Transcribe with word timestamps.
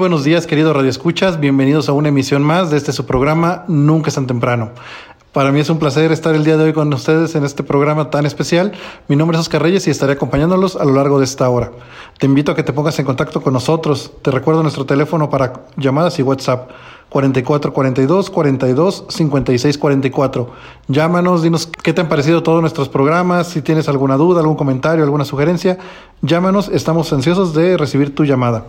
Buenos 0.00 0.24
días, 0.24 0.46
queridos 0.46 0.74
radioescuchas. 0.74 1.40
Bienvenidos 1.40 1.90
a 1.90 1.92
una 1.92 2.08
emisión 2.08 2.42
más 2.42 2.70
de 2.70 2.78
este 2.78 2.90
su 2.90 3.04
programa 3.04 3.64
Nunca 3.68 4.08
es 4.08 4.14
tan 4.14 4.26
temprano. 4.26 4.70
Para 5.30 5.52
mí 5.52 5.60
es 5.60 5.68
un 5.68 5.78
placer 5.78 6.10
estar 6.10 6.34
el 6.34 6.42
día 6.42 6.56
de 6.56 6.64
hoy 6.64 6.72
con 6.72 6.90
ustedes 6.94 7.34
en 7.34 7.44
este 7.44 7.62
programa 7.62 8.08
tan 8.08 8.24
especial. 8.24 8.72
Mi 9.08 9.16
nombre 9.16 9.36
es 9.36 9.42
Oscar 9.42 9.62
Reyes 9.62 9.86
y 9.86 9.90
estaré 9.90 10.14
acompañándolos 10.14 10.76
a 10.76 10.86
lo 10.86 10.94
largo 10.94 11.18
de 11.18 11.26
esta 11.26 11.50
hora. 11.50 11.70
Te 12.18 12.24
invito 12.24 12.50
a 12.50 12.56
que 12.56 12.62
te 12.62 12.72
pongas 12.72 12.98
en 12.98 13.04
contacto 13.04 13.42
con 13.42 13.52
nosotros. 13.52 14.10
Te 14.22 14.30
recuerdo 14.30 14.62
nuestro 14.62 14.86
teléfono 14.86 15.28
para 15.28 15.66
llamadas 15.76 16.18
y 16.18 16.22
WhatsApp 16.22 16.70
44 17.10 17.72
42 17.74 18.30
42 18.30 19.04
56 19.06 19.76
44. 19.76 20.50
Llámanos, 20.88 21.42
dinos 21.42 21.66
qué 21.66 21.92
te 21.92 22.00
han 22.00 22.08
parecido 22.08 22.42
todos 22.42 22.62
nuestros 22.62 22.88
programas, 22.88 23.48
si 23.48 23.60
tienes 23.60 23.86
alguna 23.90 24.16
duda, 24.16 24.40
algún 24.40 24.56
comentario, 24.56 25.04
alguna 25.04 25.26
sugerencia, 25.26 25.78
llámanos, 26.22 26.70
estamos 26.72 27.12
ansiosos 27.12 27.52
de 27.52 27.76
recibir 27.76 28.14
tu 28.14 28.24
llamada. 28.24 28.64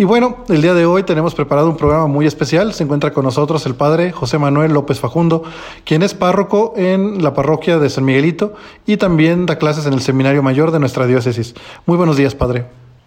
Y 0.00 0.04
bueno, 0.04 0.44
el 0.48 0.62
día 0.62 0.74
de 0.74 0.86
hoy 0.86 1.02
tenemos 1.02 1.34
preparado 1.34 1.68
un 1.68 1.76
programa 1.76 2.06
muy 2.06 2.24
especial. 2.24 2.72
Se 2.72 2.84
encuentra 2.84 3.12
con 3.12 3.24
nosotros 3.24 3.66
el 3.66 3.74
padre 3.74 4.12
José 4.12 4.38
Manuel 4.38 4.72
López 4.72 5.00
Fajundo, 5.00 5.42
quien 5.84 6.04
es 6.04 6.14
párroco 6.14 6.72
en 6.76 7.20
la 7.20 7.34
parroquia 7.34 7.80
de 7.80 7.90
San 7.90 8.04
Miguelito 8.04 8.54
y 8.86 8.96
también 8.96 9.44
da 9.46 9.58
clases 9.58 9.86
en 9.86 9.94
el 9.94 10.00
Seminario 10.00 10.40
Mayor 10.40 10.70
de 10.70 10.78
nuestra 10.78 11.08
diócesis. 11.08 11.56
Muy 11.84 11.96
buenos 11.96 12.16
días, 12.16 12.36
padre. 12.36 12.66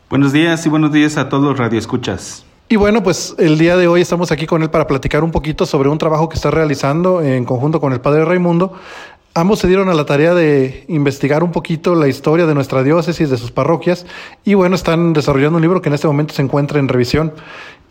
Buenos 0.09 0.33
días 0.33 0.65
y 0.65 0.69
buenos 0.69 0.91
días 0.91 1.15
a 1.15 1.29
todos 1.29 1.45
los 1.45 1.57
radioescuchas. 1.57 2.43
Y 2.71 2.77
bueno, 2.77 3.03
pues 3.03 3.35
el 3.37 3.57
día 3.57 3.75
de 3.75 3.89
hoy 3.89 3.99
estamos 3.99 4.31
aquí 4.31 4.45
con 4.45 4.63
él 4.63 4.69
para 4.69 4.87
platicar 4.87 5.25
un 5.25 5.31
poquito 5.31 5.65
sobre 5.65 5.89
un 5.89 5.97
trabajo 5.97 6.29
que 6.29 6.35
está 6.35 6.51
realizando 6.51 7.21
en 7.21 7.43
conjunto 7.43 7.81
con 7.81 7.91
el 7.91 7.99
padre 7.99 8.23
Raimundo 8.23 8.71
Ambos 9.33 9.59
se 9.59 9.67
dieron 9.67 9.87
a 9.87 9.93
la 9.93 10.05
tarea 10.05 10.33
de 10.33 10.83
investigar 10.89 11.41
un 11.41 11.51
poquito 11.53 11.95
la 11.95 12.09
historia 12.09 12.45
de 12.45 12.53
nuestra 12.53 12.83
diócesis, 12.83 13.29
de 13.29 13.37
sus 13.37 13.49
parroquias, 13.49 14.05
y 14.43 14.55
bueno, 14.55 14.75
están 14.75 15.13
desarrollando 15.13 15.55
un 15.55 15.61
libro 15.61 15.81
que 15.81 15.87
en 15.87 15.95
este 15.95 16.07
momento 16.07 16.33
se 16.33 16.41
encuentra 16.41 16.79
en 16.79 16.89
revisión. 16.89 17.31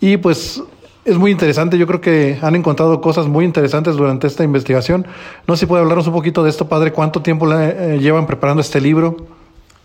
Y 0.01 0.19
pues 0.19 0.63
es 1.07 1.17
muy 1.17 1.31
interesante, 1.31 1.79
yo 1.79 1.87
creo 1.87 2.03
que 2.03 2.39
han 2.43 2.57
encontrado 2.57 3.01
cosas 3.01 3.27
muy 3.27 3.47
interesantes 3.47 3.97
durante 3.97 4.27
esta 4.27 4.45
investigación. 4.45 5.07
No 5.47 5.57
sé 5.57 5.61
si 5.61 5.67
puede 5.67 5.81
hablarnos 5.81 6.07
un 6.09 6.13
poquito 6.13 6.43
de 6.43 6.51
esto, 6.51 6.69
padre, 6.69 6.93
¿cuánto 6.93 7.23
tiempo 7.23 7.47
le, 7.47 7.95
eh, 7.95 7.99
llevan 7.99 8.27
preparando 8.27 8.61
este 8.61 8.79
libro? 8.79 9.17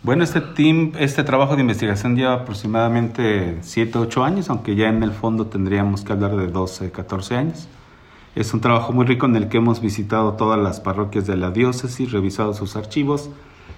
Bueno, 0.03 0.25
este 0.25 0.41
team, 0.41 0.91
este 0.99 1.23
trabajo 1.23 1.55
de 1.55 1.61
investigación 1.61 2.17
lleva 2.17 2.33
aproximadamente 2.33 3.59
7, 3.61 3.97
8 3.97 4.23
años, 4.25 4.49
aunque 4.49 4.75
ya 4.75 4.89
en 4.89 5.03
el 5.03 5.11
fondo 5.11 5.45
tendríamos 5.45 6.03
que 6.03 6.11
hablar 6.11 6.35
de 6.35 6.47
12, 6.47 6.91
14 6.91 7.35
años. 7.35 7.69
Es 8.35 8.53
un 8.53 8.59
trabajo 8.59 8.91
muy 8.91 9.05
rico 9.05 9.25
en 9.25 9.37
el 9.37 9.47
que 9.47 9.57
hemos 9.57 9.79
visitado 9.79 10.33
todas 10.33 10.59
las 10.59 10.81
parroquias 10.81 11.25
de 11.25 11.37
la 11.37 11.51
diócesis, 11.51 12.11
revisado 12.11 12.53
sus 12.53 12.75
archivos 12.75 13.29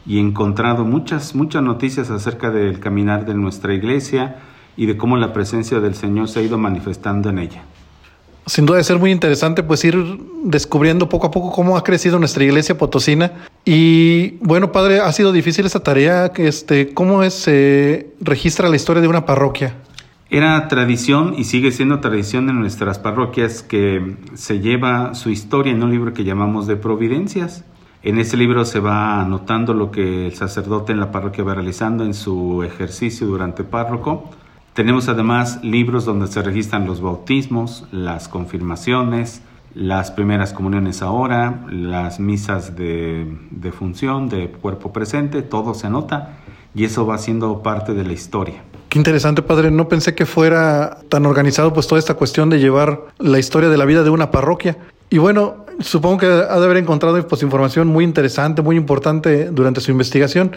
y 0.03 0.19
encontrado 0.19 0.83
muchas, 0.83 1.35
muchas 1.35 1.61
noticias 1.61 2.09
acerca 2.09 2.49
del 2.49 2.79
caminar 2.79 3.27
de 3.27 3.35
nuestra 3.35 3.75
iglesia 3.75 4.37
y 4.75 4.87
de 4.87 4.97
cómo 4.97 5.15
la 5.15 5.31
presencia 5.31 5.79
del 5.79 5.93
Señor 5.93 6.27
se 6.27 6.39
ha 6.39 6.41
ido 6.41 6.57
manifestando 6.57 7.29
en 7.29 7.37
ella. 7.37 7.63
Sin 8.47 8.65
duda 8.65 8.77
de 8.77 8.83
ser 8.83 8.97
muy 8.97 9.11
interesante 9.11 9.61
pues 9.61 9.83
ir 9.85 9.95
descubriendo 10.43 11.07
poco 11.07 11.27
a 11.27 11.31
poco 11.31 11.51
cómo 11.51 11.77
ha 11.77 11.83
crecido 11.83 12.17
nuestra 12.17 12.43
iglesia 12.43 12.77
potosina 12.77 13.33
y 13.65 14.37
bueno 14.37 14.71
padre 14.71 15.01
ha 15.01 15.11
sido 15.11 15.33
difícil 15.33 15.65
esa 15.65 15.81
tarea 15.81 16.31
este 16.37 16.93
cómo 16.93 17.23
es, 17.23 17.33
se 17.33 18.13
registra 18.21 18.69
la 18.69 18.77
historia 18.77 19.01
de 19.01 19.09
una 19.09 19.25
parroquia 19.25 19.75
era 20.29 20.67
tradición 20.67 21.35
y 21.37 21.45
sigue 21.45 21.71
siendo 21.71 22.01
tradición 22.01 22.49
en 22.49 22.59
nuestras 22.59 22.99
parroquias 22.99 23.63
que 23.63 24.17
se 24.33 24.59
lleva 24.59 25.13
su 25.13 25.29
historia 25.29 25.71
en 25.71 25.81
un 25.81 25.91
libro 25.91 26.13
que 26.13 26.25
llamamos 26.25 26.67
de 26.67 26.75
Providencias. 26.75 27.63
En 28.03 28.19
ese 28.19 28.35
libro 28.35 28.65
se 28.65 28.81
va 28.81 29.21
anotando 29.21 29.73
lo 29.73 29.89
que 29.89 30.27
el 30.27 30.33
sacerdote 30.33 30.91
en 30.91 30.99
la 30.99 31.11
parroquia 31.11 31.45
va 31.45 31.53
realizando 31.53 32.03
en 32.03 32.13
su 32.13 32.61
ejercicio 32.63 33.25
durante 33.25 33.63
párroco. 33.63 34.29
Tenemos 34.73 35.07
además 35.07 35.63
libros 35.63 36.03
donde 36.03 36.27
se 36.27 36.43
registran 36.43 36.85
los 36.85 36.99
bautismos, 36.99 37.87
las 37.91 38.27
confirmaciones, 38.27 39.41
las 39.73 40.11
primeras 40.11 40.51
comuniones 40.51 41.01
ahora, 41.01 41.65
las 41.69 42.19
misas 42.19 42.75
de, 42.75 43.33
de 43.49 43.71
función, 43.71 44.27
de 44.27 44.49
cuerpo 44.49 44.91
presente, 44.91 45.41
todo 45.41 45.73
se 45.73 45.87
anota 45.87 46.37
y 46.75 46.83
eso 46.83 47.05
va 47.07 47.17
siendo 47.17 47.63
parte 47.63 47.93
de 47.93 48.03
la 48.03 48.13
historia. 48.13 48.61
Qué 48.89 48.97
interesante, 48.97 49.41
padre. 49.41 49.71
No 49.71 49.89
pensé 49.89 50.15
que 50.15 50.25
fuera 50.25 50.99
tan 51.09 51.25
organizado 51.25 51.73
pues 51.73 51.87
toda 51.87 51.99
esta 51.99 52.13
cuestión 52.13 52.49
de 52.49 52.59
llevar 52.59 53.01
la 53.19 53.39
historia 53.39 53.69
de 53.69 53.77
la 53.77 53.85
vida 53.85 54.03
de 54.03 54.09
una 54.09 54.31
parroquia. 54.31 54.77
Y 55.09 55.17
bueno, 55.17 55.65
supongo 55.79 56.19
que 56.19 56.25
ha 56.25 56.59
de 56.59 56.65
haber 56.65 56.77
encontrado 56.77 57.25
pues, 57.27 57.43
información 57.43 57.87
muy 57.87 58.03
interesante, 58.03 58.61
muy 58.61 58.75
importante 58.75 59.49
durante 59.51 59.81
su 59.81 59.91
investigación. 59.91 60.51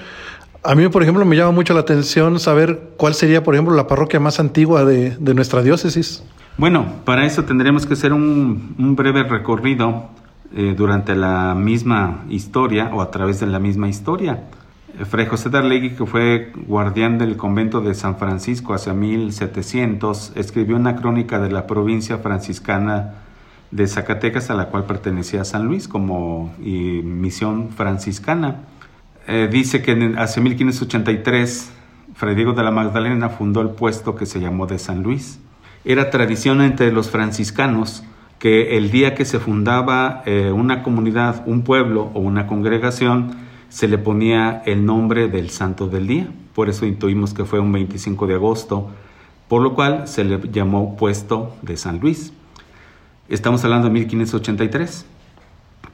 A 0.62 0.74
mí, 0.74 0.88
por 0.88 1.02
ejemplo, 1.02 1.24
me 1.24 1.36
llama 1.36 1.52
mucho 1.52 1.72
la 1.72 1.80
atención 1.80 2.38
saber 2.38 2.90
cuál 2.96 3.14
sería, 3.14 3.42
por 3.42 3.54
ejemplo, 3.54 3.74
la 3.74 3.86
parroquia 3.86 4.20
más 4.20 4.38
antigua 4.40 4.84
de, 4.84 5.16
nuestra 5.34 5.62
diócesis. 5.62 6.22
Bueno, 6.58 6.86
para 7.04 7.24
eso 7.24 7.44
tendremos 7.44 7.86
que 7.86 7.94
hacer 7.94 8.12
un, 8.12 8.74
un 8.78 8.94
breve 8.94 9.22
recorrido 9.22 10.10
eh, 10.54 10.74
durante 10.76 11.14
la 11.14 11.54
misma 11.54 12.24
historia 12.28 12.90
o 12.92 13.00
a 13.00 13.10
través 13.10 13.40
de 13.40 13.46
la 13.46 13.58
misma 13.58 13.88
historia. 13.88 14.44
Fray 15.08 15.26
José 15.26 15.50
de 15.50 15.58
Arlegui, 15.58 15.90
que 15.90 16.06
fue 16.06 16.52
guardián 16.66 17.18
del 17.18 17.36
convento 17.36 17.80
de 17.80 17.94
San 17.94 18.16
Francisco 18.16 18.74
hacia 18.74 18.92
1700, 18.92 20.32
escribió 20.34 20.76
una 20.76 20.96
crónica 20.96 21.38
de 21.38 21.50
la 21.50 21.66
provincia 21.66 22.18
franciscana 22.18 23.14
de 23.70 23.86
Zacatecas 23.86 24.50
a 24.50 24.54
la 24.54 24.66
cual 24.66 24.84
pertenecía 24.84 25.44
San 25.44 25.66
Luis 25.66 25.88
como 25.88 26.54
misión 26.58 27.70
franciscana. 27.70 28.62
Eh, 29.26 29.48
dice 29.50 29.82
que 29.82 30.14
hacia 30.18 30.42
1583 30.42 31.72
Fray 32.14 32.34
Diego 32.34 32.52
de 32.52 32.62
la 32.62 32.70
Magdalena 32.70 33.28
fundó 33.28 33.60
el 33.60 33.70
puesto 33.70 34.14
que 34.14 34.26
se 34.26 34.40
llamó 34.40 34.66
de 34.66 34.78
San 34.78 35.02
Luis. 35.02 35.40
Era 35.84 36.10
tradición 36.10 36.60
entre 36.60 36.92
los 36.92 37.10
franciscanos 37.10 38.04
que 38.38 38.76
el 38.76 38.90
día 38.90 39.14
que 39.14 39.24
se 39.24 39.38
fundaba 39.38 40.22
eh, 40.26 40.50
una 40.50 40.82
comunidad, 40.82 41.42
un 41.46 41.62
pueblo 41.62 42.10
o 42.14 42.20
una 42.20 42.46
congregación, 42.46 43.36
se 43.70 43.88
le 43.88 43.96
ponía 43.96 44.62
el 44.66 44.84
nombre 44.84 45.28
del 45.28 45.48
santo 45.48 45.86
del 45.86 46.06
día. 46.06 46.28
Por 46.54 46.68
eso 46.68 46.84
intuimos 46.84 47.32
que 47.32 47.44
fue 47.44 47.60
un 47.60 47.72
25 47.72 48.26
de 48.26 48.34
agosto, 48.34 48.90
por 49.48 49.62
lo 49.62 49.74
cual 49.74 50.06
se 50.06 50.24
le 50.24 50.38
llamó 50.52 50.96
puesto 50.96 51.56
de 51.62 51.76
San 51.76 52.00
Luis. 52.00 52.32
Estamos 53.28 53.64
hablando 53.64 53.86
de 53.86 53.94
1583. 53.94 55.06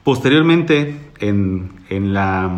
Posteriormente, 0.03 0.99
en, 1.19 1.69
la, 2.13 2.51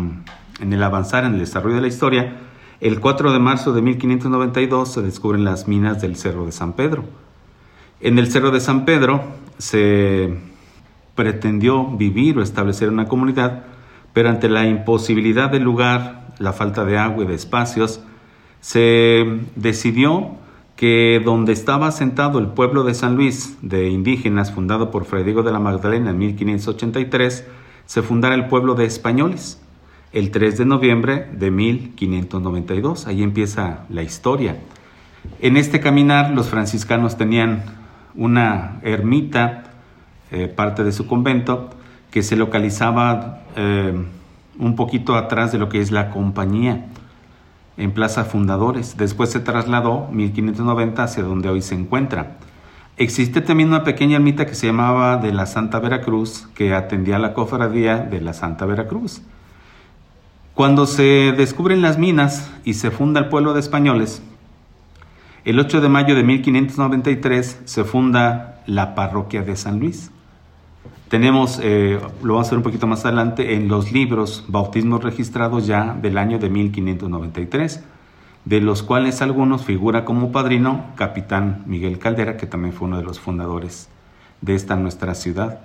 en 0.60 0.72
el 0.72 0.82
avanzar 0.82 1.24
en 1.24 1.34
el 1.34 1.40
desarrollo 1.40 1.76
de 1.76 1.82
la 1.82 1.88
historia, 1.88 2.36
el 2.80 2.98
4 2.98 3.32
de 3.32 3.38
marzo 3.38 3.74
de 3.74 3.82
1592 3.82 4.90
se 4.90 5.02
descubren 5.02 5.44
las 5.44 5.68
minas 5.68 6.00
del 6.00 6.16
Cerro 6.16 6.46
de 6.46 6.52
San 6.52 6.72
Pedro. 6.72 7.04
En 8.00 8.18
el 8.18 8.32
Cerro 8.32 8.50
de 8.50 8.60
San 8.60 8.86
Pedro 8.86 9.22
se 9.58 10.34
pretendió 11.14 11.84
vivir 11.84 12.38
o 12.38 12.42
establecer 12.42 12.88
una 12.88 13.06
comunidad 13.06 13.64
pero 14.12 14.28
ante 14.28 14.48
la 14.48 14.66
imposibilidad 14.66 15.50
del 15.50 15.62
lugar, 15.62 16.28
la 16.38 16.52
falta 16.52 16.84
de 16.84 16.98
agua 16.98 17.24
y 17.24 17.26
de 17.26 17.34
espacios, 17.34 18.00
se 18.60 19.24
decidió 19.56 20.36
que 20.76 21.20
donde 21.22 21.52
estaba 21.52 21.90
sentado 21.92 22.38
el 22.38 22.48
pueblo 22.48 22.84
de 22.84 22.94
San 22.94 23.16
Luis 23.16 23.58
de 23.60 23.90
indígenas, 23.90 24.52
fundado 24.52 24.90
por 24.90 25.04
Frederico 25.04 25.42
de 25.42 25.52
la 25.52 25.58
Magdalena 25.58 26.10
en 26.10 26.18
1583, 26.18 27.46
se 27.86 28.02
fundara 28.02 28.34
el 28.34 28.46
pueblo 28.46 28.74
de 28.74 28.84
españoles. 28.84 29.60
el 30.12 30.32
3 30.32 30.58
de 30.58 30.64
noviembre 30.64 31.28
de 31.32 31.52
1592. 31.52 33.06
Ahí 33.06 33.22
empieza 33.22 33.84
la 33.90 34.02
historia. 34.02 34.56
En 35.40 35.56
este 35.56 35.80
caminar 35.80 36.32
los 36.32 36.48
franciscanos 36.48 37.16
tenían 37.16 37.62
una 38.14 38.80
ermita, 38.82 39.64
eh, 40.32 40.48
parte 40.48 40.82
de 40.82 40.92
su 40.92 41.06
convento, 41.06 41.70
que 42.10 42.22
se 42.22 42.36
localizaba 42.36 43.42
eh, 43.56 43.94
un 44.58 44.76
poquito 44.76 45.16
atrás 45.16 45.52
de 45.52 45.58
lo 45.58 45.68
que 45.68 45.80
es 45.80 45.90
la 45.90 46.10
compañía, 46.10 46.86
en 47.76 47.92
Plaza 47.92 48.24
Fundadores. 48.24 48.96
Después 48.96 49.30
se 49.30 49.40
trasladó, 49.40 50.08
1590, 50.12 51.02
hacia 51.02 51.22
donde 51.22 51.48
hoy 51.48 51.62
se 51.62 51.74
encuentra. 51.74 52.36
Existe 52.96 53.40
también 53.40 53.70
una 53.70 53.84
pequeña 53.84 54.16
ermita 54.16 54.44
que 54.44 54.54
se 54.54 54.66
llamaba 54.66 55.16
de 55.16 55.32
la 55.32 55.46
Santa 55.46 55.78
Veracruz, 55.78 56.48
que 56.54 56.74
atendía 56.74 57.16
a 57.16 57.20
la 57.20 57.32
cofradía 57.32 57.96
de 57.96 58.20
la 58.20 58.34
Santa 58.34 58.66
Veracruz. 58.66 59.22
Cuando 60.54 60.84
se 60.86 61.32
descubren 61.34 61.80
las 61.80 61.96
minas 61.96 62.50
y 62.64 62.74
se 62.74 62.90
funda 62.90 63.20
el 63.20 63.28
pueblo 63.28 63.54
de 63.54 63.60
españoles, 63.60 64.22
el 65.46 65.58
8 65.58 65.80
de 65.80 65.88
mayo 65.88 66.14
de 66.14 66.22
1593 66.22 67.62
se 67.64 67.84
funda 67.84 68.60
la 68.66 68.94
parroquia 68.94 69.40
de 69.40 69.56
San 69.56 69.78
Luis. 69.80 70.10
Tenemos, 71.10 71.58
eh, 71.60 71.98
lo 72.22 72.34
vamos 72.34 72.46
a 72.46 72.48
hacer 72.48 72.58
un 72.58 72.62
poquito 72.62 72.86
más 72.86 73.04
adelante, 73.04 73.56
en 73.56 73.66
los 73.66 73.90
libros 73.90 74.44
bautismos 74.46 75.02
registrados 75.02 75.66
ya 75.66 75.92
del 76.00 76.16
año 76.16 76.38
de 76.38 76.48
1593, 76.50 77.82
de 78.44 78.60
los 78.60 78.84
cuales 78.84 79.20
algunos 79.20 79.64
figura 79.64 80.04
como 80.04 80.30
padrino 80.30 80.84
capitán 80.94 81.64
Miguel 81.66 81.98
Caldera, 81.98 82.36
que 82.36 82.46
también 82.46 82.72
fue 82.72 82.86
uno 82.86 82.96
de 82.96 83.02
los 83.02 83.18
fundadores 83.18 83.88
de 84.40 84.54
esta 84.54 84.76
nuestra 84.76 85.16
ciudad. 85.16 85.62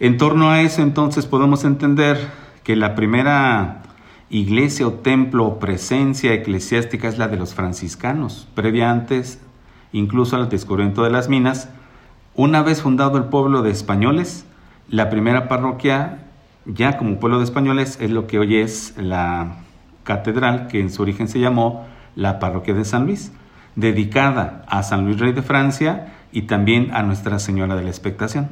En 0.00 0.16
torno 0.16 0.48
a 0.48 0.62
eso 0.62 0.80
entonces 0.80 1.26
podemos 1.26 1.64
entender 1.64 2.16
que 2.64 2.74
la 2.74 2.94
primera 2.94 3.82
iglesia 4.30 4.86
o 4.86 4.94
templo 4.94 5.44
o 5.44 5.58
presencia 5.58 6.32
eclesiástica 6.32 7.08
es 7.08 7.18
la 7.18 7.28
de 7.28 7.36
los 7.36 7.52
franciscanos, 7.52 8.48
previa 8.54 8.90
antes 8.90 9.38
incluso 9.92 10.36
al 10.36 10.48
descubrimiento 10.48 11.02
de 11.02 11.10
las 11.10 11.28
minas. 11.28 11.68
Una 12.34 12.62
vez 12.62 12.80
fundado 12.80 13.18
el 13.18 13.24
pueblo 13.24 13.60
de 13.60 13.70
españoles, 13.70 14.46
la 14.88 15.10
primera 15.10 15.48
parroquia, 15.48 16.18
ya 16.64 16.96
como 16.98 17.18
pueblo 17.18 17.38
de 17.38 17.44
españoles, 17.44 17.98
es 18.00 18.10
lo 18.10 18.26
que 18.26 18.38
hoy 18.38 18.56
es 18.56 18.94
la 18.96 19.56
catedral, 20.04 20.68
que 20.68 20.80
en 20.80 20.90
su 20.90 21.02
origen 21.02 21.28
se 21.28 21.40
llamó 21.40 21.86
la 22.14 22.38
parroquia 22.38 22.74
de 22.74 22.84
San 22.84 23.06
Luis, 23.06 23.32
dedicada 23.76 24.64
a 24.68 24.82
San 24.82 25.04
Luis 25.04 25.18
Rey 25.18 25.32
de 25.32 25.42
Francia 25.42 26.14
y 26.32 26.42
también 26.42 26.90
a 26.92 27.02
Nuestra 27.02 27.38
Señora 27.38 27.76
de 27.76 27.82
la 27.82 27.90
Expectación. 27.90 28.48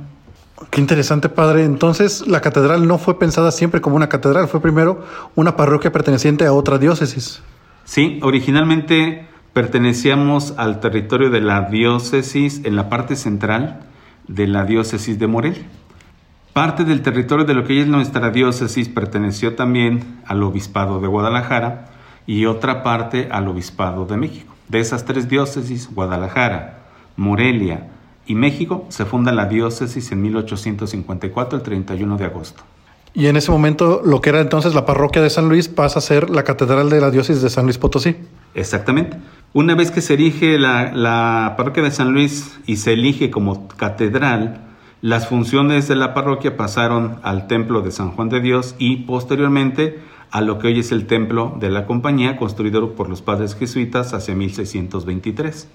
Qué 0.69 0.81
interesante, 0.81 1.29
padre. 1.29 1.65
Entonces, 1.65 2.27
la 2.27 2.41
catedral 2.41 2.87
no 2.87 2.99
fue 2.99 3.19
pensada 3.19 3.51
siempre 3.51 3.81
como 3.81 3.97
una 3.97 4.09
catedral, 4.09 4.47
fue 4.49 4.61
primero 4.61 5.05
una 5.35 5.57
parroquia 5.57 5.91
perteneciente 5.91 6.45
a 6.45 6.53
otra 6.53 6.79
diócesis. 6.79 7.43
Sí, 7.85 8.21
originalmente 8.23 9.27
pertenecíamos 9.53 10.55
al 10.59 10.81
territorio 10.81 11.31
de 11.31 11.41
la 11.41 11.63
diócesis 11.63 12.61
en 12.65 12.77
la 12.77 12.89
parte 12.89 13.17
central 13.17 13.81
de 14.29 14.47
la 14.47 14.65
diócesis 14.65 15.19
de 15.19 15.27
Morelia. 15.27 15.65
Parte 16.61 16.85
del 16.85 17.01
territorio 17.01 17.47
de 17.47 17.55
lo 17.55 17.65
que 17.65 17.81
es 17.81 17.87
nuestra 17.87 18.29
diócesis 18.29 18.91
perteneció 18.91 19.55
también 19.55 20.21
al 20.27 20.43
obispado 20.43 21.01
de 21.01 21.09
Guadalajara 21.09 21.87
y 22.27 22.45
otra 22.45 22.83
parte 22.83 23.31
al 23.33 23.49
obispado 23.49 24.05
de 24.05 24.19
México. 24.19 24.53
De 24.69 24.79
esas 24.79 25.07
tres 25.07 25.27
diócesis, 25.27 25.89
Guadalajara, 25.91 26.81
Morelia 27.17 27.89
y 28.27 28.35
México, 28.35 28.85
se 28.91 29.07
funda 29.07 29.33
la 29.33 29.47
diócesis 29.47 30.13
en 30.13 30.21
1854, 30.21 31.57
el 31.57 31.63
31 31.63 32.19
de 32.19 32.25
agosto. 32.27 32.63
Y 33.15 33.29
en 33.29 33.39
ese 33.39 33.51
momento, 33.51 34.03
lo 34.05 34.21
que 34.21 34.29
era 34.29 34.43
entonces 34.43 34.75
la 34.75 34.85
parroquia 34.85 35.23
de 35.23 35.31
San 35.31 35.49
Luis 35.49 35.67
pasa 35.69 36.01
a 36.01 36.03
ser 36.03 36.29
la 36.29 36.45
catedral 36.45 36.91
de 36.91 37.01
la 37.01 37.11
diócesis 37.11 37.41
de 37.41 37.49
San 37.49 37.65
Luis 37.65 37.79
Potosí. 37.79 38.17
Exactamente. 38.55 39.17
Una 39.55 39.75
vez 39.75 39.91
que 39.91 40.03
se 40.03 40.13
erige 40.13 40.59
la, 40.59 40.93
la 40.93 41.55
parroquia 41.57 41.83
de 41.83 41.91
San 41.91 42.13
Luis 42.13 42.61
y 42.67 42.77
se 42.77 42.93
elige 42.93 43.31
como 43.31 43.67
catedral, 43.67 44.67
las 45.03 45.29
funciones 45.29 45.89
de 45.89 45.97
la 45.97 46.13
parroquia 46.13 46.57
pasaron 46.57 47.21
al 47.23 47.47
templo 47.47 47.81
de 47.81 47.91
San 47.91 48.11
Juan 48.11 48.29
de 48.29 48.41
Dios 48.41 48.75
y 48.79 48.97
posteriormente 48.97 49.99
a 50.31 50.41
lo 50.43 50.59
que 50.59 50.69
hoy 50.69 50.81
es 50.81 50.93
el 50.93 51.07
templo 51.07 51.57
de 51.59 51.71
la 51.71 51.87
compañía 51.87 52.37
construido 52.37 52.93
por 52.93 53.09
los 53.09 53.23
padres 53.23 53.55
jesuitas 53.55 54.13
hacia 54.13 54.35
1623. 54.35 55.69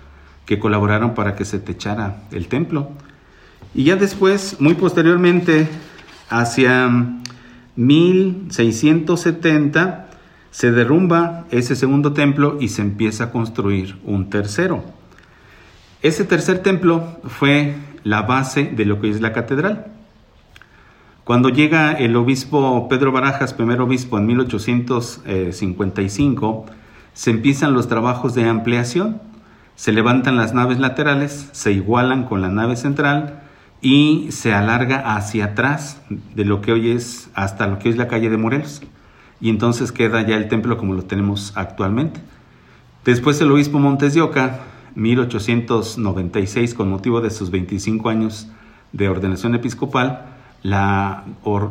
que 0.46 0.60
colaboraron 0.60 1.14
para 1.14 1.34
que 1.34 1.44
se 1.44 1.58
techara 1.58 2.22
el 2.30 2.46
templo. 2.46 2.90
Y 3.74 3.82
ya 3.84 3.96
después, 3.96 4.60
muy 4.60 4.74
posteriormente, 4.74 5.68
hacia 6.30 6.88
1670, 7.74 10.10
se 10.52 10.70
derrumba 10.70 11.44
ese 11.50 11.74
segundo 11.74 12.12
templo 12.12 12.58
y 12.60 12.68
se 12.68 12.82
empieza 12.82 13.24
a 13.24 13.32
construir 13.32 13.98
un 14.04 14.30
tercero. 14.30 14.84
Ese 16.02 16.24
tercer 16.24 16.60
templo 16.60 17.18
fue 17.24 17.74
la 18.04 18.22
base 18.22 18.62
de 18.64 18.84
lo 18.84 19.00
que 19.00 19.10
es 19.10 19.20
la 19.20 19.32
catedral. 19.32 19.86
Cuando 21.28 21.50
llega 21.50 21.92
el 21.92 22.16
obispo 22.16 22.88
Pedro 22.88 23.12
Barajas, 23.12 23.52
primer 23.52 23.82
obispo 23.82 24.16
en 24.16 24.24
1855, 24.24 26.64
se 27.12 27.30
empiezan 27.30 27.74
los 27.74 27.86
trabajos 27.86 28.34
de 28.34 28.48
ampliación. 28.48 29.20
Se 29.74 29.92
levantan 29.92 30.38
las 30.38 30.54
naves 30.54 30.78
laterales, 30.78 31.50
se 31.52 31.72
igualan 31.72 32.24
con 32.24 32.40
la 32.40 32.48
nave 32.48 32.76
central 32.76 33.42
y 33.82 34.28
se 34.30 34.54
alarga 34.54 35.16
hacia 35.16 35.44
atrás 35.44 36.00
de 36.08 36.46
lo 36.46 36.62
que 36.62 36.72
hoy 36.72 36.92
es 36.92 37.28
hasta 37.34 37.66
lo 37.66 37.78
que 37.78 37.90
es 37.90 37.98
la 37.98 38.08
calle 38.08 38.30
de 38.30 38.38
Morelos. 38.38 38.80
Y 39.38 39.50
entonces 39.50 39.92
queda 39.92 40.26
ya 40.26 40.34
el 40.34 40.48
templo 40.48 40.78
como 40.78 40.94
lo 40.94 41.02
tenemos 41.02 41.52
actualmente. 41.56 42.22
Después 43.04 43.38
el 43.42 43.52
obispo 43.52 43.78
Montes 43.78 44.14
de 44.14 44.22
Oca, 44.22 44.60
1896, 44.94 46.72
con 46.72 46.88
motivo 46.88 47.20
de 47.20 47.28
sus 47.28 47.50
25 47.50 48.08
años 48.08 48.48
de 48.94 49.10
ordenación 49.10 49.54
episcopal, 49.54 50.37
la, 50.62 51.24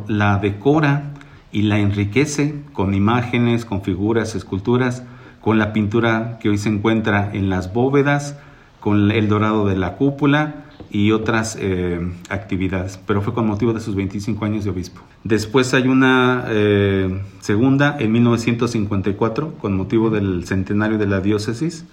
la 0.08 0.38
decora 0.38 1.12
y 1.52 1.62
la 1.62 1.78
enriquece 1.78 2.62
con 2.72 2.94
imágenes, 2.94 3.64
con 3.64 3.82
figuras, 3.82 4.34
esculturas, 4.34 5.02
con 5.40 5.58
la 5.58 5.72
pintura 5.72 6.38
que 6.40 6.48
hoy 6.48 6.58
se 6.58 6.68
encuentra 6.68 7.30
en 7.32 7.48
las 7.48 7.72
bóvedas, 7.72 8.36
con 8.80 9.10
el 9.10 9.28
dorado 9.28 9.66
de 9.66 9.76
la 9.76 9.94
cúpula 9.96 10.64
y 10.90 11.12
otras 11.12 11.56
eh, 11.60 12.00
actividades, 12.30 12.98
pero 13.06 13.20
fue 13.20 13.34
con 13.34 13.46
motivo 13.46 13.72
de 13.72 13.80
sus 13.80 13.94
25 13.94 14.44
años 14.44 14.64
de 14.64 14.70
obispo. 14.70 15.02
Después 15.24 15.74
hay 15.74 15.88
una 15.88 16.44
eh, 16.48 17.22
segunda 17.40 17.96
en 17.98 18.12
1954 18.12 19.54
con 19.54 19.76
motivo 19.76 20.10
del 20.10 20.46
centenario 20.46 20.98
de 20.98 21.06
la 21.06 21.20
diócesis. 21.20 21.84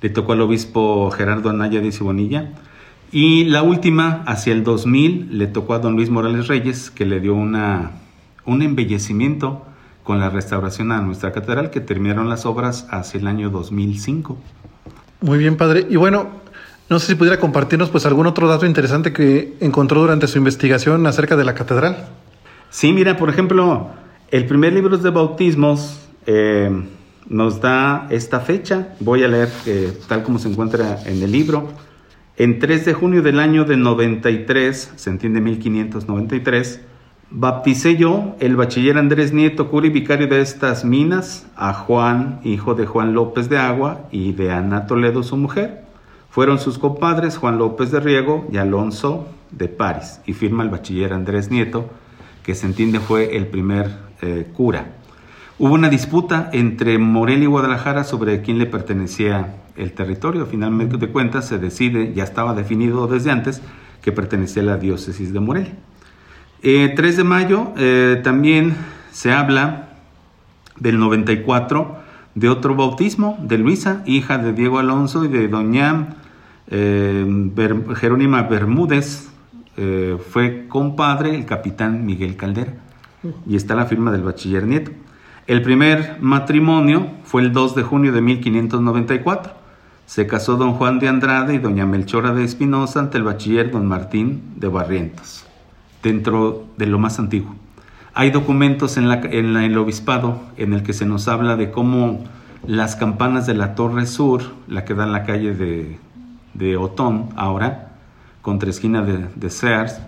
Le 0.00 0.08
tocó 0.08 0.32
al 0.32 0.40
obispo 0.40 1.10
Gerardo 1.10 1.50
Anaya 1.50 1.80
de 1.80 1.92
Cibonilla 1.92 2.52
y 3.12 3.44
la 3.44 3.62
última, 3.62 4.24
hacia 4.26 4.54
el 4.54 4.64
2000, 4.64 5.38
le 5.38 5.46
tocó 5.46 5.74
a 5.74 5.78
don 5.78 5.96
Luis 5.96 6.08
Morales 6.08 6.48
Reyes, 6.48 6.90
que 6.90 7.04
le 7.04 7.20
dio 7.20 7.34
una, 7.34 7.90
un 8.46 8.62
embellecimiento 8.62 9.66
con 10.02 10.18
la 10.18 10.30
restauración 10.30 10.92
a 10.92 11.02
nuestra 11.02 11.30
catedral, 11.30 11.68
que 11.68 11.80
terminaron 11.80 12.30
las 12.30 12.46
obras 12.46 12.86
hacia 12.90 13.20
el 13.20 13.26
año 13.26 13.50
2005. 13.50 14.38
Muy 15.20 15.38
bien, 15.38 15.58
padre. 15.58 15.86
Y 15.90 15.96
bueno, 15.96 16.30
no 16.88 16.98
sé 16.98 17.08
si 17.08 17.14
pudiera 17.14 17.38
compartirnos 17.38 17.90
pues 17.90 18.06
algún 18.06 18.26
otro 18.26 18.48
dato 18.48 18.64
interesante 18.64 19.12
que 19.12 19.56
encontró 19.60 20.00
durante 20.00 20.26
su 20.26 20.38
investigación 20.38 21.06
acerca 21.06 21.36
de 21.36 21.44
la 21.44 21.54
catedral. 21.54 22.08
Sí, 22.70 22.94
mira, 22.94 23.18
por 23.18 23.28
ejemplo, 23.28 23.90
el 24.30 24.46
primer 24.46 24.72
libro 24.72 24.96
de 24.96 25.10
bautismos 25.10 26.00
eh, 26.24 26.70
nos 27.28 27.60
da 27.60 28.06
esta 28.08 28.40
fecha. 28.40 28.94
Voy 29.00 29.22
a 29.22 29.28
leer 29.28 29.50
eh, 29.66 29.92
tal 30.08 30.22
como 30.22 30.38
se 30.38 30.48
encuentra 30.48 30.98
en 31.04 31.22
el 31.22 31.30
libro 31.30 31.68
En 32.38 32.58
3 32.58 32.86
de 32.86 32.94
junio 32.94 33.20
del 33.20 33.38
año 33.38 33.64
de 33.66 33.76
93, 33.76 34.94
se 34.96 35.10
entiende 35.10 35.42
1593, 35.42 36.80
bapticé 37.30 37.96
yo, 37.96 38.36
el 38.40 38.56
bachiller 38.56 38.96
Andrés 38.96 39.34
Nieto, 39.34 39.68
cura 39.68 39.86
y 39.86 39.90
vicario 39.90 40.28
de 40.28 40.40
estas 40.40 40.82
minas, 40.82 41.46
a 41.56 41.74
Juan, 41.74 42.40
hijo 42.42 42.74
de 42.74 42.86
Juan 42.86 43.12
López 43.12 43.50
de 43.50 43.58
Agua 43.58 44.08
y 44.10 44.32
de 44.32 44.50
Ana 44.50 44.86
Toledo, 44.86 45.22
su 45.22 45.36
mujer. 45.36 45.84
Fueron 46.30 46.58
sus 46.58 46.78
compadres 46.78 47.36
Juan 47.36 47.58
López 47.58 47.90
de 47.90 48.00
Riego 48.00 48.48
y 48.50 48.56
Alonso 48.56 49.26
de 49.50 49.68
París, 49.68 50.22
y 50.24 50.32
firma 50.32 50.62
el 50.62 50.70
bachiller 50.70 51.12
Andrés 51.12 51.50
Nieto, 51.50 51.90
que 52.42 52.54
se 52.54 52.64
entiende 52.64 52.98
fue 52.98 53.36
el 53.36 53.46
primer 53.48 53.90
eh, 54.22 54.46
cura. 54.54 54.86
Hubo 55.58 55.74
una 55.74 55.90
disputa 55.90 56.48
entre 56.52 56.98
Morelia 56.98 57.44
y 57.44 57.46
Guadalajara 57.46 58.04
sobre 58.04 58.40
quién 58.40 58.58
le 58.58 58.66
pertenecía 58.66 59.56
el 59.76 59.92
territorio. 59.92 60.46
Finalmente 60.46 60.96
de 60.96 61.08
cuentas 61.08 61.46
se 61.46 61.58
decide, 61.58 62.14
ya 62.14 62.24
estaba 62.24 62.54
definido 62.54 63.06
desde 63.06 63.30
antes, 63.30 63.60
que 64.00 64.12
pertenecía 64.12 64.62
a 64.62 64.66
la 64.66 64.76
diócesis 64.78 65.32
de 65.32 65.40
Morelia. 65.40 65.74
3 66.62 66.64
eh, 66.64 67.16
de 67.16 67.24
mayo 67.24 67.72
eh, 67.76 68.20
también 68.24 68.74
se 69.10 69.32
habla 69.32 69.90
del 70.78 70.98
94 70.98 71.96
de 72.34 72.48
otro 72.48 72.74
bautismo 72.74 73.36
de 73.42 73.58
Luisa, 73.58 74.02
hija 74.06 74.38
de 74.38 74.54
Diego 74.54 74.78
Alonso 74.78 75.24
y 75.24 75.28
de 75.28 75.48
doña 75.48 76.16
Jerónima 76.70 78.42
Bermúdez, 78.44 79.28
fue 80.30 80.66
compadre 80.68 81.34
el 81.34 81.44
capitán 81.44 82.06
Miguel 82.06 82.36
Caldera. 82.36 82.72
Y 83.46 83.56
está 83.56 83.74
la 83.74 83.84
firma 83.84 84.10
del 84.10 84.22
bachiller 84.22 84.66
Nieto. 84.66 84.92
El 85.48 85.60
primer 85.62 86.18
matrimonio 86.20 87.08
fue 87.24 87.42
el 87.42 87.52
2 87.52 87.74
de 87.74 87.82
junio 87.82 88.12
de 88.12 88.20
1594. 88.20 89.52
Se 90.06 90.28
casó 90.28 90.56
don 90.56 90.74
Juan 90.74 91.00
de 91.00 91.08
Andrade 91.08 91.54
y 91.54 91.58
doña 91.58 91.84
Melchora 91.84 92.32
de 92.32 92.44
Espinosa 92.44 93.00
ante 93.00 93.18
el 93.18 93.24
bachiller 93.24 93.72
don 93.72 93.86
Martín 93.86 94.40
de 94.56 94.68
Barrientos, 94.68 95.44
dentro 96.00 96.66
de 96.76 96.86
lo 96.86 97.00
más 97.00 97.18
antiguo. 97.18 97.56
Hay 98.14 98.30
documentos 98.30 98.96
en, 98.98 99.06
el 99.08 99.78
obispado 99.78 100.40
en 100.58 100.74
el 100.74 100.84
que 100.84 100.92
se 100.92 101.06
nos 101.06 101.26
habla 101.26 101.56
de 101.56 101.72
cómo 101.72 102.22
las 102.64 102.94
campanas 102.94 103.44
de 103.44 103.54
la 103.54 103.74
Torre 103.74 104.06
Sur, 104.06 104.42
la 104.68 104.84
que 104.84 104.94
da 104.94 105.04
en 105.04 105.12
la 105.12 105.24
calle 105.24 105.54
de, 105.54 106.76
Otón 106.76 107.30
ahora, 107.34 107.94
contra 108.42 108.70
esquina 108.70 109.02
de, 109.02 109.26
de 109.34 109.50
Sears, 109.50 109.98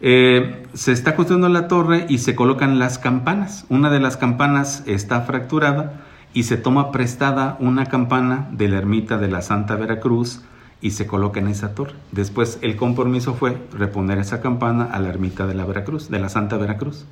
eh, 0.00 0.66
se 0.74 0.92
está 0.92 1.16
construyendo 1.16 1.48
la 1.48 1.68
torre 1.68 2.06
y 2.08 2.18
se 2.18 2.34
colocan 2.34 2.78
las 2.78 2.98
campanas. 2.98 3.64
Una 3.68 3.90
de 3.90 4.00
las 4.00 4.16
campanas 4.16 4.82
está 4.86 5.22
fracturada 5.22 6.04
y 6.34 6.42
se 6.42 6.56
toma 6.56 6.92
prestada 6.92 7.56
una 7.60 7.86
campana 7.86 8.48
de 8.52 8.68
la 8.68 8.78
ermita 8.78 9.16
de 9.16 9.28
la 9.28 9.40
Santa 9.40 9.76
Veracruz 9.76 10.42
y 10.82 10.90
se 10.90 11.06
coloca 11.06 11.40
en 11.40 11.48
esa 11.48 11.74
torre. 11.74 11.94
Después 12.12 12.58
el 12.60 12.76
compromiso 12.76 13.34
fue 13.34 13.56
reponer 13.72 14.18
esa 14.18 14.40
campana 14.40 14.84
a 14.84 15.00
la 15.00 15.08
ermita 15.08 15.46
de 15.46 15.54
la 15.54 15.64
Veracruz, 15.64 16.10
de 16.10 16.18
la 16.18 16.28
Santa 16.28 16.58
Veracruz. 16.58 17.06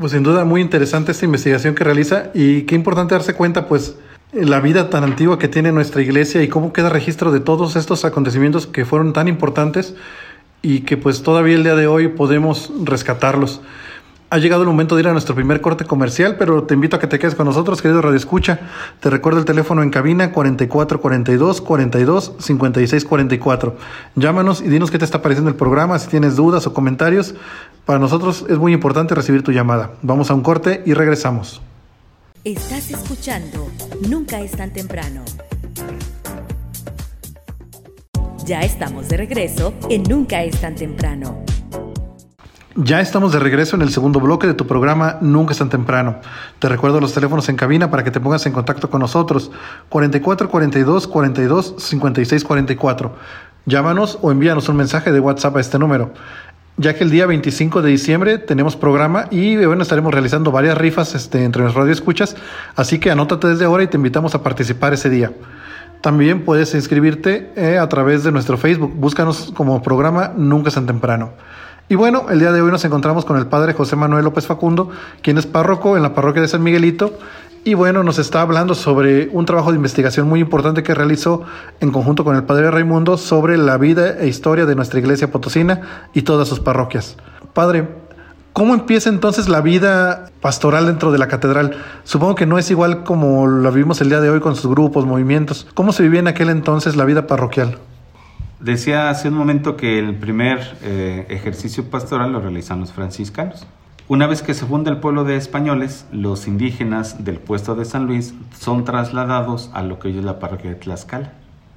Pues 0.00 0.12
sin 0.12 0.22
duda 0.22 0.44
muy 0.44 0.60
interesante 0.60 1.12
esta 1.12 1.26
investigación 1.26 1.74
que 1.74 1.84
realiza 1.84 2.30
y 2.34 2.62
qué 2.62 2.74
importante 2.74 3.14
darse 3.14 3.34
cuenta 3.34 3.66
pues 3.68 3.98
la 4.32 4.60
vida 4.60 4.88
tan 4.88 5.04
antigua 5.04 5.38
que 5.38 5.48
tiene 5.48 5.72
nuestra 5.72 6.00
iglesia 6.00 6.42
y 6.42 6.48
cómo 6.48 6.72
queda 6.72 6.88
registro 6.88 7.32
de 7.32 7.40
todos 7.40 7.76
estos 7.76 8.04
acontecimientos 8.04 8.66
que 8.66 8.86
fueron 8.86 9.12
tan 9.12 9.28
importantes 9.28 9.94
y 10.62 10.80
que 10.80 10.96
pues 10.96 11.22
todavía 11.22 11.56
el 11.56 11.64
día 11.64 11.74
de 11.74 11.86
hoy 11.86 12.08
podemos 12.08 12.72
rescatarlos. 12.84 13.60
Ha 14.30 14.38
llegado 14.38 14.62
el 14.62 14.68
momento 14.68 14.94
de 14.94 15.02
ir 15.02 15.08
a 15.08 15.12
nuestro 15.12 15.34
primer 15.34 15.60
corte 15.60 15.84
comercial, 15.84 16.36
pero 16.38 16.62
te 16.62 16.72
invito 16.72 16.96
a 16.96 16.98
que 16.98 17.06
te 17.06 17.18
quedes 17.18 17.34
con 17.34 17.44
nosotros, 17.44 17.82
querido 17.82 18.00
Radio 18.00 18.16
Escucha. 18.16 18.60
Te 19.00 19.10
recuerdo 19.10 19.38
el 19.40 19.44
teléfono 19.44 19.82
en 19.82 19.90
cabina 19.90 20.32
4442 20.32 21.60
42 21.60 22.32
56 22.38 23.04
44. 23.04 23.76
Llámanos 24.14 24.62
y 24.62 24.68
dinos 24.68 24.90
qué 24.90 24.98
te 24.98 25.04
está 25.04 25.20
pareciendo 25.20 25.50
el 25.50 25.56
programa, 25.56 25.98
si 25.98 26.08
tienes 26.08 26.36
dudas 26.36 26.66
o 26.66 26.72
comentarios. 26.72 27.34
Para 27.84 27.98
nosotros 27.98 28.46
es 28.48 28.56
muy 28.56 28.72
importante 28.72 29.14
recibir 29.14 29.42
tu 29.42 29.52
llamada. 29.52 29.90
Vamos 30.00 30.30
a 30.30 30.34
un 30.34 30.40
corte 30.40 30.82
y 30.86 30.94
regresamos. 30.94 31.60
Estás 32.44 32.90
escuchando 32.90 33.68
Nunca 34.08 34.40
es 34.40 34.52
tan 34.52 34.72
temprano. 34.72 35.22
Ya 38.44 38.60
estamos 38.62 39.08
de 39.08 39.16
regreso 39.16 39.72
en 39.88 40.02
Nunca 40.02 40.42
es 40.42 40.60
tan 40.60 40.74
temprano. 40.74 41.44
Ya 42.74 43.00
estamos 43.00 43.32
de 43.32 43.38
regreso 43.38 43.76
en 43.76 43.82
el 43.82 43.90
segundo 43.90 44.18
bloque 44.18 44.48
de 44.48 44.54
tu 44.54 44.66
programa 44.66 45.18
Nunca 45.20 45.52
es 45.52 45.58
tan 45.58 45.68
temprano. 45.68 46.16
Te 46.58 46.68
recuerdo 46.68 47.00
los 47.00 47.12
teléfonos 47.14 47.48
en 47.48 47.56
cabina 47.56 47.90
para 47.90 48.02
que 48.02 48.10
te 48.10 48.18
pongas 48.18 48.44
en 48.46 48.52
contacto 48.52 48.90
con 48.90 49.00
nosotros. 49.00 49.52
44 49.90 50.48
42 50.48 51.06
42 51.06 51.74
56 51.78 52.44
44. 52.44 53.14
Llámanos 53.66 54.18
o 54.22 54.32
envíanos 54.32 54.68
un 54.68 54.76
mensaje 54.76 55.12
de 55.12 55.20
WhatsApp 55.20 55.56
a 55.56 55.60
este 55.60 55.78
número. 55.78 56.12
Ya 56.78 56.94
que 56.94 57.04
el 57.04 57.10
día 57.10 57.26
25 57.26 57.80
de 57.80 57.90
diciembre 57.90 58.38
tenemos 58.38 58.74
programa 58.74 59.26
y 59.30 59.56
bueno, 59.64 59.82
estaremos 59.82 60.12
realizando 60.12 60.50
varias 60.50 60.76
rifas 60.76 61.14
este, 61.14 61.44
entre 61.44 61.62
los 61.62 61.88
escuchas, 61.90 62.34
así 62.74 62.98
que 62.98 63.10
anótate 63.10 63.46
desde 63.48 63.66
ahora 63.66 63.84
y 63.84 63.88
te 63.88 63.98
invitamos 63.98 64.34
a 64.34 64.42
participar 64.42 64.94
ese 64.94 65.10
día. 65.10 65.32
También 66.02 66.44
puedes 66.44 66.74
inscribirte 66.74 67.52
eh, 67.54 67.78
a 67.78 67.88
través 67.88 68.24
de 68.24 68.32
nuestro 68.32 68.58
Facebook. 68.58 68.92
Búscanos 68.96 69.52
como 69.54 69.80
programa 69.82 70.32
Nunca 70.36 70.68
es 70.68 70.74
tan 70.74 70.84
temprano. 70.84 71.30
Y 71.88 71.94
bueno, 71.94 72.26
el 72.28 72.40
día 72.40 72.50
de 72.50 72.60
hoy 72.60 72.72
nos 72.72 72.84
encontramos 72.84 73.24
con 73.24 73.36
el 73.36 73.46
padre 73.46 73.72
José 73.72 73.94
Manuel 73.94 74.24
López 74.24 74.46
Facundo, 74.46 74.90
quien 75.22 75.38
es 75.38 75.46
párroco 75.46 75.96
en 75.96 76.02
la 76.02 76.12
parroquia 76.12 76.42
de 76.42 76.48
San 76.48 76.64
Miguelito. 76.64 77.16
Y 77.62 77.74
bueno, 77.74 78.02
nos 78.02 78.18
está 78.18 78.40
hablando 78.40 78.74
sobre 78.74 79.28
un 79.32 79.46
trabajo 79.46 79.70
de 79.70 79.76
investigación 79.76 80.28
muy 80.28 80.40
importante 80.40 80.82
que 80.82 80.92
realizó 80.92 81.44
en 81.78 81.92
conjunto 81.92 82.24
con 82.24 82.34
el 82.34 82.42
padre 82.42 82.72
Raimundo 82.72 83.16
sobre 83.16 83.56
la 83.56 83.78
vida 83.78 84.18
e 84.18 84.26
historia 84.26 84.66
de 84.66 84.74
nuestra 84.74 84.98
iglesia 84.98 85.30
potosina 85.30 86.08
y 86.12 86.22
todas 86.22 86.48
sus 86.48 86.58
parroquias. 86.58 87.16
Padre, 87.54 87.86
¿Cómo 88.52 88.74
empieza 88.74 89.08
entonces 89.08 89.48
la 89.48 89.62
vida 89.62 90.30
pastoral 90.42 90.84
dentro 90.84 91.10
de 91.10 91.18
la 91.18 91.26
catedral? 91.26 91.74
Supongo 92.04 92.34
que 92.34 92.44
no 92.44 92.58
es 92.58 92.70
igual 92.70 93.02
como 93.02 93.48
la 93.48 93.70
vivimos 93.70 94.02
el 94.02 94.10
día 94.10 94.20
de 94.20 94.28
hoy 94.28 94.40
con 94.40 94.56
sus 94.56 94.70
grupos, 94.70 95.06
movimientos. 95.06 95.66
¿Cómo 95.72 95.92
se 95.92 96.02
vivía 96.02 96.20
en 96.20 96.28
aquel 96.28 96.50
entonces 96.50 96.94
la 96.94 97.06
vida 97.06 97.26
parroquial? 97.26 97.78
Decía 98.60 99.08
hace 99.08 99.28
un 99.28 99.34
momento 99.34 99.76
que 99.76 99.98
el 99.98 100.14
primer 100.16 100.76
eh, 100.82 101.26
ejercicio 101.30 101.88
pastoral 101.88 102.32
lo 102.32 102.40
realizan 102.40 102.78
los 102.78 102.92
franciscanos. 102.92 103.66
Una 104.06 104.26
vez 104.26 104.42
que 104.42 104.52
se 104.52 104.66
funda 104.66 104.90
el 104.90 104.98
pueblo 104.98 105.24
de 105.24 105.36
españoles, 105.36 106.04
los 106.12 106.46
indígenas 106.46 107.24
del 107.24 107.38
puesto 107.38 107.74
de 107.74 107.86
San 107.86 108.06
Luis 108.06 108.34
son 108.58 108.84
trasladados 108.84 109.70
a 109.72 109.82
lo 109.82 109.98
que 109.98 110.08
hoy 110.08 110.18
es 110.18 110.24
la 110.24 110.38
parroquia 110.38 110.70
de 110.70 110.76
Tlaxcala. 110.76 111.32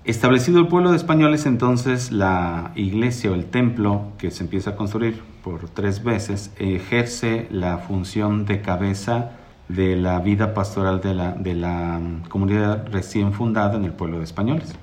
Establecido 0.05 0.59
el 0.59 0.67
pueblo 0.67 0.91
de 0.91 0.97
españoles, 0.97 1.47
entonces 1.47 2.11
la 2.11 2.71
iglesia 2.75 3.31
o 3.31 3.33
el 3.33 3.45
templo 3.45 4.11
que 4.19 4.29
se 4.29 4.43
empieza 4.43 4.69
a 4.69 4.75
construir 4.75 5.23
por 5.43 5.67
tres 5.67 6.03
veces 6.03 6.53
ejerce 6.59 7.47
la 7.49 7.79
función 7.79 8.45
de 8.45 8.61
cabeza 8.61 9.31
de 9.67 9.95
la 9.95 10.19
vida 10.19 10.53
pastoral 10.53 11.01
de 11.01 11.15
la, 11.15 11.31
de 11.31 11.55
la 11.55 11.97
mm, 11.99 12.29
comunidad 12.29 12.85
recién 12.91 13.33
fundada 13.33 13.77
en 13.77 13.83
el 13.83 13.93
pueblo 13.93 14.19
de 14.19 14.25
españoles. 14.25 14.75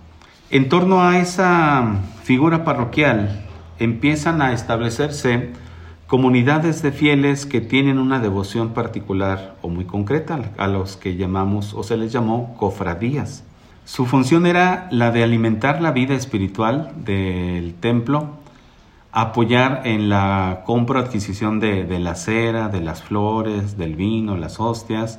En 0.51 0.69
torno 0.69 1.05
a 1.05 1.17
esa 1.19 2.01
figura 2.25 2.65
parroquial 2.65 3.47
empiezan 3.79 4.43
a 4.43 4.53
establecerse 4.53 5.51
comunidades 6.09 6.83
de 6.83 6.91
fieles 6.91 7.47
que 7.47 7.61
tienen 7.61 8.01
una 8.01 8.19
devoción 8.19 8.71
particular 8.71 9.55
o 9.63 9.69
muy 9.69 9.85
concreta 9.85 10.51
a 10.59 10.67
los 10.67 10.97
que 10.97 11.15
llamamos 11.15 11.75
o 11.75 11.85
se 11.85 11.97
les 11.97 12.11
llamó 12.11 12.57
cofradías. 12.59 13.45
Su 13.85 14.07
función 14.07 14.47
era 14.47 14.87
la 14.91 15.11
de 15.11 15.25
alimentar 15.25 15.83
la 15.83 15.91
vida 15.91 16.15
espiritual 16.15 16.93
del 17.05 17.75
templo, 17.75 18.31
apoyar 19.11 19.83
en 19.85 20.09
la 20.09 20.63
compra 20.65 21.01
adquisición 21.01 21.59
de, 21.59 21.99
la 21.99 22.15
cera, 22.15 22.69
de 22.69 22.81
las 22.81 23.03
flores, 23.03 23.77
del 23.77 23.97
vino, 23.97 24.37
las 24.37 24.61
hostias. 24.61 25.19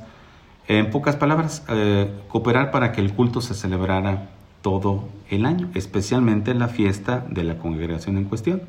En 0.66 0.90
pocas 0.90 1.16
palabras, 1.16 1.62
eh, 1.68 2.10
cooperar 2.28 2.70
para 2.70 2.90
que 2.92 3.02
el 3.02 3.12
culto 3.12 3.42
se 3.42 3.54
celebrara 3.54 4.30
todo 4.62 5.04
el 5.28 5.44
año, 5.44 5.68
especialmente 5.74 6.54
la 6.54 6.68
fiesta 6.68 7.24
de 7.28 7.44
la 7.44 7.58
congregación 7.58 8.16
en 8.16 8.24
cuestión. 8.24 8.62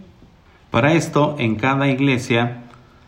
Para 0.72 0.94
esto, 0.94 1.38
en 1.40 1.56
cada 1.56 1.88
iglesia 1.88 2.64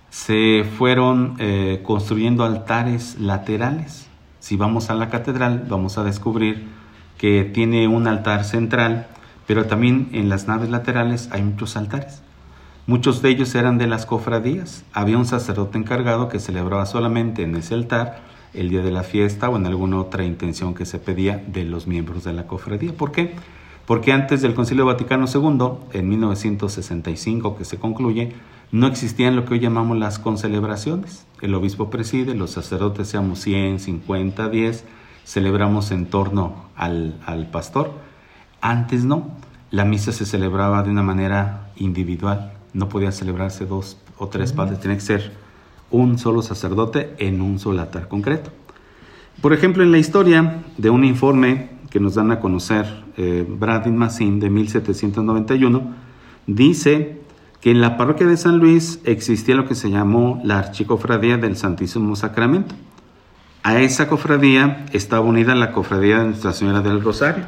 se 0.09 0.63
fueron 0.63 1.35
eh, 1.37 1.81
construyendo 1.83 2.45
altares 2.45 3.19
laterales. 3.19 4.07
Si 4.39 4.55
vamos 4.55 4.89
a 4.89 4.95
la 4.95 5.09
catedral, 5.09 5.65
vamos 5.69 5.97
a 5.97 6.05
descubrir 6.05 6.76
que 7.17 7.43
tiene 7.43 7.87
un 7.87 8.07
altar 8.07 8.43
central, 8.43 9.07
pero 9.45 9.65
también 9.65 10.09
en 10.11 10.29
las 10.29 10.47
naves 10.47 10.69
laterales 10.69 11.29
hay 11.31 11.41
muchos 11.41 11.77
altares. 11.77 12.21
Muchos 12.85 13.21
de 13.21 13.29
ellos 13.29 13.53
eran 13.55 13.77
de 13.77 13.87
las 13.87 14.05
cofradías. 14.05 14.85
Había 14.93 15.17
un 15.17 15.25
sacerdote 15.25 15.77
encargado 15.77 16.29
que 16.29 16.39
celebraba 16.39 16.85
solamente 16.85 17.43
en 17.43 17.55
ese 17.55 17.73
altar 17.73 18.21
el 18.53 18.69
día 18.69 18.81
de 18.81 18.91
la 18.91 19.03
fiesta 19.03 19.49
o 19.49 19.57
en 19.57 19.65
alguna 19.65 19.99
otra 19.99 20.23
intención 20.23 20.73
que 20.73 20.85
se 20.85 20.97
pedía 20.97 21.43
de 21.47 21.63
los 21.63 21.85
miembros 21.85 22.23
de 22.23 22.33
la 22.33 22.47
cofradía. 22.47 22.93
¿Por 22.93 23.11
qué? 23.11 23.35
Porque 23.85 24.11
antes 24.11 24.41
del 24.41 24.53
Concilio 24.53 24.85
Vaticano 24.85 25.25
II, 25.33 25.97
en 25.97 26.09
1965 26.09 27.55
que 27.55 27.65
se 27.65 27.77
concluye, 27.77 28.33
no 28.71 28.87
existían 28.87 29.35
lo 29.35 29.45
que 29.45 29.55
hoy 29.55 29.59
llamamos 29.59 29.97
las 29.97 30.19
concelebraciones. 30.19 31.25
El 31.41 31.55
obispo 31.55 31.89
preside, 31.89 32.35
los 32.35 32.51
sacerdotes 32.51 33.07
seamos 33.07 33.39
100, 33.39 33.79
50, 33.79 34.49
10, 34.49 34.85
celebramos 35.27 35.91
en 35.91 36.05
torno 36.05 36.55
al, 36.77 37.49
pastor. 37.51 37.91
Antes 38.61 39.03
no. 39.03 39.29
la 39.71 39.83
misa 39.83 40.13
se 40.13 40.25
celebraba 40.25 40.81
de 40.83 40.89
una 40.89 41.03
manera 41.03 41.69
individual. 41.75 42.53
No 42.73 42.87
podía 42.87 43.11
celebrarse 43.11 43.65
dos 43.65 43.97
o 44.17 44.29
tres 44.29 44.53
padres, 44.53 44.79
tenía 44.79 44.95
que 44.95 45.03
ser 45.03 45.33
un 45.91 46.17
solo 46.17 46.41
sacerdote 46.41 47.13
en 47.19 47.41
un 47.41 47.59
solo 47.59 47.81
altar 47.81 48.07
concreto. 48.07 48.51
Por 49.41 49.53
ejemplo, 49.53 49.83
en 49.83 49.91
la 49.91 49.97
historia 49.97 50.63
de 50.77 50.89
un 50.89 51.03
informe 51.03 51.69
que 51.89 51.99
nos 51.99 52.15
dan 52.15 52.31
a 52.31 52.39
conocer 52.39 53.03
eh, 53.17 53.45
Bradin 53.47 53.97
Massin 53.97 54.39
de 54.39 54.49
1791, 54.49 55.93
dice 56.47 57.21
que 57.59 57.71
en 57.71 57.81
la 57.81 57.97
parroquia 57.97 58.27
de 58.27 58.37
San 58.37 58.59
Luis 58.59 59.01
existía 59.03 59.55
lo 59.55 59.67
que 59.67 59.75
se 59.75 59.89
llamó 59.89 60.41
la 60.43 60.59
Archicofradía 60.59 61.37
del 61.37 61.57
Santísimo 61.57 62.15
Sacramento. 62.15 62.75
A 63.67 63.81
esa 63.81 64.07
cofradía 64.07 64.85
estaba 64.93 65.25
unida 65.25 65.53
la 65.53 65.73
cofradía 65.73 66.19
de 66.19 66.27
Nuestra 66.27 66.53
Señora 66.53 66.79
del 66.79 67.03
Rosario. 67.03 67.43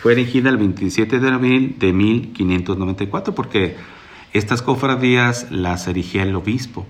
Fue 0.00 0.12
erigida 0.12 0.48
el 0.48 0.58
27 0.58 1.18
de 1.18 1.28
abril 1.28 1.74
de 1.80 1.92
1594 1.92 3.34
porque 3.34 3.74
estas 4.32 4.62
cofradías 4.62 5.50
las 5.50 5.88
erigía 5.88 6.22
el 6.22 6.36
obispo. 6.36 6.86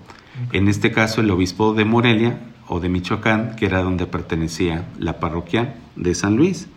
En 0.51 0.67
este 0.67 0.91
caso 0.91 1.21
el 1.21 1.31
obispo 1.31 1.73
de 1.73 1.85
Morelia 1.85 2.37
o 2.67 2.79
de 2.79 2.89
Michoacán, 2.89 3.55
que 3.55 3.65
era 3.65 3.81
donde 3.81 4.05
pertenecía 4.05 4.87
la 4.99 5.19
parroquia 5.19 5.73
de 5.95 6.13
San 6.13 6.35
Luis. 6.35 6.67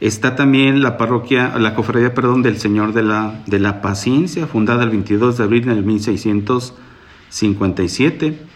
Está 0.00 0.34
también 0.34 0.82
la 0.82 0.96
parroquia, 0.96 1.56
la 1.56 1.76
cofradía, 1.76 2.14
perdón, 2.14 2.42
del 2.42 2.58
Señor 2.58 2.94
de 2.94 3.04
la, 3.04 3.44
de 3.46 3.60
la 3.60 3.80
Paciencia, 3.80 4.48
fundada 4.48 4.82
el 4.82 4.90
22 4.90 5.38
de 5.38 5.44
abril 5.44 5.66
de 5.66 5.82
1657. 5.82 8.50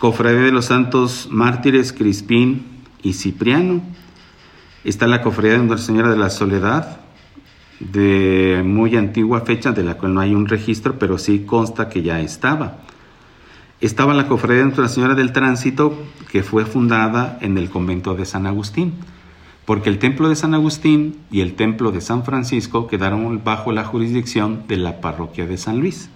Cofradía 0.00 0.40
de 0.40 0.50
los 0.50 0.64
Santos 0.64 1.28
Mártires 1.30 1.92
Crispín 1.92 2.64
y 3.02 3.12
Cipriano. 3.12 3.82
Está 4.82 5.06
la 5.06 5.20
cofradía 5.20 5.58
de 5.58 5.58
Nuestra 5.58 5.86
Señora 5.88 6.08
de 6.08 6.16
la 6.16 6.30
Soledad, 6.30 7.00
de 7.80 8.62
muy 8.64 8.96
antigua 8.96 9.42
fecha, 9.42 9.72
de 9.72 9.82
la 9.84 9.98
cual 9.98 10.14
no 10.14 10.22
hay 10.22 10.34
un 10.34 10.48
registro, 10.48 10.98
pero 10.98 11.18
sí 11.18 11.40
consta 11.40 11.90
que 11.90 12.00
ya 12.00 12.18
estaba. 12.20 12.78
Estaba 13.82 14.14
la 14.14 14.26
cofradía 14.26 14.60
de 14.60 14.64
Nuestra 14.68 14.88
Señora 14.88 15.14
del 15.14 15.34
Tránsito, 15.34 16.02
que 16.32 16.42
fue 16.42 16.64
fundada 16.64 17.36
en 17.42 17.58
el 17.58 17.68
convento 17.68 18.14
de 18.14 18.24
San 18.24 18.46
Agustín 18.46 18.94
porque 19.66 19.90
el 19.90 19.98
templo 19.98 20.28
de 20.30 20.34
San 20.34 20.54
Agustín 20.54 21.18
y 21.30 21.42
el 21.42 21.54
templo 21.54 21.92
de 21.92 22.00
San 22.00 22.24
Francisco 22.24 22.86
quedaron 22.86 23.44
bajo 23.44 23.70
la 23.70 23.84
jurisdicción 23.84 24.64
de 24.66 24.78
la 24.78 25.02
parroquia 25.02 25.46
de 25.46 25.58
San 25.58 25.78
Luis. 25.78 26.08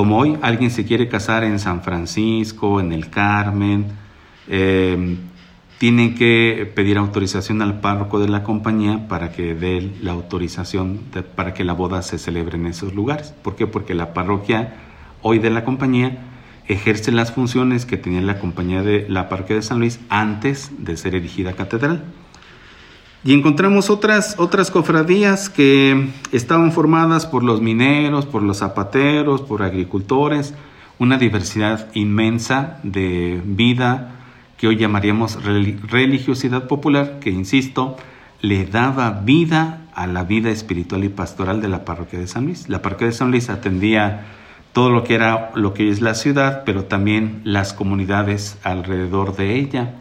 Como 0.00 0.16
hoy 0.16 0.38
alguien 0.40 0.70
se 0.70 0.86
quiere 0.86 1.08
casar 1.08 1.44
en 1.44 1.58
San 1.58 1.82
Francisco, 1.82 2.80
en 2.80 2.90
el 2.90 3.10
Carmen, 3.10 3.88
eh, 4.48 5.18
tienen 5.76 6.14
que 6.14 6.72
pedir 6.74 6.96
autorización 6.96 7.60
al 7.60 7.80
párroco 7.80 8.18
de 8.18 8.26
la 8.26 8.42
compañía 8.42 9.08
para 9.08 9.30
que 9.30 9.54
dé 9.54 9.92
la 10.00 10.12
autorización 10.12 11.00
para 11.34 11.52
que 11.52 11.64
la 11.64 11.74
boda 11.74 12.00
se 12.00 12.16
celebre 12.16 12.56
en 12.56 12.64
esos 12.64 12.94
lugares. 12.94 13.34
¿Por 13.42 13.56
qué? 13.56 13.66
Porque 13.66 13.92
la 13.92 14.14
parroquia 14.14 14.72
hoy 15.20 15.38
de 15.38 15.50
la 15.50 15.66
compañía 15.66 16.16
ejerce 16.66 17.12
las 17.12 17.32
funciones 17.32 17.84
que 17.84 17.98
tenía 17.98 18.22
la 18.22 18.38
compañía 18.38 18.82
de 18.82 19.06
la 19.06 19.28
parroquia 19.28 19.56
de 19.56 19.62
San 19.62 19.80
Luis 19.80 20.00
antes 20.08 20.70
de 20.78 20.96
ser 20.96 21.14
erigida 21.14 21.52
catedral. 21.52 22.04
Y 23.22 23.34
encontramos 23.34 23.90
otras, 23.90 24.36
otras 24.38 24.70
cofradías 24.70 25.50
que 25.50 26.08
estaban 26.32 26.72
formadas 26.72 27.26
por 27.26 27.42
los 27.42 27.60
mineros, 27.60 28.24
por 28.24 28.42
los 28.42 28.58
zapateros, 28.58 29.42
por 29.42 29.62
agricultores, 29.62 30.54
una 30.98 31.18
diversidad 31.18 31.88
inmensa 31.94 32.78
de 32.82 33.42
vida 33.44 34.16
que 34.56 34.68
hoy 34.68 34.76
llamaríamos 34.76 35.42
religiosidad 35.44 36.66
popular, 36.66 37.18
que, 37.20 37.30
insisto, 37.30 37.96
le 38.40 38.64
daba 38.64 39.10
vida 39.10 39.86
a 39.94 40.06
la 40.06 40.24
vida 40.24 40.50
espiritual 40.50 41.04
y 41.04 41.10
pastoral 41.10 41.60
de 41.60 41.68
la 41.68 41.84
parroquia 41.84 42.18
de 42.18 42.26
San 42.26 42.46
Luis. 42.46 42.68
La 42.68 42.80
parroquia 42.80 43.08
de 43.08 43.12
San 43.12 43.30
Luis 43.30 43.50
atendía 43.50 44.26
todo 44.72 44.90
lo 44.90 45.04
que 45.04 45.14
era 45.14 45.50
lo 45.54 45.74
que 45.74 45.90
es 45.90 46.00
la 46.00 46.14
ciudad, 46.14 46.62
pero 46.64 46.84
también 46.84 47.42
las 47.44 47.72
comunidades 47.74 48.58
alrededor 48.62 49.36
de 49.36 49.58
ella. 49.58 49.94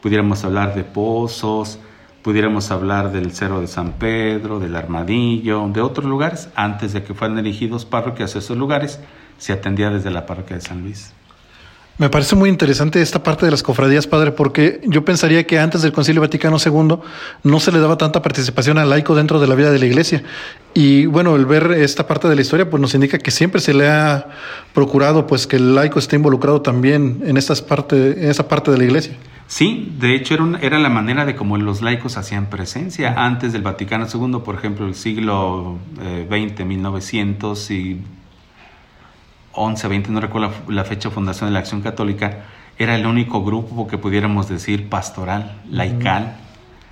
Pudiéramos 0.00 0.44
hablar 0.44 0.74
de 0.74 0.84
pozos, 0.84 1.80
pudiéramos 2.26 2.72
hablar 2.72 3.12
del 3.12 3.30
Cerro 3.30 3.60
de 3.60 3.68
San 3.68 3.92
Pedro, 3.92 4.58
del 4.58 4.74
Armadillo, 4.74 5.70
de 5.72 5.80
otros 5.80 6.06
lugares. 6.06 6.48
Antes 6.56 6.92
de 6.92 7.04
que 7.04 7.14
fueran 7.14 7.38
elegidos 7.38 7.84
parroquias 7.84 8.34
a 8.34 8.40
esos 8.40 8.56
lugares, 8.56 8.98
se 9.38 9.52
atendía 9.52 9.90
desde 9.90 10.10
la 10.10 10.26
parroquia 10.26 10.56
de 10.56 10.62
San 10.62 10.82
Luis. 10.82 11.12
Me 11.98 12.10
parece 12.10 12.34
muy 12.34 12.48
interesante 12.48 13.00
esta 13.00 13.22
parte 13.22 13.44
de 13.44 13.52
las 13.52 13.62
cofradías, 13.62 14.08
padre, 14.08 14.32
porque 14.32 14.80
yo 14.86 15.04
pensaría 15.04 15.46
que 15.46 15.60
antes 15.60 15.82
del 15.82 15.92
Concilio 15.92 16.20
Vaticano 16.20 16.56
II 16.58 16.98
no 17.44 17.60
se 17.60 17.70
le 17.70 17.78
daba 17.78 17.96
tanta 17.96 18.20
participación 18.22 18.78
al 18.78 18.90
laico 18.90 19.14
dentro 19.14 19.38
de 19.38 19.46
la 19.46 19.54
vida 19.54 19.70
de 19.70 19.78
la 19.78 19.86
Iglesia. 19.86 20.24
Y 20.74 21.06
bueno, 21.06 21.36
el 21.36 21.46
ver 21.46 21.70
esta 21.74 22.08
parte 22.08 22.26
de 22.26 22.34
la 22.34 22.40
historia, 22.40 22.68
pues 22.68 22.80
nos 22.80 22.92
indica 22.96 23.18
que 23.18 23.30
siempre 23.30 23.60
se 23.60 23.72
le 23.72 23.88
ha 23.88 24.26
procurado, 24.74 25.28
pues 25.28 25.46
que 25.46 25.56
el 25.56 25.76
laico 25.76 26.00
esté 26.00 26.16
involucrado 26.16 26.60
también 26.60 27.22
en 27.24 27.36
estas 27.36 27.62
parte, 27.62 28.24
en 28.24 28.30
esa 28.30 28.48
parte 28.48 28.72
de 28.72 28.78
la 28.78 28.84
Iglesia. 28.84 29.16
Sí, 29.48 29.94
de 29.98 30.14
hecho 30.16 30.34
era, 30.34 30.58
era, 30.60 30.78
la 30.78 30.88
manera 30.88 31.24
de 31.24 31.36
cómo 31.36 31.56
los 31.56 31.80
laicos 31.80 32.16
hacían 32.16 32.46
presencia. 32.46 33.14
Antes 33.16 33.52
del 33.52 33.62
Vaticano 33.62 34.06
II, 34.12 34.40
por 34.44 34.56
ejemplo, 34.56 34.86
el 34.86 34.94
siglo 34.94 35.78
XX, 36.28 36.60
eh, 36.60 36.64
1900 36.64 37.70
y 37.70 38.00
11, 39.52 39.88
20, 39.88 40.10
no 40.10 40.20
recuerdo 40.20 40.52
la, 40.68 40.84
fecha 40.84 41.08
de 41.08 41.14
fundación 41.14 41.48
de 41.48 41.54
la 41.54 41.60
Acción 41.60 41.80
Católica, 41.80 42.44
era 42.78 42.96
el 42.96 43.06
único 43.06 43.42
grupo 43.44 43.86
que 43.86 43.98
pudiéramos 43.98 44.48
decir 44.48 44.88
pastoral, 44.88 45.60
laical. 45.70 46.36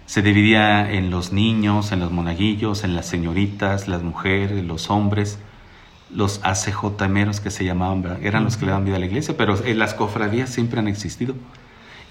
Se 0.07 0.23
dividía 0.23 0.93
en 0.93 1.11
los 1.11 1.33
niños, 1.33 1.93
en 1.93 2.01
los 2.01 2.13
monaguillos, 2.13 2.85
en 2.85 2.95
las 2.95 3.07
señoritas, 3.07 3.89
las 3.89 4.03
mujeres, 4.03 4.65
los 4.65 4.91
hombres, 4.91 5.39
los 6.11 6.41
ACJmeros 6.45 7.41
que 7.41 7.51
se 7.51 7.65
llamaban, 7.65 8.19
eran 8.23 8.45
los 8.45 8.57
que 8.57 8.65
le 8.65 8.71
daban 8.71 8.85
vida 8.85 8.97
a 8.97 8.99
la 8.99 9.07
iglesia, 9.07 9.35
pero 9.37 9.63
eh, 9.65 9.75
las 9.75 9.95
cofradías 9.95 10.51
siempre 10.51 10.79
han 10.79 10.89
existido. 10.89 11.35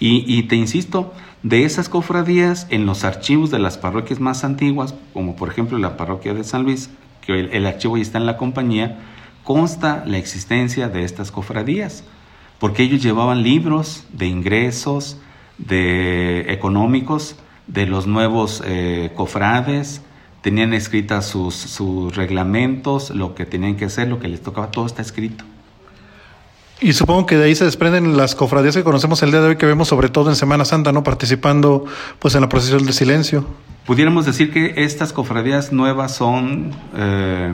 Y, 0.05 0.43
te 0.43 0.57
insisto, 0.57 1.13
de 1.43 1.63
esas 1.63 1.87
cofradías, 1.87 2.67
en 2.69 2.85
los 2.85 3.05
archivos 3.05 3.51
de 3.51 3.59
las 3.59 3.77
parroquias 3.77 4.19
más 4.19 4.43
antiguas, 4.43 4.95
como 5.13 5.37
por 5.37 5.47
ejemplo 5.47 5.77
la 5.77 5.95
parroquia 5.95 6.33
de 6.33 6.43
San 6.43 6.63
Luis, 6.63 6.89
que 7.21 7.39
el, 7.39 7.65
archivo 7.65 7.95
ya 7.95 8.03
está 8.03 8.17
en 8.17 8.25
la 8.25 8.35
compañía, 8.35 8.99
consta 9.45 10.03
la 10.05 10.17
existencia 10.17 10.89
de 10.89 11.05
estas 11.05 11.31
cofradías, 11.31 12.03
porque 12.59 12.83
ellos 12.83 13.01
llevaban 13.01 13.43
libros 13.43 14.05
de 14.11 14.27
ingresos, 14.27 15.21
de 15.57 16.51
económicos, 16.51 17.37
de 17.67 17.85
los 17.85 18.05
nuevos 18.05 18.61
eh, 18.65 19.11
cofrades, 19.15 20.01
tenían 20.41 20.73
escritas 20.73 21.27
sus, 21.27 21.55
sus 21.55 22.13
reglamentos, 22.13 23.09
lo 23.11 23.35
que 23.35 23.45
tenían 23.45 23.77
que 23.77 23.85
hacer, 23.85 24.09
lo 24.09 24.19
que 24.19 24.27
les 24.27 24.41
tocaba, 24.41 24.69
todo 24.69 24.85
está 24.85 25.01
escrito. 25.01 25.45
Y 26.83 26.91
supongo 26.91 27.25
que 27.25 27.37
de 27.37 27.45
ahí 27.45 27.55
se 27.55 27.63
desprenden 27.63 28.17
las 28.17 28.35
cofradías 28.35 28.75
que 28.75 28.83
conocemos 28.83 29.23
el 29.23 29.31
día 29.31 29.39
de 29.39 29.47
hoy, 29.47 29.55
que 29.55 29.65
vemos 29.65 29.87
sobre 29.87 30.09
todo 30.09 30.29
en 30.29 30.35
Semana 30.35 30.65
Santa, 30.65 30.91
¿no? 30.91 31.01
Participando 31.01 31.85
pues 32.19 32.35
en 32.35 32.41
la 32.41 32.49
procesión 32.49 32.85
de 32.85 32.91
silencio. 32.91 33.47
Pudiéramos 33.85 34.25
decir 34.25 34.51
que 34.51 34.73
estas 34.75 35.13
cofradías 35.13 35.71
nuevas 35.71 36.13
son 36.13 36.71
eh, 36.97 37.53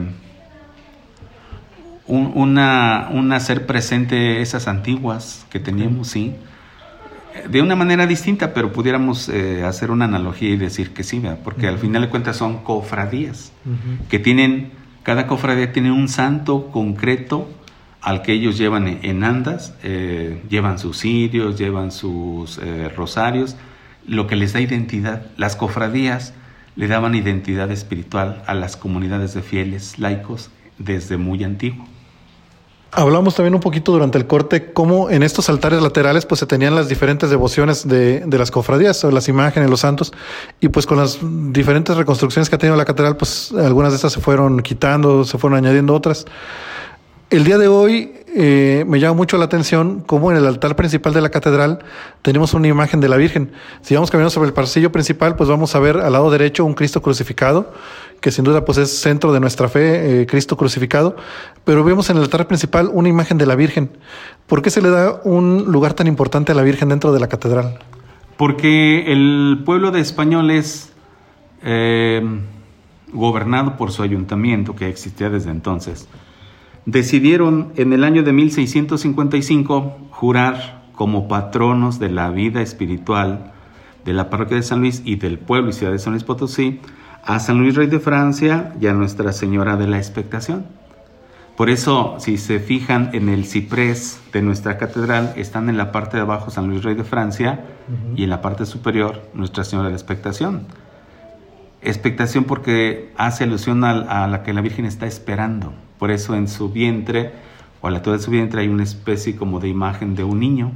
una, 2.08 3.08
un 3.12 3.32
hacer 3.32 3.66
presente 3.66 4.42
esas 4.42 4.66
antiguas 4.66 5.46
que 5.48 5.60
teníamos, 5.60 6.08
sí. 6.08 6.34
De 7.48 7.62
una 7.62 7.76
manera 7.76 8.08
distinta, 8.08 8.52
pero 8.52 8.72
pudiéramos 8.72 9.28
eh, 9.28 9.62
hacer 9.64 9.92
una 9.92 10.06
analogía 10.06 10.50
y 10.50 10.56
decir 10.56 10.92
que 10.92 11.04
sí, 11.04 11.22
porque 11.44 11.68
al 11.68 11.78
final 11.78 12.02
de 12.02 12.08
cuentas 12.08 12.36
son 12.36 12.64
cofradías, 12.64 13.52
que 14.08 14.18
tienen, 14.18 14.72
cada 15.04 15.28
cofradía 15.28 15.72
tiene 15.72 15.92
un 15.92 16.08
santo 16.08 16.72
concreto 16.72 17.48
al 18.02 18.22
que 18.22 18.32
ellos 18.32 18.56
llevan 18.56 19.00
en 19.02 19.24
andas, 19.24 19.74
eh, 19.82 20.42
llevan 20.48 20.78
sus 20.78 20.98
cirios, 20.98 21.58
llevan 21.58 21.92
sus 21.92 22.58
eh, 22.58 22.88
rosarios, 22.88 23.56
lo 24.06 24.26
que 24.26 24.36
les 24.36 24.52
da 24.52 24.60
identidad. 24.60 25.26
Las 25.36 25.56
cofradías 25.56 26.32
le 26.76 26.88
daban 26.88 27.14
identidad 27.14 27.70
espiritual 27.70 28.42
a 28.46 28.54
las 28.54 28.76
comunidades 28.76 29.34
de 29.34 29.42
fieles 29.42 29.98
laicos 29.98 30.50
desde 30.78 31.16
muy 31.18 31.44
antiguo. 31.44 31.86
Hablamos 32.92 33.36
también 33.36 33.54
un 33.54 33.60
poquito 33.60 33.92
durante 33.92 34.18
el 34.18 34.26
corte 34.26 34.72
cómo 34.72 35.10
en 35.10 35.22
estos 35.22 35.48
altares 35.48 35.80
laterales 35.80 36.26
pues 36.26 36.40
se 36.40 36.46
tenían 36.46 36.74
las 36.74 36.88
diferentes 36.88 37.30
devociones 37.30 37.86
de, 37.86 38.20
de 38.20 38.38
las 38.38 38.50
cofradías 38.50 39.04
o 39.04 39.12
las 39.12 39.28
imágenes, 39.28 39.70
los 39.70 39.80
santos, 39.80 40.12
y 40.58 40.68
pues 40.70 40.86
con 40.86 40.98
las 40.98 41.18
diferentes 41.52 41.96
reconstrucciones 41.96 42.48
que 42.48 42.56
ha 42.56 42.58
tenido 42.58 42.76
la 42.76 42.84
catedral 42.84 43.16
pues 43.16 43.52
algunas 43.52 43.92
de 43.92 43.96
estas 43.96 44.12
se 44.12 44.20
fueron 44.20 44.60
quitando, 44.62 45.24
se 45.24 45.38
fueron 45.38 45.58
añadiendo 45.58 45.94
otras. 45.94 46.26
El 47.30 47.44
día 47.44 47.58
de 47.58 47.68
hoy 47.68 48.12
eh, 48.34 48.84
me 48.88 48.98
llama 48.98 49.14
mucho 49.14 49.38
la 49.38 49.44
atención 49.44 50.02
cómo 50.04 50.32
en 50.32 50.36
el 50.36 50.46
altar 50.48 50.74
principal 50.74 51.14
de 51.14 51.20
la 51.20 51.28
catedral 51.28 51.78
tenemos 52.22 52.54
una 52.54 52.66
imagen 52.66 52.98
de 52.98 53.08
la 53.08 53.16
Virgen. 53.16 53.52
Si 53.82 53.94
vamos 53.94 54.10
caminando 54.10 54.30
sobre 54.30 54.48
el 54.48 54.52
pasillo 54.52 54.90
principal, 54.90 55.36
pues 55.36 55.48
vamos 55.48 55.76
a 55.76 55.78
ver 55.78 55.98
al 55.98 56.12
lado 56.12 56.28
derecho 56.32 56.64
un 56.64 56.74
Cristo 56.74 57.02
crucificado, 57.02 57.72
que 58.20 58.32
sin 58.32 58.44
duda 58.44 58.64
pues 58.64 58.78
es 58.78 58.98
centro 58.98 59.32
de 59.32 59.38
nuestra 59.38 59.68
fe, 59.68 60.22
eh, 60.22 60.26
Cristo 60.26 60.56
crucificado, 60.56 61.14
pero 61.64 61.84
vemos 61.84 62.10
en 62.10 62.16
el 62.16 62.24
altar 62.24 62.48
principal 62.48 62.90
una 62.92 63.08
imagen 63.08 63.38
de 63.38 63.46
la 63.46 63.54
Virgen. 63.54 63.90
¿Por 64.48 64.60
qué 64.60 64.70
se 64.70 64.82
le 64.82 64.90
da 64.90 65.20
un 65.22 65.66
lugar 65.68 65.94
tan 65.94 66.08
importante 66.08 66.50
a 66.50 66.56
la 66.56 66.62
Virgen 66.62 66.88
dentro 66.88 67.12
de 67.12 67.20
la 67.20 67.28
catedral? 67.28 67.78
Porque 68.38 69.12
el 69.12 69.62
pueblo 69.64 69.92
de 69.92 70.00
españoles... 70.00 70.92
Eh 71.62 72.24
gobernado 73.12 73.76
por 73.76 73.92
su 73.92 74.02
ayuntamiento 74.02 74.76
que 74.76 74.88
existía 74.88 75.30
desde 75.30 75.50
entonces, 75.50 76.08
decidieron 76.90 77.72
en 77.76 77.92
el 77.92 78.04
año 78.04 78.22
de 78.22 78.32
1655 78.32 80.08
jurar 80.10 80.82
como 80.94 81.28
patronos 81.28 81.98
de 81.98 82.10
la 82.10 82.30
vida 82.30 82.62
espiritual 82.62 83.52
de 84.04 84.12
la 84.12 84.30
parroquia 84.30 84.56
de 84.56 84.62
San 84.62 84.80
Luis 84.80 85.02
y 85.04 85.16
del 85.16 85.38
pueblo 85.38 85.70
y 85.70 85.72
ciudad 85.72 85.92
de 85.92 85.98
San 85.98 86.12
Luis 86.12 86.24
Potosí 86.24 86.80
a 87.24 87.38
San 87.38 87.58
Luis 87.58 87.74
Rey 87.74 87.86
de 87.86 88.00
Francia 88.00 88.74
y 88.80 88.86
a 88.86 88.92
Nuestra 88.92 89.32
Señora 89.32 89.76
de 89.76 89.86
la 89.86 89.98
Expectación. 89.98 90.66
Por 91.56 91.68
eso, 91.68 92.16
si 92.18 92.38
se 92.38 92.58
fijan 92.58 93.10
en 93.12 93.28
el 93.28 93.44
ciprés 93.44 94.20
de 94.32 94.40
nuestra 94.40 94.78
catedral, 94.78 95.34
están 95.36 95.68
en 95.68 95.76
la 95.76 95.92
parte 95.92 96.16
de 96.16 96.22
abajo 96.22 96.50
San 96.50 96.68
Luis 96.68 96.82
Rey 96.82 96.94
de 96.94 97.04
Francia 97.04 97.66
y 98.16 98.24
en 98.24 98.30
la 98.30 98.40
parte 98.40 98.64
superior 98.64 99.28
Nuestra 99.34 99.64
Señora 99.64 99.88
de 99.88 99.92
la 99.92 99.98
Expectación. 99.98 100.66
Expectación 101.82 102.44
porque 102.44 103.12
hace 103.16 103.44
alusión 103.44 103.84
a, 103.84 104.26
la 104.26 104.42
que 104.42 104.54
la 104.54 104.62
Virgen 104.62 104.86
está 104.86 105.06
esperando. 105.06 105.74
Por 106.00 106.10
eso 106.10 106.34
en 106.34 106.48
su 106.48 106.70
vientre 106.70 107.30
o 107.80 107.86
a 107.86 107.90
la 107.90 107.98
altura 107.98 108.16
de 108.16 108.22
su 108.22 108.30
vientre 108.30 108.62
hay 108.62 108.68
una 108.68 108.82
especie 108.82 109.36
como 109.36 109.60
de 109.60 109.68
imagen 109.68 110.16
de 110.16 110.24
un 110.24 110.40
niño. 110.40 110.72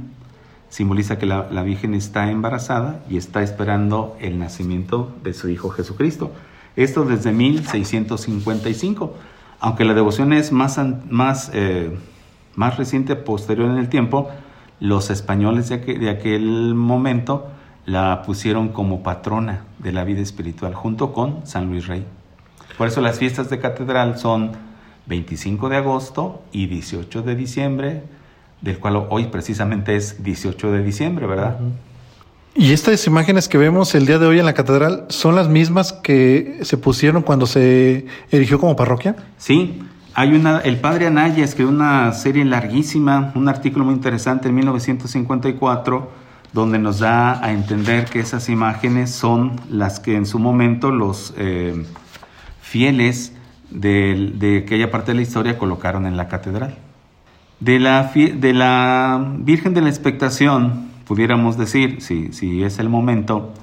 Simboliza 0.69 1.17
que 1.17 1.25
la, 1.25 1.49
la 1.51 1.63
Virgen 1.63 1.95
está 1.95 2.29
embarazada 2.31 3.03
y 3.09 3.17
está 3.17 3.41
esperando 3.41 4.15
el 4.21 4.39
nacimiento 4.39 5.11
de 5.23 5.33
su 5.33 5.49
Hijo 5.49 5.71
Jesucristo. 5.71 6.31
Esto 6.75 7.05
desde 7.05 7.31
1655. 7.31 9.13
Aunque 9.59 9.83
la 9.83 9.95
devoción 9.95 10.31
es 10.31 10.51
más, 10.51 10.79
más, 11.09 11.49
eh, 11.53 11.97
más 12.55 12.77
reciente, 12.77 13.15
posterior 13.15 13.69
en 13.69 13.77
el 13.77 13.89
tiempo, 13.89 14.29
los 14.79 15.09
españoles 15.09 15.69
de 15.69 15.75
aquel, 15.75 15.99
de 16.01 16.09
aquel 16.11 16.75
momento 16.75 17.47
la 17.87 18.21
pusieron 18.23 18.69
como 18.69 19.01
patrona 19.01 19.65
de 19.79 19.91
la 19.91 20.03
vida 20.03 20.21
espiritual 20.21 20.75
junto 20.75 21.13
con 21.13 21.47
San 21.47 21.67
Luis 21.67 21.87
Rey. 21.87 22.05
Por 22.77 22.87
eso 22.87 23.01
las 23.01 23.17
fiestas 23.17 23.49
de 23.49 23.57
catedral 23.59 24.19
son 24.19 24.51
25 25.07 25.69
de 25.69 25.77
agosto 25.77 26.41
y 26.51 26.67
18 26.67 27.21
de 27.21 27.35
diciembre, 27.35 28.03
del 28.61 28.79
cual 28.79 29.07
hoy 29.09 29.25
precisamente 29.25 29.95
es 29.95 30.23
18 30.23 30.71
de 30.71 30.83
diciembre, 30.83 31.27
¿verdad? 31.27 31.59
Y 32.55 32.71
estas 32.71 33.05
imágenes 33.05 33.49
que 33.49 33.57
vemos 33.57 33.93
el 33.95 34.05
día 34.05 34.17
de 34.17 34.25
hoy 34.25 34.39
en 34.39 34.45
la 34.45 34.53
catedral 34.53 35.05
son 35.09 35.35
las 35.35 35.49
mismas 35.49 35.91
que 35.91 36.59
se 36.61 36.77
pusieron 36.77 37.21
cuando 37.21 37.47
se 37.47 38.05
erigió 38.31 38.59
como 38.59 38.77
parroquia. 38.77 39.15
Sí, 39.37 39.81
hay 40.13 40.33
una, 40.33 40.59
el 40.59 40.77
padre 40.77 41.07
Anaya 41.07 41.43
escribió 41.43 41.69
una 41.69 42.13
serie 42.13 42.45
larguísima, 42.45 43.33
un 43.35 43.49
artículo 43.49 43.83
muy 43.83 43.93
interesante 43.93 44.47
en 44.47 44.55
1954, 44.55 46.09
donde 46.53 46.79
nos 46.79 46.99
da 46.99 47.45
a 47.45 47.51
entender 47.51 48.05
que 48.05 48.21
esas 48.21 48.47
imágenes 48.47 49.11
son 49.11 49.59
las 49.69 49.99
que 49.99 50.15
en 50.15 50.25
su 50.25 50.39
momento 50.39 50.89
los 50.91 51.33
eh, 51.37 51.85
fieles 52.61 53.33
de, 53.69 54.33
de, 54.35 54.59
aquella 54.59 54.91
parte 54.91 55.11
de 55.11 55.15
la 55.15 55.21
historia 55.21 55.57
colocaron 55.57 56.05
en 56.05 56.17
la 56.17 56.27
catedral. 56.27 56.77
De 57.59 57.79
la, 57.79 58.11
de 58.13 58.53
la 58.53 59.33
Virgen 59.39 59.73
de 59.73 59.81
la 59.81 59.89
Expectación, 59.89 60.89
pudiéramos 61.07 61.57
decir, 61.57 62.01
si, 62.01 62.31
si 62.33 62.63
es 62.63 62.79
el 62.79 62.89
momento, 62.89 63.53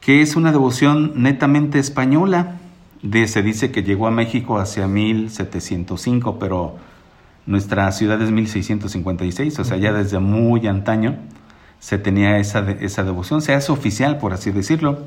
que 0.00 0.20
es 0.20 0.36
una 0.36 0.52
devoción 0.52 1.12
netamente 1.16 1.78
española. 1.78 2.60
De, 3.02 3.28
se 3.28 3.42
dice 3.42 3.70
que 3.70 3.82
llegó 3.82 4.06
a 4.06 4.10
México 4.10 4.58
hacia 4.58 4.86
1705, 4.88 6.38
pero 6.38 6.76
nuestra 7.46 7.92
ciudad 7.92 8.20
es 8.22 8.30
1656, 8.30 9.58
o 9.58 9.64
sea, 9.64 9.76
ya 9.76 9.92
desde 9.92 10.18
muy 10.18 10.66
antaño 10.66 11.18
se 11.84 11.98
tenía 11.98 12.38
esa, 12.38 12.70
esa 12.80 13.04
devoción, 13.04 13.42
se 13.42 13.52
hace 13.52 13.70
oficial, 13.70 14.16
por 14.16 14.32
así 14.32 14.50
decirlo. 14.50 15.00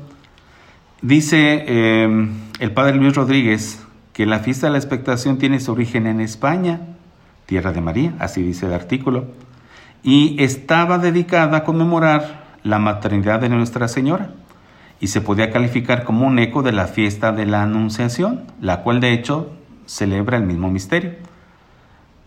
Dice 1.02 1.64
eh, 1.66 2.28
el 2.60 2.72
padre 2.72 2.96
Luis 2.96 3.16
Rodríguez 3.16 3.84
que 4.18 4.26
la 4.26 4.40
fiesta 4.40 4.66
de 4.66 4.72
la 4.72 4.78
expectación 4.78 5.38
tiene 5.38 5.60
su 5.60 5.70
origen 5.70 6.08
en 6.08 6.20
España, 6.20 6.80
tierra 7.46 7.72
de 7.72 7.80
María, 7.80 8.14
así 8.18 8.42
dice 8.42 8.66
el 8.66 8.72
artículo 8.72 9.26
y 10.02 10.42
estaba 10.42 10.98
dedicada 10.98 11.58
a 11.58 11.62
conmemorar 11.62 12.42
la 12.64 12.80
maternidad 12.80 13.38
de 13.38 13.48
Nuestra 13.48 13.86
Señora 13.86 14.30
y 14.98 15.06
se 15.06 15.20
podía 15.20 15.52
calificar 15.52 16.02
como 16.02 16.26
un 16.26 16.40
eco 16.40 16.64
de 16.64 16.72
la 16.72 16.88
fiesta 16.88 17.30
de 17.30 17.46
la 17.46 17.62
Anunciación, 17.62 18.42
la 18.60 18.82
cual 18.82 18.98
de 18.98 19.12
hecho 19.12 19.52
celebra 19.86 20.36
el 20.36 20.42
mismo 20.42 20.68
misterio. 20.68 21.12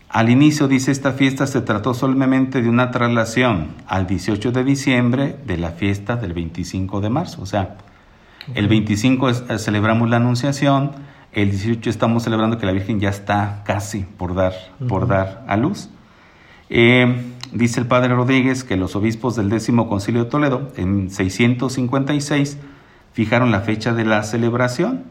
Al 0.08 0.30
inicio, 0.30 0.68
dice 0.68 0.92
esta 0.92 1.12
fiesta, 1.12 1.46
se 1.46 1.60
trató 1.60 1.92
solamente 1.92 2.62
de 2.62 2.70
una 2.70 2.90
traslación 2.90 3.68
al 3.86 4.06
18 4.06 4.50
de 4.50 4.64
diciembre 4.64 5.36
de 5.44 5.58
la 5.58 5.72
fiesta 5.72 6.16
del 6.16 6.32
25 6.32 7.02
de 7.02 7.10
marzo. 7.10 7.42
O 7.42 7.46
sea, 7.46 7.76
el 8.54 8.66
25 8.66 9.28
eh, 9.28 9.58
celebramos 9.58 10.08
la 10.08 10.16
Anunciación, 10.16 11.11
el 11.32 11.50
18 11.50 11.88
estamos 11.88 12.22
celebrando 12.24 12.58
que 12.58 12.66
la 12.66 12.72
Virgen 12.72 13.00
ya 13.00 13.08
está 13.08 13.62
casi 13.64 14.00
por 14.00 14.34
dar, 14.34 14.52
por 14.88 15.06
dar 15.06 15.44
a 15.48 15.56
luz. 15.56 15.88
Eh, 16.68 17.22
dice 17.52 17.80
el 17.80 17.86
padre 17.86 18.14
Rodríguez 18.14 18.64
que 18.64 18.76
los 18.76 18.96
obispos 18.96 19.36
del 19.36 19.48
décimo 19.48 19.88
concilio 19.88 20.24
de 20.24 20.30
Toledo, 20.30 20.70
en 20.76 21.10
656, 21.10 22.58
fijaron 23.12 23.50
la 23.50 23.60
fecha 23.60 23.92
de 23.92 24.04
la 24.04 24.22
celebración 24.22 25.04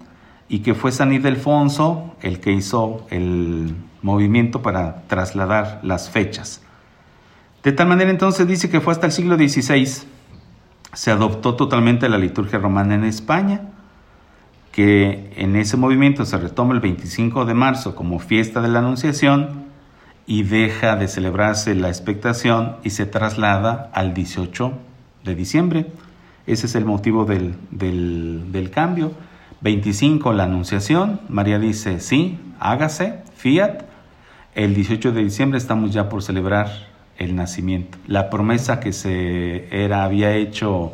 y 0.48 0.60
que 0.60 0.74
fue 0.74 0.92
San 0.92 1.14
Ildefonso 1.14 2.16
el 2.22 2.40
que 2.40 2.52
hizo 2.52 3.06
el 3.10 3.76
movimiento 4.02 4.62
para 4.62 5.04
trasladar 5.08 5.80
las 5.84 6.10
fechas. 6.10 6.62
De 7.64 7.72
tal 7.72 7.88
manera 7.88 8.10
entonces 8.10 8.48
dice 8.48 8.70
que 8.70 8.82
fue 8.82 8.94
hasta 8.94 9.06
el 9.06 9.12
siglo 9.12 9.38
XVI 9.38 10.08
se 10.94 11.12
adoptó 11.12 11.56
totalmente 11.56 12.10
la 12.10 12.18
liturgia 12.18 12.60
romana 12.60 12.96
en 12.96 13.06
España, 13.06 13.71
que 14.72 15.34
en 15.36 15.56
ese 15.56 15.78
movimiento 15.78 16.26
se 16.26 16.38
retoma 16.38 16.74
el 16.74 16.80
25 16.80 17.46
de 17.46 17.54
marzo 17.54 17.96
como 17.96 18.20
fiesta 18.20 18.62
de 18.62 18.70
la 18.70 18.80
Anunciación 18.80 19.66
y 20.26 20.44
deja 20.44 20.96
de 20.96 21.08
celebrarse 21.08 21.76
la 21.76 21.90
expectación 21.90 22.78
y 22.84 22.92
se 22.92 23.06
traslada 23.06 23.90
al 23.94 24.14
18 24.14 24.72
de 25.24 25.36
diciembre. 25.36 25.88
Ese 26.48 26.68
es 26.68 26.76
el 26.76 26.86
motivo 26.86 27.26
del, 27.26 27.56
del, 27.70 28.70
cambio. 28.72 29.12
25, 29.62 30.34
la 30.34 30.46
anunciación. 30.46 31.20
María 31.28 31.60
dice, 31.60 32.00
sí, 32.00 32.40
hágase, 32.60 33.20
fiat. 33.36 33.84
El 34.56 34.74
18 34.74 35.12
de 35.12 35.24
diciembre 35.24 35.58
estamos 35.58 35.94
ya 35.94 36.10
por 36.10 36.24
celebrar 36.24 36.70
el 37.18 37.36
nacimiento. 37.36 37.98
La 38.08 38.30
promesa 38.30 38.80
que 38.80 38.94
se 38.94 39.68
era, 39.72 40.04
había 40.04 40.34
hecho 40.36 40.94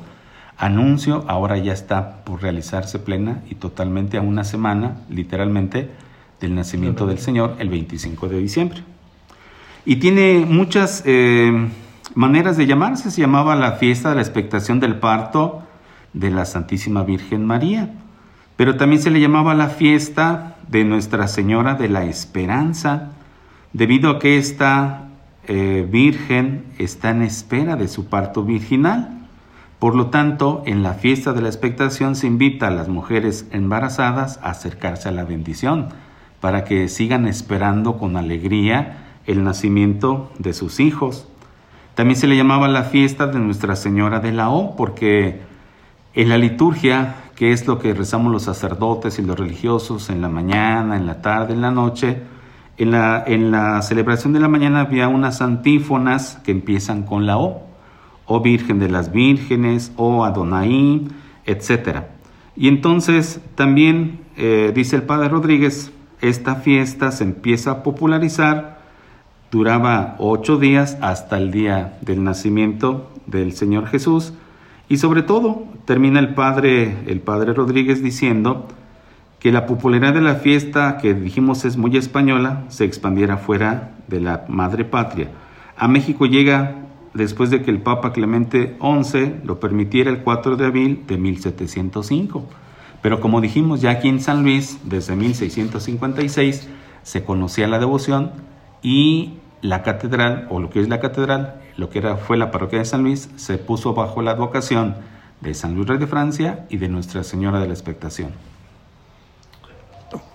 anuncio, 0.57 1.23
ahora 1.27 1.57
ya 1.57 1.73
está 1.73 2.23
por 2.23 2.41
realizarse 2.41 2.99
plena 2.99 3.41
y 3.49 3.55
totalmente 3.55 4.17
a 4.17 4.21
una 4.21 4.43
semana, 4.43 4.97
literalmente, 5.09 5.89
del 6.39 6.55
nacimiento 6.55 7.05
del 7.05 7.19
Señor, 7.19 7.55
el 7.59 7.69
25 7.69 8.27
de 8.27 8.39
diciembre. 8.39 8.83
Y 9.85 9.97
tiene 9.97 10.45
muchas 10.47 11.03
eh, 11.05 11.69
maneras 12.13 12.57
de 12.57 12.65
llamarse. 12.65 13.09
Se 13.11 13.21
llamaba 13.21 13.55
la 13.55 13.73
fiesta 13.73 14.09
de 14.09 14.15
la 14.15 14.21
expectación 14.21 14.79
del 14.79 14.95
parto 14.95 15.63
de 16.13 16.31
la 16.31 16.45
Santísima 16.45 17.03
Virgen 17.03 17.45
María. 17.45 17.91
Pero 18.55 18.75
también 18.75 19.01
se 19.01 19.11
le 19.11 19.21
llamaba 19.21 19.53
la 19.53 19.69
fiesta 19.69 20.57
de 20.67 20.83
Nuestra 20.83 21.27
Señora 21.27 21.75
de 21.75 21.89
la 21.89 22.03
Esperanza, 22.05 23.11
debido 23.71 24.09
a 24.09 24.19
que 24.19 24.37
esta 24.37 25.07
eh, 25.47 25.87
Virgen 25.89 26.65
está 26.77 27.11
en 27.11 27.21
espera 27.21 27.75
de 27.75 27.87
su 27.87 28.07
parto 28.07 28.43
virginal. 28.43 29.16
Por 29.79 29.95
lo 29.95 30.07
tanto, 30.07 30.63
en 30.65 30.81
la 30.81 30.93
fiesta 30.93 31.33
de 31.33 31.41
la 31.41 31.49
expectación 31.49 32.15
se 32.15 32.27
invita 32.27 32.67
a 32.67 32.71
las 32.71 32.87
mujeres 32.87 33.47
embarazadas 33.51 34.39
a 34.41 34.49
acercarse 34.49 35.09
a 35.09 35.11
la 35.11 35.23
bendición, 35.23 35.89
para 36.39 36.63
que 36.63 36.87
sigan 36.87 37.27
esperando 37.27 37.97
con 37.97 38.17
alegría 38.17 39.19
el 39.25 39.43
nacimiento 39.43 40.31
de 40.39 40.53
sus 40.53 40.79
hijos. 40.79 41.27
También 41.95 42.19
se 42.19 42.27
le 42.27 42.37
llamaba 42.37 42.67
la 42.67 42.83
fiesta 42.83 43.27
de 43.27 43.39
Nuestra 43.39 43.75
Señora 43.75 44.19
de 44.19 44.31
la 44.31 44.49
O, 44.49 44.75
porque 44.75 45.41
en 46.13 46.29
la 46.29 46.37
liturgia, 46.37 47.15
que 47.35 47.51
es 47.51 47.67
lo 47.67 47.77
que 47.77 47.93
rezamos 47.93 48.31
los 48.31 48.43
sacerdotes 48.43 49.19
y 49.19 49.21
los 49.21 49.37
religiosos 49.37 50.09
en 50.09 50.21
la 50.21 50.29
mañana, 50.29 50.95
en 50.95 51.05
la 51.05 51.21
tarde, 51.21 51.53
en 51.53 51.61
la 51.61 51.71
noche, 51.71 52.21
en 52.77 52.91
la, 53.51 53.81
celebración 53.81 54.33
de 54.33 54.39
la 54.39 54.47
mañana 54.47 54.81
había 54.81 55.07
unas 55.07 55.41
antífonas 55.41 56.39
que 56.43 56.51
empiezan 56.51 57.03
con 57.03 57.25
la 57.25 57.37
O, 57.37 57.66
o 58.27 58.41
Virgen 58.41 58.77
de 58.79 58.89
las 58.89 59.11
Vírgenes, 59.11 59.91
o 59.95 60.23
Adonai, 60.23 61.07
etc. 61.45 62.03
Y 62.55 62.67
entonces 62.67 63.41
también, 63.55 64.19
eh, 64.35 64.71
dice 64.75 64.95
el 64.95 65.03
Padre 65.03 65.29
Rodríguez, 65.29 65.91
esta 66.21 66.55
fiesta 66.55 67.11
se 67.11 67.23
empieza 67.23 67.71
a 67.71 67.83
popularizar 67.83 68.77
duraba 69.51 70.15
ocho 70.19 70.57
días 70.57 70.97
hasta 71.01 71.37
el 71.37 71.51
día 71.51 71.97
del 72.01 72.23
nacimiento 72.23 73.09
del 73.27 73.53
Señor 73.53 73.87
Jesús 73.87 74.33
y 74.89 74.97
sobre 74.97 75.21
todo 75.21 75.65
termina 75.85 76.19
el 76.19 76.33
padre, 76.33 76.97
el 77.07 77.21
padre 77.21 77.53
Rodríguez 77.53 78.03
diciendo 78.03 78.67
que 79.39 79.51
la 79.51 79.65
popularidad 79.65 80.13
de 80.13 80.21
la 80.21 80.35
fiesta 80.35 80.97
que 80.97 81.13
dijimos 81.13 81.63
es 81.63 81.77
muy 81.77 81.95
española 81.95 82.63
se 82.69 82.85
expandiera 82.85 83.37
fuera 83.37 83.91
de 84.07 84.19
la 84.19 84.45
madre 84.47 84.83
patria. 84.83 85.29
A 85.77 85.87
México 85.87 86.25
llega 86.25 86.86
después 87.17 87.49
de 87.49 87.61
que 87.61 87.71
el 87.71 87.81
Papa 87.81 88.13
Clemente 88.13 88.77
XI 88.79 89.41
lo 89.43 89.59
permitiera 89.59 90.09
el 90.09 90.23
4 90.23 90.55
de 90.55 90.65
abril 90.65 91.03
de 91.07 91.17
1705. 91.17 92.45
Pero 93.01 93.19
como 93.19 93.41
dijimos, 93.41 93.81
ya 93.81 93.91
aquí 93.91 94.07
en 94.07 94.21
San 94.21 94.43
Luis, 94.43 94.79
desde 94.83 95.15
1656, 95.15 96.67
se 97.03 97.23
conocía 97.23 97.67
la 97.67 97.79
devoción 97.79 98.31
y 98.81 99.33
la 99.61 99.83
catedral, 99.83 100.47
o 100.49 100.59
lo 100.59 100.69
que 100.69 100.79
es 100.79 100.89
la 100.89 100.99
catedral, 100.99 101.61
lo 101.77 101.89
que 101.89 101.99
era, 101.99 102.17
fue 102.17 102.37
la 102.37 102.51
parroquia 102.51 102.79
de 102.79 102.85
San 102.85 103.03
Luis, 103.03 103.29
se 103.35 103.57
puso 103.57 103.93
bajo 103.93 104.21
la 104.21 104.31
advocación 104.31 104.95
de 105.41 105.53
San 105.53 105.75
Luis 105.75 105.87
Rey 105.87 105.97
de 105.97 106.07
Francia 106.07 106.65
y 106.69 106.77
de 106.77 106.89
Nuestra 106.89 107.23
Señora 107.23 107.59
de 107.59 107.67
la 107.67 107.73
Expectación. 107.73 108.31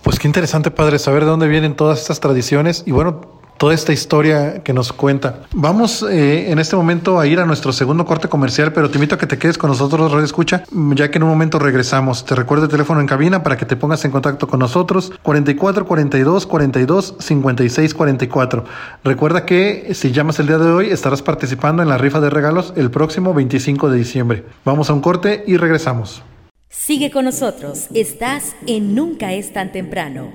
Pues 0.03 0.19
qué 0.19 0.27
interesante, 0.27 0.71
padre, 0.71 0.99
saber 0.99 1.23
de 1.23 1.31
dónde 1.31 1.47
vienen 1.47 1.75
todas 1.75 1.99
estas 1.99 2.19
tradiciones 2.19 2.83
y 2.85 2.91
bueno, 2.91 3.42
toda 3.57 3.73
esta 3.73 3.93
historia 3.93 4.63
que 4.63 4.73
nos 4.73 4.91
cuenta. 4.93 5.43
Vamos 5.53 6.03
eh, 6.03 6.51
en 6.51 6.59
este 6.59 6.75
momento 6.75 7.19
a 7.19 7.27
ir 7.27 7.39
a 7.39 7.45
nuestro 7.45 7.71
segundo 7.73 8.05
corte 8.05 8.27
comercial, 8.27 8.73
pero 8.73 8.89
te 8.89 8.97
invito 8.97 9.15
a 9.15 9.17
que 9.17 9.27
te 9.27 9.37
quedes 9.37 9.57
con 9.57 9.69
nosotros, 9.69 10.11
Radio 10.11 10.25
Escucha, 10.25 10.63
ya 10.95 11.09
que 11.09 11.17
en 11.17 11.23
un 11.23 11.29
momento 11.29 11.59
regresamos. 11.59 12.25
Te 12.25 12.35
recuerdo 12.35 12.65
el 12.65 12.71
teléfono 12.71 13.01
en 13.01 13.07
cabina 13.07 13.43
para 13.43 13.57
que 13.57 13.65
te 13.65 13.75
pongas 13.75 14.03
en 14.05 14.11
contacto 14.11 14.47
con 14.47 14.59
nosotros, 14.59 15.11
44 15.23 15.85
42 15.85 16.45
42 16.47 17.15
56 17.19 17.93
44. 17.93 18.65
Recuerda 19.03 19.45
que 19.45 19.93
si 19.93 20.11
llamas 20.11 20.39
el 20.39 20.47
día 20.47 20.57
de 20.57 20.71
hoy 20.71 20.89
estarás 20.89 21.21
participando 21.21 21.81
en 21.81 21.89
la 21.89 21.97
rifa 21.97 22.19
de 22.19 22.29
regalos 22.29 22.73
el 22.75 22.91
próximo 22.91 23.33
25 23.33 23.89
de 23.89 23.97
diciembre. 23.97 24.45
Vamos 24.65 24.89
a 24.89 24.93
un 24.93 25.01
corte 25.01 25.43
y 25.47 25.57
regresamos. 25.57 26.23
Sigue 26.69 27.11
con 27.11 27.25
nosotros, 27.25 27.87
estás 27.93 28.55
en 28.65 28.95
Nunca 28.95 29.31
es 29.33 29.53
tan 29.53 29.71
temprano. 29.71 30.33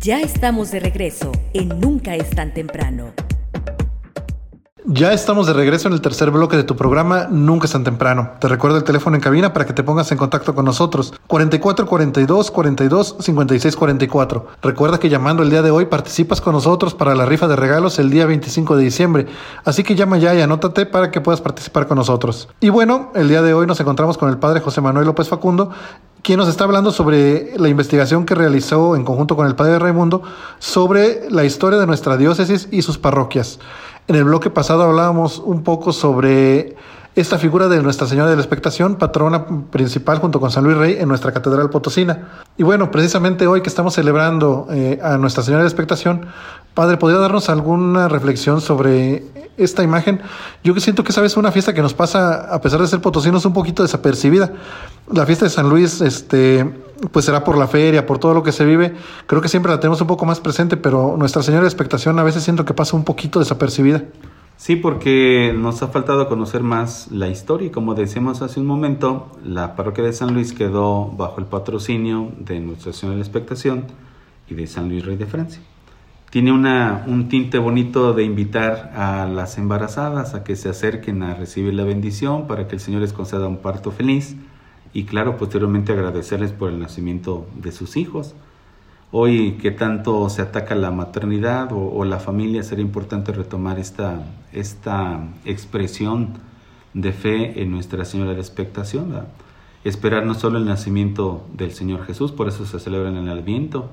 Ya 0.00 0.20
estamos 0.20 0.70
de 0.70 0.78
regreso 0.78 1.32
en 1.54 1.80
Nunca 1.80 2.14
es 2.14 2.30
tan 2.30 2.54
temprano. 2.54 3.12
Ya 4.84 5.12
estamos 5.12 5.48
de 5.48 5.52
regreso 5.54 5.88
en 5.88 5.94
el 5.94 6.00
tercer 6.00 6.30
bloque 6.30 6.56
de 6.56 6.62
tu 6.62 6.76
programa 6.76 7.26
Nunca 7.28 7.66
es 7.66 7.72
tan 7.72 7.82
temprano. 7.82 8.30
Te 8.38 8.46
recuerdo 8.46 8.76
el 8.76 8.84
teléfono 8.84 9.16
en 9.16 9.22
cabina 9.22 9.52
para 9.52 9.66
que 9.66 9.72
te 9.72 9.82
pongas 9.82 10.12
en 10.12 10.18
contacto 10.18 10.54
con 10.54 10.64
nosotros. 10.64 11.12
44 11.26 11.84
42 11.84 12.50
42 12.52 13.16
56 13.18 13.76
44. 13.76 14.46
Recuerda 14.62 15.00
que 15.00 15.08
llamando 15.08 15.42
el 15.42 15.50
día 15.50 15.62
de 15.62 15.72
hoy 15.72 15.86
participas 15.86 16.40
con 16.40 16.52
nosotros 16.52 16.94
para 16.94 17.16
la 17.16 17.26
rifa 17.26 17.48
de 17.48 17.56
regalos 17.56 17.98
el 17.98 18.08
día 18.08 18.26
25 18.26 18.76
de 18.76 18.84
diciembre. 18.84 19.26
Así 19.64 19.82
que 19.82 19.96
llama 19.96 20.18
ya 20.18 20.32
y 20.34 20.40
anótate 20.40 20.86
para 20.86 21.10
que 21.10 21.20
puedas 21.20 21.40
participar 21.40 21.88
con 21.88 21.98
nosotros. 21.98 22.48
Y 22.60 22.68
bueno, 22.68 23.10
el 23.16 23.28
día 23.28 23.42
de 23.42 23.54
hoy 23.54 23.66
nos 23.66 23.80
encontramos 23.80 24.16
con 24.16 24.28
el 24.30 24.38
padre 24.38 24.60
José 24.60 24.80
Manuel 24.80 25.06
López 25.06 25.28
Facundo, 25.28 25.70
quien 26.22 26.38
nos 26.38 26.48
está 26.48 26.64
hablando 26.64 26.92
sobre 26.92 27.58
la 27.58 27.68
investigación 27.68 28.24
que 28.24 28.36
realizó 28.36 28.94
en 28.94 29.04
conjunto 29.04 29.34
con 29.34 29.46
el 29.46 29.56
padre 29.56 29.78
Raimundo 29.78 30.22
sobre 30.60 31.28
la 31.30 31.44
historia 31.44 31.78
de 31.78 31.86
nuestra 31.86 32.16
diócesis 32.16 32.68
y 32.70 32.82
sus 32.82 32.96
parroquias. 32.96 33.58
En 34.08 34.14
el 34.16 34.24
bloque 34.24 34.48
pasado 34.48 34.84
hablábamos 34.84 35.38
un 35.38 35.62
poco 35.62 35.92
sobre 35.92 36.76
esta 37.14 37.36
figura 37.36 37.68
de 37.68 37.82
Nuestra 37.82 38.06
Señora 38.06 38.30
de 38.30 38.36
la 38.36 38.40
Expectación, 38.40 38.96
patrona 38.96 39.44
principal 39.70 40.18
junto 40.18 40.40
con 40.40 40.50
San 40.50 40.64
Luis 40.64 40.78
Rey 40.78 40.96
en 40.98 41.08
nuestra 41.08 41.30
Catedral 41.30 41.68
Potosina. 41.68 42.28
Y 42.56 42.62
bueno, 42.62 42.90
precisamente 42.90 43.46
hoy 43.46 43.60
que 43.60 43.68
estamos 43.68 43.92
celebrando 43.92 44.66
eh, 44.70 44.98
a 45.02 45.18
Nuestra 45.18 45.42
Señora 45.42 45.58
de 45.58 45.64
la 45.64 45.70
Expectación, 45.70 46.24
Padre, 46.78 46.96
¿podría 46.96 47.18
darnos 47.18 47.48
alguna 47.48 48.06
reflexión 48.06 48.60
sobre 48.60 49.24
esta 49.56 49.82
imagen? 49.82 50.20
Yo 50.62 50.74
que 50.74 50.80
siento 50.80 51.02
que 51.02 51.10
esa 51.10 51.20
vez 51.20 51.36
una 51.36 51.50
fiesta 51.50 51.74
que 51.74 51.82
nos 51.82 51.92
pasa, 51.92 52.54
a 52.54 52.60
pesar 52.60 52.80
de 52.80 52.86
ser 52.86 53.00
potosinos, 53.00 53.44
un 53.44 53.52
poquito 53.52 53.82
desapercibida. 53.82 54.52
La 55.12 55.26
fiesta 55.26 55.46
de 55.46 55.50
San 55.50 55.68
Luis, 55.68 56.00
este, 56.00 56.64
pues 57.10 57.24
será 57.24 57.42
por 57.42 57.58
la 57.58 57.66
feria, 57.66 58.06
por 58.06 58.18
todo 58.18 58.32
lo 58.32 58.44
que 58.44 58.52
se 58.52 58.64
vive. 58.64 58.94
Creo 59.26 59.42
que 59.42 59.48
siempre 59.48 59.72
la 59.72 59.80
tenemos 59.80 60.00
un 60.00 60.06
poco 60.06 60.24
más 60.24 60.38
presente, 60.38 60.76
pero 60.76 61.16
Nuestra 61.18 61.42
Señora 61.42 61.62
de 61.62 61.68
Expectación 61.68 62.16
a 62.20 62.22
veces 62.22 62.44
siento 62.44 62.64
que 62.64 62.74
pasa 62.74 62.94
un 62.94 63.02
poquito 63.02 63.40
desapercibida. 63.40 64.04
Sí, 64.56 64.76
porque 64.76 65.52
nos 65.58 65.82
ha 65.82 65.88
faltado 65.88 66.28
conocer 66.28 66.62
más 66.62 67.10
la 67.10 67.26
historia 67.26 67.66
y 67.66 67.70
como 67.70 67.96
decíamos 67.96 68.40
hace 68.40 68.60
un 68.60 68.66
momento, 68.66 69.32
la 69.44 69.74
parroquia 69.74 70.04
de 70.04 70.12
San 70.12 70.32
Luis 70.32 70.52
quedó 70.52 71.06
bajo 71.06 71.40
el 71.40 71.46
patrocinio 71.46 72.30
de 72.38 72.60
Nuestra 72.60 72.92
Señora 72.92 73.16
de 73.16 73.22
la 73.22 73.26
Expectación 73.26 73.86
y 74.48 74.54
de 74.54 74.68
San 74.68 74.88
Luis 74.88 75.04
Rey 75.04 75.16
de 75.16 75.26
Francia 75.26 75.60
tiene 76.30 76.52
una, 76.52 77.04
un 77.06 77.28
tinte 77.28 77.58
bonito 77.58 78.12
de 78.12 78.24
invitar 78.24 78.92
a 78.94 79.26
las 79.26 79.56
embarazadas 79.56 80.34
a 80.34 80.44
que 80.44 80.56
se 80.56 80.68
acerquen 80.68 81.22
a 81.22 81.34
recibir 81.34 81.72
la 81.72 81.84
bendición 81.84 82.46
para 82.46 82.68
que 82.68 82.74
el 82.74 82.80
Señor 82.80 83.00
les 83.00 83.14
conceda 83.14 83.48
un 83.48 83.58
parto 83.58 83.90
feliz 83.90 84.36
y 84.92 85.04
claro, 85.04 85.36
posteriormente 85.36 85.92
agradecerles 85.92 86.52
por 86.52 86.70
el 86.70 86.78
nacimiento 86.78 87.46
de 87.56 87.72
sus 87.72 87.96
hijos. 87.96 88.34
Hoy 89.10 89.52
que 89.52 89.70
tanto 89.70 90.28
se 90.28 90.42
ataca 90.42 90.74
la 90.74 90.90
maternidad 90.90 91.70
o, 91.72 92.04
la 92.04 92.18
familia, 92.18 92.62
sería 92.62 92.84
importante 92.84 93.32
retomar 93.32 93.78
esta, 93.78 94.26
esta 94.52 95.20
expresión 95.46 96.34
de 96.92 97.12
fe 97.12 97.62
en 97.62 97.70
Nuestra 97.70 98.04
Señora 98.04 98.34
de 98.34 98.40
Expectación. 98.40 99.14
Esperar 99.84 100.26
no 100.26 100.34
solo 100.34 100.58
el 100.58 100.66
nacimiento 100.66 101.46
del 101.54 101.72
Señor 101.72 102.04
Jesús, 102.04 102.32
por 102.32 102.48
eso 102.48 102.66
se 102.66 102.80
celebra 102.80 103.08
en 103.08 103.16
el 103.16 103.30
Adviento, 103.30 103.90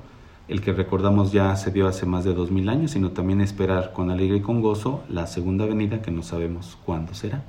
el 0.48 0.60
que 0.60 0.72
recordamos 0.72 1.32
ya 1.32 1.54
se 1.56 1.70
dio 1.70 1.88
hace 1.88 2.06
más 2.06 2.24
de 2.24 2.34
dos 2.34 2.50
mil 2.50 2.68
años, 2.68 2.92
sino 2.92 3.10
también 3.10 3.40
esperar 3.40 3.92
con 3.92 4.10
alegría 4.10 4.38
y 4.38 4.42
con 4.42 4.60
gozo 4.60 5.02
la 5.08 5.26
segunda 5.26 5.66
venida 5.66 6.02
que 6.02 6.10
no 6.10 6.22
sabemos 6.22 6.78
cuándo 6.84 7.14
será. 7.14 7.44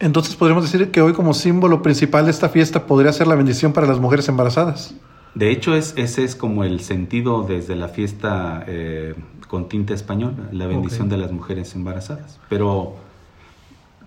Entonces 0.00 0.34
podríamos 0.34 0.64
decir 0.64 0.90
que 0.90 1.00
hoy 1.00 1.12
como 1.12 1.34
símbolo 1.34 1.82
principal 1.82 2.24
de 2.24 2.32
esta 2.32 2.48
fiesta 2.48 2.86
podría 2.86 3.12
ser 3.12 3.26
la 3.28 3.34
bendición 3.34 3.72
para 3.72 3.86
las 3.86 4.00
mujeres 4.00 4.28
embarazadas. 4.28 4.94
De 5.34 5.50
hecho, 5.50 5.74
es, 5.74 5.94
ese 5.96 6.24
es 6.24 6.36
como 6.36 6.64
el 6.64 6.80
sentido 6.80 7.42
desde 7.42 7.76
la 7.76 7.88
fiesta 7.88 8.64
eh, 8.66 9.14
con 9.48 9.68
tinta 9.68 9.94
española, 9.94 10.48
la 10.52 10.66
bendición 10.66 11.08
de 11.08 11.16
las 11.16 11.32
mujeres 11.32 11.74
embarazadas. 11.74 12.38
Pero 12.48 12.96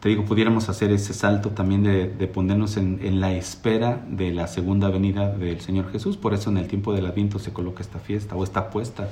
te 0.06 0.10
digo, 0.10 0.24
pudiéramos 0.24 0.70
hacer 0.70 0.92
ese 0.92 1.16
salto 1.16 1.50
también 1.50 1.82
de, 1.82 2.28
ponernos 2.28 2.78
en, 2.78 3.20
la 3.20 3.34
espera 3.34 4.06
de 4.08 4.32
la 4.32 4.46
segunda 4.46 4.92
venida 4.92 5.32
del 5.32 5.62
Señor 5.62 5.92
Jesús. 5.92 6.16
Por 6.16 6.36
eso 6.36 6.52
en 6.52 6.58
el 6.58 6.68
tiempo 6.68 6.94
del 6.94 7.08
Adviento 7.08 7.40
se 7.40 7.52
coloca 7.52 7.82
esta 7.82 7.98
fiesta 7.98 8.36
o 8.36 8.44
esta 8.44 8.70
puesta. 8.70 9.10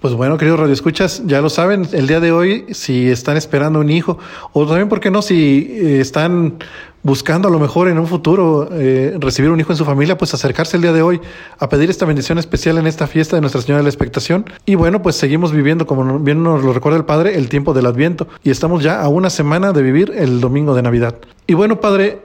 Pues 0.00 0.14
bueno, 0.14 0.38
queridos 0.38 0.60
radioescuchas, 0.60 1.22
ya 1.26 1.40
lo 1.40 1.50
saben, 1.50 1.88
el 1.92 2.06
día 2.06 2.20
de 2.20 2.30
hoy, 2.30 2.66
si 2.70 3.10
están 3.10 3.36
esperando 3.36 3.80
un 3.80 3.90
hijo, 3.90 4.16
o 4.52 4.64
también, 4.64 4.88
¿por 4.88 5.00
qué 5.00 5.10
no? 5.10 5.22
Si 5.22 5.66
eh, 5.72 6.00
están 6.00 6.58
buscando 7.02 7.48
a 7.48 7.50
lo 7.50 7.58
mejor 7.58 7.88
en 7.88 7.98
un 7.98 8.06
futuro 8.06 8.68
eh, 8.70 9.16
recibir 9.18 9.50
un 9.50 9.58
hijo 9.58 9.72
en 9.72 9.76
su 9.76 9.84
familia, 9.84 10.16
pues 10.16 10.32
acercarse 10.34 10.76
el 10.76 10.82
día 10.82 10.92
de 10.92 11.02
hoy 11.02 11.20
a 11.58 11.68
pedir 11.68 11.90
esta 11.90 12.06
bendición 12.06 12.38
especial 12.38 12.78
en 12.78 12.86
esta 12.86 13.08
fiesta 13.08 13.34
de 13.34 13.40
Nuestra 13.40 13.60
Señora 13.60 13.78
de 13.78 13.82
la 13.82 13.88
Expectación. 13.88 14.44
Y 14.66 14.76
bueno, 14.76 15.02
pues 15.02 15.16
seguimos 15.16 15.50
viviendo, 15.50 15.84
como 15.84 16.20
bien 16.20 16.44
nos 16.44 16.62
lo 16.62 16.72
recuerda 16.72 16.96
el 16.96 17.04
Padre, 17.04 17.36
el 17.36 17.48
tiempo 17.48 17.74
del 17.74 17.86
Adviento. 17.86 18.28
Y 18.44 18.50
estamos 18.50 18.84
ya 18.84 19.00
a 19.02 19.08
una 19.08 19.30
semana 19.30 19.72
de 19.72 19.82
vivir 19.82 20.12
el 20.14 20.40
domingo 20.40 20.76
de 20.76 20.82
Navidad. 20.82 21.16
Y 21.48 21.54
bueno, 21.54 21.80
Padre, 21.80 22.20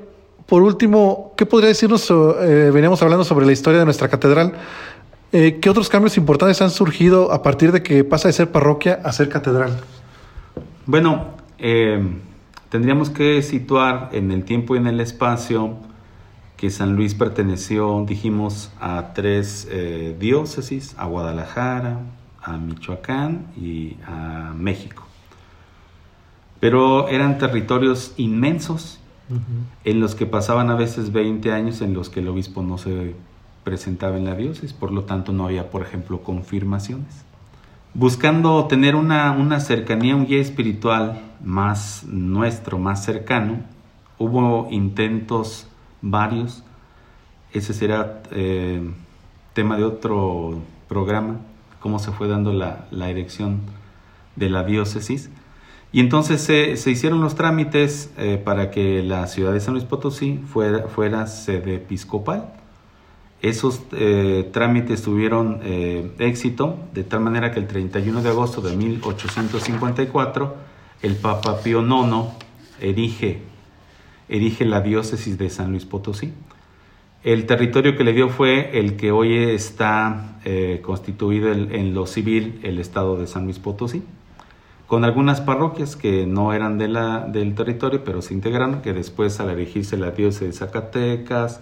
por 0.46 0.62
último, 0.62 1.34
¿qué 1.38 1.48
podría 1.48 1.70
decirnos? 1.70 2.08
Eh, 2.12 2.70
veníamos 2.72 3.02
hablando 3.02 3.24
sobre 3.24 3.48
la 3.48 3.52
historia 3.52 3.80
de 3.80 3.86
nuestra 3.86 4.10
catedral. 4.10 4.54
Eh, 5.34 5.60
¿Qué 5.60 5.70
otros 5.70 5.90
cambios 5.90 6.16
importantes 6.16 6.62
han 6.62 6.72
surgido 6.72 7.34
a 7.34 7.44
partir 7.44 7.74
de 7.74 7.84
que 7.84 8.06
pasa 8.06 8.30
de 8.30 8.34
ser 8.34 8.52
parroquia 8.52 9.02
a 9.04 9.12
ser 9.12 9.28
catedral? 9.28 9.78
Bueno, 10.86 11.32
eh, 11.58 12.02
Tendríamos 12.74 13.12
que 13.12 13.44
situar 13.44 14.10
en 14.14 14.32
el 14.32 14.46
tiempo 14.46 14.74
y 14.74 14.80
en 14.80 14.88
el 14.88 15.00
espacio 15.00 15.76
que 16.58 16.72
San 16.72 16.96
Luis 16.96 17.14
perteneció, 17.14 18.04
dijimos, 18.04 18.72
a 18.82 19.14
tres 19.14 19.68
eh, 19.70 20.18
diócesis, 20.20 20.96
a 20.98 21.06
Guadalajara, 21.06 22.00
a 22.42 22.58
Michoacán 22.58 23.46
y 23.56 23.98
a 24.08 24.56
México. 24.58 25.04
Pero 26.60 27.10
eran 27.10 27.38
territorios 27.38 28.16
inmensos 28.18 29.00
en 29.84 30.00
los 30.00 30.16
que 30.16 30.26
pasaban 30.26 30.72
a 30.72 30.76
veces 30.76 31.12
20 31.12 31.52
años 31.52 31.80
en 31.82 31.94
los 31.94 32.10
que 32.10 32.22
el 32.22 32.28
obispo 32.28 32.64
no 32.64 32.80
se 32.80 33.14
presentaba 33.64 34.18
en 34.18 34.26
la 34.26 34.36
diócesis, 34.36 34.74
por 34.74 34.92
lo 34.92 35.04
tanto 35.04 35.32
no 35.32 35.46
había, 35.46 35.70
por 35.70 35.82
ejemplo, 35.82 36.22
confirmaciones 36.22 37.26
buscando 37.94 38.66
tener 38.66 38.96
una, 38.96 39.32
una, 39.32 39.60
cercanía, 39.60 40.16
un 40.16 40.26
guía 40.26 40.42
espiritual 40.42 41.22
más 41.44 42.04
nuestro, 42.06 42.80
más 42.80 43.04
cercano. 43.04 43.62
Hubo 44.18 44.68
intentos 44.72 45.68
varios, 46.02 46.64
ese 47.52 47.74
será 47.74 48.24
eh, 48.32 48.82
tema 49.54 49.78
de 49.78 49.84
otro 49.84 50.62
programa, 50.88 51.38
cómo 51.80 52.00
se 52.00 52.12
fue 52.12 52.28
dando 52.28 52.54
la, 52.54 52.88
la 52.92 53.10
erección 53.10 53.62
de 54.36 54.50
la 54.50 54.64
diócesis. 54.64 55.30
Y 55.92 56.00
entonces 56.00 56.42
se, 56.42 56.76
se 56.78 56.90
hicieron 56.90 57.22
los 57.22 57.36
trámites 57.36 58.12
eh, 58.18 58.42
para 58.44 58.72
que 58.72 59.04
la 59.04 59.28
ciudad 59.28 59.54
de 59.54 59.60
San 59.60 59.76
Luis 59.76 59.86
Potosí 59.86 60.40
fuera, 60.48 60.88
fuera 60.88 61.28
sede 61.28 61.76
episcopal. 61.76 62.52
Esos 63.44 63.82
eh, 63.92 64.50
trámites 64.54 65.04
tuvieron 65.04 65.60
eh, 65.64 66.10
éxito, 66.20 66.80
de 66.94 67.04
tal 67.04 67.20
manera 67.20 67.52
que 67.52 67.60
el 67.60 67.68
31 67.68 68.22
de 68.22 68.30
agosto 68.30 68.62
de 68.62 68.74
1854 68.74 70.56
el 71.02 71.18
Papa 71.18 71.60
Pío 71.62 71.82
IX 71.82 72.30
erige, 72.80 73.42
erige 74.30 74.64
la 74.64 74.80
diócesis 74.80 75.38
de 75.38 75.50
San 75.50 75.72
Luis 75.72 75.84
Potosí. 75.84 76.32
El 77.26 77.46
territorio 77.46 77.98
que 77.98 78.06
le 78.06 78.14
dio 78.14 78.30
fue 78.30 78.80
el 78.80 78.96
que 78.96 79.12
hoy 79.12 79.38
está 79.38 80.40
eh, 80.46 80.80
constituido 80.82 81.52
en 81.52 81.94
lo 81.94 82.08
civil, 82.08 82.62
el 82.64 82.80
estado 82.80 83.18
de 83.18 83.28
San 83.28 83.44
Luis 83.44 83.60
Potosí, 83.60 84.04
con 84.88 85.04
algunas 85.04 85.42
parroquias 85.42 85.98
que 85.98 86.26
no 86.26 86.54
eran 86.54 86.78
del 86.78 87.56
territorio, 87.56 88.06
pero 88.06 88.22
se 88.22 88.34
integraron, 88.34 88.82
que 88.82 88.94
después 88.94 89.42
al 89.42 89.50
erigirse 89.50 89.98
la 89.98 90.12
diócesis 90.12 90.48
de 90.48 90.54
Zacatecas, 90.54 91.62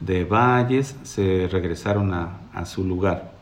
de 0.00 0.24
Valles 0.24 0.96
se 1.02 1.48
regresaron 1.50 2.12
a, 2.12 2.36
su 2.66 2.84
lugar. 2.84 3.32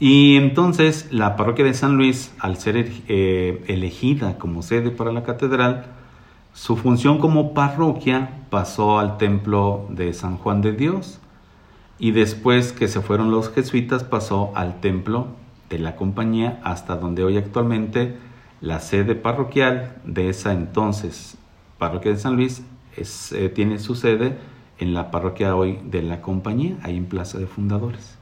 Y 0.00 0.36
entonces 0.36 1.08
la 1.12 1.36
parroquia 1.36 1.64
de 1.64 1.74
San 1.74 1.96
Luis, 1.96 2.34
al 2.40 2.56
ser 2.56 2.90
eh, 3.08 3.62
elegida 3.68 4.38
como 4.38 4.62
sede 4.62 4.90
para 4.90 5.12
la 5.12 5.22
catedral, 5.22 5.86
su 6.54 6.76
función 6.76 7.18
como 7.18 7.54
parroquia 7.54 8.42
pasó 8.50 8.98
al 8.98 9.18
templo 9.18 9.86
de 9.88 10.12
San 10.12 10.36
Juan 10.36 10.60
de 10.60 10.72
Dios 10.72 11.20
y 11.98 12.10
después 12.10 12.72
que 12.72 12.88
se 12.88 13.00
fueron 13.00 13.30
los 13.30 13.50
jesuitas 13.50 14.04
pasó 14.04 14.52
al 14.54 14.80
templo 14.80 15.28
de 15.70 15.78
la 15.78 15.96
compañía 15.96 16.60
hasta 16.64 16.96
donde 16.96 17.24
hoy 17.24 17.38
actualmente 17.38 18.16
la 18.60 18.80
sede 18.80 19.14
parroquial 19.14 19.96
de 20.04 20.28
esa 20.28 20.52
entonces 20.52 21.38
parroquia 21.78 22.12
de 22.12 22.18
San 22.18 22.36
Luis 22.36 22.62
eh, 22.96 23.48
tiene 23.48 23.78
su 23.78 23.94
sede 23.94 24.36
en 24.82 24.94
la 24.94 25.10
parroquia 25.10 25.54
hoy 25.56 25.78
de 25.84 26.02
la 26.02 26.20
compañía, 26.20 26.76
ahí 26.82 26.96
en 26.96 27.06
Plaza 27.06 27.38
de 27.38 27.46
Fundadores. 27.46 28.18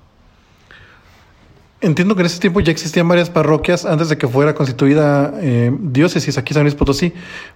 Entiendo 1.83 2.15
que 2.15 2.21
en 2.21 2.27
ese 2.27 2.41
tiempo 2.41 2.61
ya 2.61 2.73
existían 2.73 3.09
varias 3.09 3.31
parroquias 3.31 3.87
antes 3.87 4.11
de 4.11 4.19
que 4.19 4.29
fuera 4.29 4.55
constituida 4.55 5.33
eh, 5.41 5.75
diócesis 5.81 6.37
aquí 6.37 6.53
en 6.53 6.55
San 6.57 6.63
Luis 6.65 6.75
Potosí. 6.75 7.15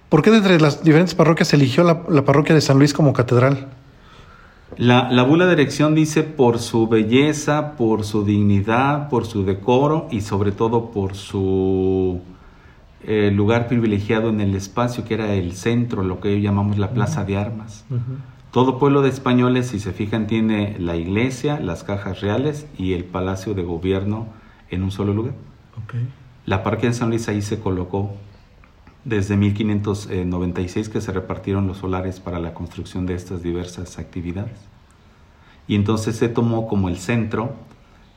¿Por 0.09 0.23
qué 0.23 0.31
de 0.31 0.37
entre 0.37 0.59
las 0.59 0.83
diferentes 0.83 1.13
parroquias 1.13 1.49
se 1.49 1.55
eligió 1.55 1.83
la, 1.83 2.25
parroquia 2.25 2.55
de 2.55 2.61
San 2.61 2.79
Luis 2.79 2.91
como 2.91 3.13
catedral? 3.13 3.67
La, 4.77 5.11
la, 5.11 5.21
bula 5.21 5.45
de 5.45 5.53
erección 5.53 5.93
dice 5.93 6.23
por 6.23 6.57
su 6.57 6.87
belleza, 6.87 7.73
por 7.77 8.03
su 8.03 8.25
dignidad, 8.25 9.09
por 9.09 9.27
su 9.27 9.45
decoro 9.45 10.07
y 10.09 10.21
sobre 10.21 10.51
todo 10.51 10.89
por 10.89 11.15
su 11.15 12.19
eh, 13.07 13.29
lugar 13.29 13.67
privilegiado 13.67 14.29
en 14.29 14.41
el 14.41 14.55
espacio 14.55 15.05
que 15.05 15.13
era 15.13 15.31
el 15.33 15.53
centro, 15.53 16.01
lo 16.01 16.19
que 16.19 16.29
hoy 16.29 16.41
llamamos 16.41 16.79
la 16.79 16.89
plaza 16.89 17.23
de 17.23 17.37
armas. 17.37 17.85
Todo 18.55 18.79
pueblo 18.79 19.01
de 19.01 19.09
españoles, 19.09 19.67
si 19.67 19.81
se 19.81 19.91
fijan, 19.91 20.27
tiene 20.27 20.79
la 20.79 20.95
iglesia, 20.95 21.59
las 21.59 21.83
cajas 21.83 22.21
reales 22.21 22.67
y 22.77 22.93
el 22.93 23.03
palacio 23.03 23.53
de 23.53 23.63
gobierno 23.63 24.27
en 24.69 24.81
un 24.81 24.91
solo 24.91 25.13
lugar. 25.13 25.33
La 26.45 26.63
parque 26.63 26.87
de 26.87 26.93
San 26.93 27.09
Luis 27.09 27.27
ahí 27.27 27.41
se 27.41 27.59
colocó 27.59 28.13
desde 29.03 29.35
1596 29.35 30.87
que 30.87 31.01
se 31.01 31.11
repartieron 31.11 31.67
los 31.67 31.79
solares 31.79 32.21
para 32.21 32.39
la 32.39 32.53
construcción 32.53 33.05
de 33.05 33.15
estas 33.15 33.43
diversas 33.43 33.99
actividades. 33.99 34.57
Y 35.67 35.75
entonces 35.75 36.15
se 36.15 36.29
tomó 36.29 36.69
como 36.69 36.87
el 36.87 36.95
centro 36.95 37.55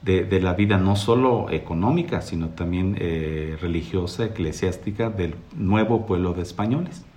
de, 0.03 0.41
la 0.41 0.55
vida 0.55 0.79
no 0.79 0.95
solo 0.95 1.51
económica, 1.51 2.23
sino 2.23 2.51
también 2.51 2.97
eh, 3.01 3.59
religiosa, 3.61 4.27
eclesiástica 4.27 5.11
del 5.11 5.35
nuevo 5.57 6.07
pueblo 6.07 6.33
de 6.33 6.43
españoles. 6.43 7.08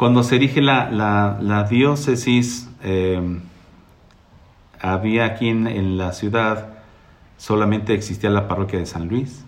Cuando 0.00 0.22
se 0.22 0.36
erige 0.36 0.62
la, 0.62 1.66
diócesis, 1.68 2.70
em, 2.82 3.40
había 4.80 5.26
aquí 5.26 5.50
en, 5.50 5.98
la 5.98 6.12
ciudad, 6.12 6.78
solamente 7.36 7.92
existía 7.92 8.30
la 8.30 8.48
parroquia 8.48 8.78
de 8.78 8.86
San 8.86 9.08
Luis, 9.08 9.44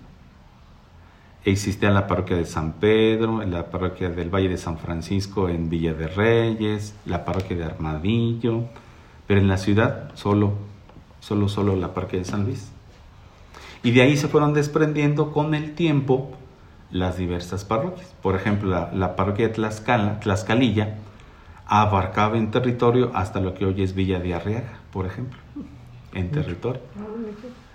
existía 1.47 1.91
la 1.91 2.07
parroquia 2.07 2.37
de 2.37 2.45
San 2.45 2.73
Pedro, 2.73 3.43
la 3.47 3.71
parroquia 3.71 4.11
del 4.11 4.29
Valle 4.29 4.51
de 4.51 4.59
San 4.59 4.77
Francisco 4.77 5.49
en 5.49 5.71
Villa 5.71 5.95
de 5.95 6.09
Reyes, 6.09 6.95
la 7.07 7.25
parroquia 7.25 7.57
de 7.57 7.65
Armadillo, 7.65 8.65
pero 9.27 9.41
en 9.41 9.49
la 9.49 9.57
ciudad 9.57 10.11
solo, 10.17 10.53
solo, 11.21 11.49
solo 11.49 11.77
la 11.77 11.95
parroquia 11.95 12.19
de 12.19 12.27
San 12.27 12.45
Luis. 12.45 12.71
Y 13.83 13.93
de 13.93 14.03
ahí 14.03 14.19
se 14.19 14.29
fueron 14.29 14.53
desprendiendo 14.53 15.33
con 15.33 15.55
el 15.55 15.75
tiempo 15.75 16.37
las 16.93 17.17
diversas 17.17 17.65
parroquias. 17.65 18.15
Por 18.23 18.37
ejemplo, 18.37 18.89
la, 18.93 19.17
parroquia 19.17 19.49
de 19.49 19.55
Tlaxcala, 19.55 20.21
Tlaxcalilla 20.21 20.99
abarcaba 21.67 22.37
en 22.37 22.51
territorio 22.51 23.11
hasta 23.15 23.41
lo 23.41 23.55
que 23.55 23.65
hoy 23.65 23.83
es 23.83 23.95
Villa 23.95 24.21
de 24.21 24.35
Arriaga, 24.35 24.79
por 24.93 25.07
ejemplo, 25.07 25.39
en 26.13 26.31
territorio. 26.31 26.83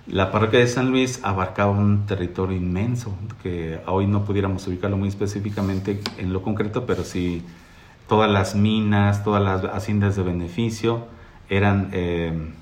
La 0.05 0.31
parroquia 0.31 0.59
de 0.59 0.67
San 0.67 0.91
Luis 0.91 1.19
abarcaba 1.23 1.71
un 1.71 2.05
territorio 2.05 2.55
inmenso, 2.55 3.13
que 3.43 3.81
hoy 3.87 4.07
no 4.07 4.23
pudiéramos 4.23 4.65
ubicarlo 4.67 4.97
muy 4.97 5.09
específicamente 5.09 5.99
en 6.17 6.31
lo 6.31 6.43
concreto, 6.43 6.85
pero 6.85 7.03
sí 7.03 7.43
todas 8.07 8.31
las 8.31 8.55
minas, 8.55 9.23
todas 9.23 9.43
las 9.43 9.63
haciendas 9.75 10.15
de 10.15 10.23
beneficio 10.23 11.07
eran 11.49 11.89
eh, 11.91 12.53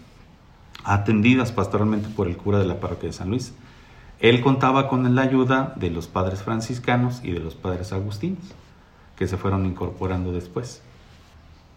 atendidas 0.83 1.51
pastoralmente 1.51 2.09
por 2.09 2.27
el 2.27 2.37
cura 2.37 2.59
de 2.59 2.65
la 2.65 2.79
parroquia 2.79 3.09
de 3.09 3.13
San 3.13 3.29
Luis. 3.29 3.53
Él 4.19 4.41
contaba 4.41 4.87
con 4.87 5.15
la 5.15 5.21
ayuda 5.21 5.73
de 5.75 5.89
los 5.89 6.07
padres 6.07 6.41
franciscanos 6.41 7.21
y 7.23 7.31
de 7.31 7.39
los 7.39 7.55
padres 7.55 7.91
agustinos, 7.93 8.43
que 9.15 9.27
se 9.27 9.37
fueron 9.37 9.65
incorporando 9.65 10.31
después. 10.31 10.81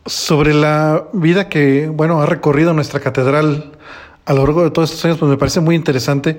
Sobre 0.07 0.55
la 0.55 1.05
vida 1.13 1.49
que, 1.49 1.89
bueno, 1.89 2.21
ha 2.23 2.27
recorrido 2.27 2.73
nuestra 2.73 3.01
catedral 3.01 3.73
a 4.25 4.35
lo 4.35 4.45
largo 4.45 4.63
de 4.63 4.71
todos 4.71 4.91
estos 4.91 5.05
años, 5.07 5.19
pues 5.19 5.31
me 5.31 5.37
parece 5.37 5.61
muy 5.61 5.75
interesante. 5.75 6.39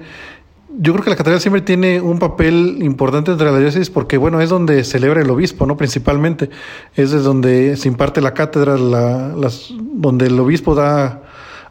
Yo 0.78 0.94
creo 0.94 1.04
que 1.04 1.10
la 1.10 1.16
catedral 1.16 1.42
siempre 1.42 1.62
tiene 1.62 2.00
un 2.00 2.20
papel 2.20 2.78
importante 2.82 3.32
entre 3.32 3.52
la 3.52 3.58
diócesis 3.58 3.90
porque, 3.90 4.18
bueno, 4.18 4.40
es 4.42 4.50
donde 4.50 4.84
celebra 4.84 5.22
el 5.22 5.30
obispo, 5.30 5.66
¿no? 5.66 5.76
Principalmente. 5.76 6.52
Es 6.96 7.10
de 7.10 7.20
donde 7.20 7.76
se 7.78 7.88
imparte 7.88 8.22
la 8.22 8.36
cátedra, 8.36 8.78
las, 8.78 9.74
donde 9.80 10.28
el 10.28 10.40
obispo 10.40 10.76
da 10.76 11.24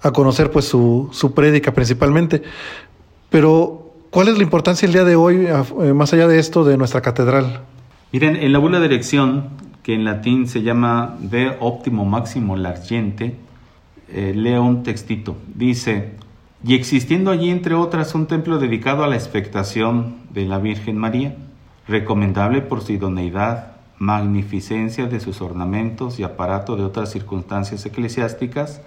a 0.03 0.11
conocer, 0.12 0.51
pues, 0.51 0.64
su, 0.64 1.09
su 1.12 1.33
prédica 1.35 1.73
principalmente. 1.73 2.43
Pero 3.31 3.88
¿Cuál 4.11 4.29
es 4.29 4.38
la 4.38 4.42
importancia 4.42 4.87
el 4.87 4.92
día 4.92 5.05
de 5.05 5.16
hoy, 5.16 5.47
eh, 5.47 5.92
más 5.92 6.14
allá 6.14 6.27
de 6.27 6.38
esto, 6.38 6.64
de 6.64 6.79
nuestra 6.79 7.03
catedral? 7.03 7.61
Miren, 8.11 8.37
en 8.37 8.53
la 8.55 8.59
bula 8.59 8.81
de 8.81 8.87
erección, 8.87 9.51
que 9.83 9.92
en 9.92 10.05
latín 10.05 10.49
se 10.49 10.62
llama 10.62 11.16
de 11.21 11.55
óptimo 11.61 12.07
máximo 12.07 12.57
largiente, 12.57 13.37
eh, 14.09 14.33
leo 14.35 14.62
un 14.62 14.83
textito. 14.83 15.37
Dice, 15.55 16.14
y 16.64 16.75
existiendo 16.75 17.31
allí, 17.31 17.51
entre 17.51 17.75
otras, 17.75 18.14
un 18.14 18.27
templo 18.27 18.59
dedicado 18.59 19.05
a 19.05 19.09
la 19.09 19.14
expectación 19.14 20.16
de 20.31 20.47
la 20.47 20.59
Virgen 20.59 20.97
María, 20.97 21.37
recomendable 21.87 22.62
por 22.62 22.81
su 22.81 22.92
idoneidad, 22.92 23.73
magnificencia 23.99 25.07
de 25.07 25.21
sus 25.21 25.42
ornamentos 25.42 26.18
y 26.18 26.23
aparato 26.23 26.77
de 26.77 26.85
otras 26.85 27.11
circunstancias 27.11 27.85
eclesiásticas, 27.85 28.81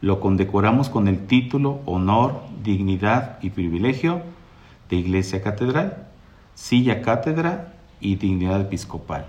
lo 0.00 0.18
condecoramos 0.18 0.88
con 0.88 1.06
el 1.06 1.20
título, 1.26 1.78
honor, 1.86 2.40
dignidad 2.64 3.38
y 3.42 3.50
privilegio 3.50 4.22
de 4.88 4.96
iglesia 4.96 5.42
catedral, 5.42 6.06
silla 6.54 7.02
cátedra 7.02 7.74
y 8.00 8.16
dignidad 8.16 8.60
episcopal. 8.60 9.26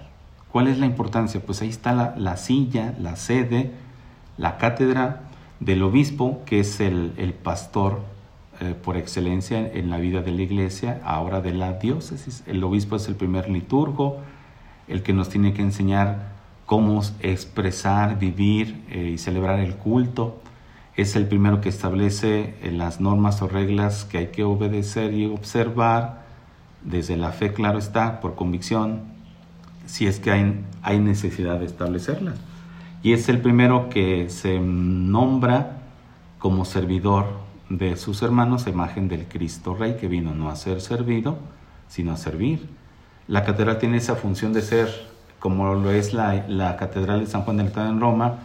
¿Cuál 0.52 0.68
es 0.68 0.80
la 0.80 0.86
importancia? 0.86 1.42
Pues 1.46 1.62
ahí 1.62 1.70
está 1.70 2.14
la, 2.18 2.38
silla, 2.38 2.94
la 3.00 3.16
sede, 3.16 3.72
la 4.38 4.58
cátedra 4.58 5.22
del 5.60 5.84
obispo, 5.84 6.42
que 6.46 6.60
es 6.60 6.80
el, 6.80 7.36
pastor 7.44 8.02
eh, 8.60 8.74
por 8.74 8.98
excelencia 8.98 9.60
en 9.60 9.90
la 9.90 9.98
vida 9.98 10.22
de 10.22 10.32
la 10.32 10.42
iglesia, 10.42 11.02
ahora 11.04 11.42
de 11.42 11.54
la 11.54 11.74
diócesis. 11.74 12.44
El 12.48 12.64
obispo 12.64 12.96
es 12.96 13.08
el 13.08 13.16
primer 13.16 13.50
liturgo, 13.50 14.20
el 14.88 15.04
que 15.04 15.14
nos 15.14 15.30
tiene 15.30 15.54
que 15.54 15.62
enseñar 15.62 16.38
cómo 16.66 17.02
expresar, 17.20 18.18
vivir 18.18 18.84
eh, 18.90 19.12
y 19.14 19.18
celebrar 19.18 19.60
el 19.60 19.76
culto 19.76 20.42
es 20.98 21.16
el 21.16 21.28
primero 21.28 21.62
que 21.62 21.70
establece 21.70 22.56
eh, 22.62 22.72
las 22.72 23.00
normas 23.00 23.42
o 23.44 23.48
reglas 23.48 24.04
que 24.04 24.18
hay 24.18 24.28
que 24.28 24.44
obedecer 24.44 25.14
y 25.14 25.28
observar, 25.28 26.26
desde 26.84 27.18
la 27.18 27.32
fe, 27.32 27.54
claro 27.54 27.78
está, 27.78 28.20
por 28.20 28.36
convicción, 28.36 29.02
si 29.86 30.08
es 30.08 30.20
que 30.20 30.32
hay, 30.32 31.00
necesidad 31.00 31.60
de 31.60 31.66
establecerlas. 31.66 32.36
Y 33.04 33.14
es 33.14 33.30
el 33.30 33.40
primero 33.42 33.90
que 33.90 34.30
se 34.30 34.60
nombra 34.60 35.78
como 36.40 36.66
servidor 36.66 37.26
de 37.70 37.96
sus 37.96 38.22
hermanos 38.22 38.68
imagen 38.68 39.08
del 39.08 39.28
Cristo 39.28 39.76
Rey, 39.76 39.98
que 40.00 40.08
vino 40.08 40.34
no 40.34 40.50
a 40.50 40.56
ser 40.56 40.82
servido, 40.82 41.38
sino 41.88 42.14
a 42.14 42.18
servir. 42.18 42.68
La 43.28 43.44
catedral 43.44 43.78
tiene 43.78 43.98
esa 43.98 44.16
función 44.16 44.54
de 44.54 44.62
ser, 44.62 44.90
como 45.40 45.74
lo 45.76 45.92
es 45.92 46.14
la, 46.14 46.76
Catedral 46.78 47.20
de 47.20 47.28
San 47.28 47.44
Juan 47.44 47.58
del 47.58 47.68
Estado 47.68 47.90
en 47.90 48.00
Roma, 48.00 48.40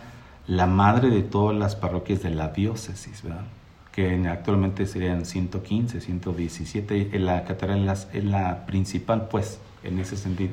la 0.47 0.67
madre 0.67 1.11
de 1.11 1.23
todas 1.23 1.57
las 1.57 1.77
parroquias 1.77 2.23
de 2.23 2.31
la 2.31 2.49
diócesis, 2.49 3.23
¿verdad? 3.23 3.45
que 3.93 4.27
actualmente 4.27 4.87
serían 4.87 5.27
115, 5.27 6.01
117, 6.01 7.19
la 7.19 7.45
catedral 7.45 7.89
es 7.89 8.25
la 8.25 8.65
principal, 8.67 9.29
pues, 9.29 9.61
en 9.85 9.99
ese 9.99 10.17
sentido. 10.17 10.53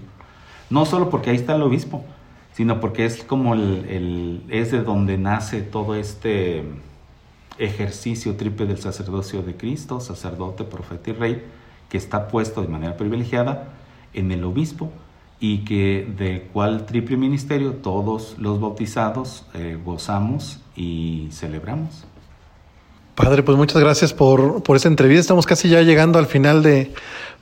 No 0.70 0.86
solo 0.86 1.10
porque 1.10 1.30
ahí 1.30 1.38
está 1.38 1.56
el 1.56 1.62
obispo, 1.62 2.04
sino 2.54 2.82
porque 2.82 3.06
es 3.06 3.24
como 3.24 3.54
el, 3.54 4.44
es 4.50 4.72
de 4.72 4.84
donde 4.84 5.18
nace 5.18 5.62
todo 5.62 5.96
este 5.96 6.66
ejercicio 7.58 8.36
triple 8.36 8.66
del 8.66 8.80
sacerdocio 8.80 9.42
de 9.42 9.56
Cristo, 9.56 10.02
sacerdote, 10.02 10.66
profeta 10.66 11.10
y 11.10 11.14
rey, 11.14 11.44
que 11.90 11.98
está 11.98 12.28
puesto 12.28 12.62
de 12.62 12.68
manera 12.68 12.98
privilegiada 12.98 13.70
en 14.14 14.32
el 14.32 14.44
obispo, 14.44 14.92
y 15.40 15.60
que 15.60 16.08
de 16.18 16.50
cual 16.54 16.86
triple 16.86 17.18
ministerio 17.18 17.74
todos 17.74 18.36
los 18.38 18.60
bautizados 18.60 19.46
eh, 19.54 19.78
gozamos 19.84 20.60
y 20.76 21.30
celebramos. 21.32 22.06
Padre, 23.16 23.44
pues 23.44 23.58
muchas 23.58 23.82
gracias 23.82 24.14
por, 24.14 24.64
por 24.64 24.76
esta 24.76 24.88
entrevista. 24.88 25.22
Estamos 25.22 25.46
casi 25.46 25.70
ya 25.70 25.82
llegando 25.82 26.20
al 26.20 26.26
final 26.26 26.64
de, 26.64 26.94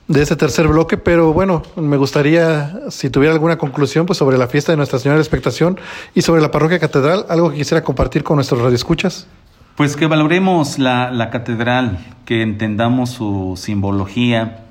de 0.08 0.22
este 0.22 0.36
tercer 0.36 0.66
bloque, 0.66 0.96
pero 0.96 1.32
bueno, 1.32 1.62
me 1.76 1.96
gustaría, 1.96 2.80
si 2.90 3.10
tuviera 3.10 3.32
alguna 3.32 3.58
conclusión, 3.58 4.06
pues 4.06 4.18
sobre 4.18 4.38
la 4.38 4.48
fiesta 4.48 4.72
de 4.72 4.76
Nuestra 4.76 4.98
Señora 4.98 5.18
de 5.18 5.22
Expectación 5.22 5.78
y 6.14 6.22
sobre 6.22 6.40
la 6.40 6.50
parroquia 6.50 6.78
catedral, 6.78 7.26
algo 7.28 7.50
que 7.50 7.58
quisiera 7.58 7.84
compartir 7.84 8.24
con 8.24 8.36
nuestros 8.36 8.60
radioescuchas. 8.60 9.28
Pues 9.76 9.94
que 9.94 10.06
valoremos 10.06 10.80
la, 10.80 11.12
la 11.12 11.30
catedral, 11.30 11.98
que 12.24 12.42
entendamos 12.42 13.10
su 13.10 13.54
simbología, 13.56 14.64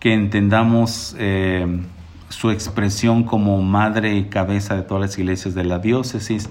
que 0.00 0.12
entendamos 0.12 1.16
eh, 1.18 1.80
su 2.28 2.50
expresión 2.50 3.24
como 3.24 3.60
madre 3.62 4.16
y 4.16 4.24
cabeza 4.24 4.76
de 4.76 4.82
todas 4.82 5.00
las 5.00 5.18
iglesias 5.18 5.54
de 5.54 5.64
la 5.64 5.78
diócesis 5.78 6.48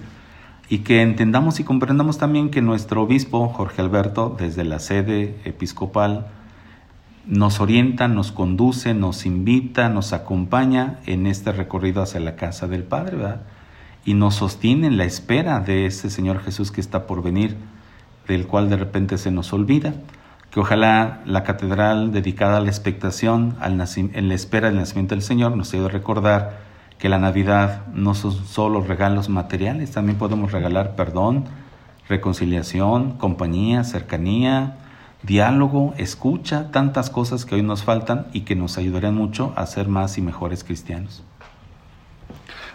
y 0.70 0.80
que 0.80 1.02
entendamos 1.02 1.60
y 1.60 1.64
comprendamos 1.64 2.18
también 2.18 2.50
que 2.50 2.62
nuestro 2.62 3.04
obispo, 3.04 3.48
Jorge 3.50 3.82
Alberto, 3.82 4.36
desde 4.38 4.64
la 4.64 4.80
sede 4.80 5.40
episcopal, 5.46 6.28
nos 7.26 7.60
orienta, 7.60 8.08
nos 8.08 8.32
conduce, 8.32 8.94
nos 8.94 9.26
invita, 9.26 9.90
nos 9.90 10.14
acompaña 10.14 11.00
en 11.06 11.28
este 11.28 11.52
recorrido 11.52 12.02
hacia 12.02 12.20
la 12.20 12.36
casa 12.36 12.68
del 12.68 12.84
Padre, 12.84 13.18
¿verdad? 13.18 13.42
Y 14.06 14.14
nos 14.14 14.36
sostiene 14.36 14.88
en 14.88 14.98
la 14.98 15.04
espera 15.04 15.60
de 15.60 15.86
ese 15.86 16.10
Señor 16.10 16.42
Jesús 16.42 16.72
que 16.72 16.82
está 16.82 17.06
por 17.06 17.22
venir, 17.22 17.58
del 18.28 18.48
cual 18.48 18.70
de 18.70 18.78
repente 18.78 19.18
se 19.18 19.32
nos 19.32 19.54
olvida 19.54 19.94
que 20.52 20.60
ojalá 20.60 21.22
la 21.26 21.44
catedral 21.44 22.12
dedicada 22.12 22.58
a 22.58 22.60
la 22.62 22.70
expectación, 22.70 23.56
al 23.60 23.80
en 23.96 24.28
la 24.28 24.34
espera 24.34 24.68
del 24.68 24.78
nacimiento 24.78 25.16
del 25.16 25.22
Señor, 25.22 25.56
nos 25.56 25.74
ayude 25.74 25.88
a 25.88 25.90
recordar 25.90 26.68
que 26.98 27.10
la 27.10 27.20
Navidad 27.20 27.86
no 27.94 28.16
son 28.16 28.34
solo 28.34 28.82
regalos 28.82 29.30
materiales, 29.30 29.92
también 29.92 30.18
podemos 30.18 30.52
regalar 30.52 30.96
perdón, 30.96 31.46
reconciliación, 32.10 33.14
compañía, 33.18 33.84
cercanía, 33.84 34.78
diálogo, 35.24 35.94
escucha, 35.98 36.72
tantas 36.72 37.10
cosas 37.10 37.46
que 37.46 37.56
hoy 37.56 37.62
nos 37.62 37.84
faltan 37.84 38.28
y 38.34 38.42
que 38.42 38.56
nos 38.56 38.78
ayudarían 38.78 39.16
mucho 39.16 39.54
a 39.56 39.66
ser 39.66 39.88
más 39.88 40.18
y 40.18 40.22
mejores 40.22 40.64
cristianos. 40.64 41.24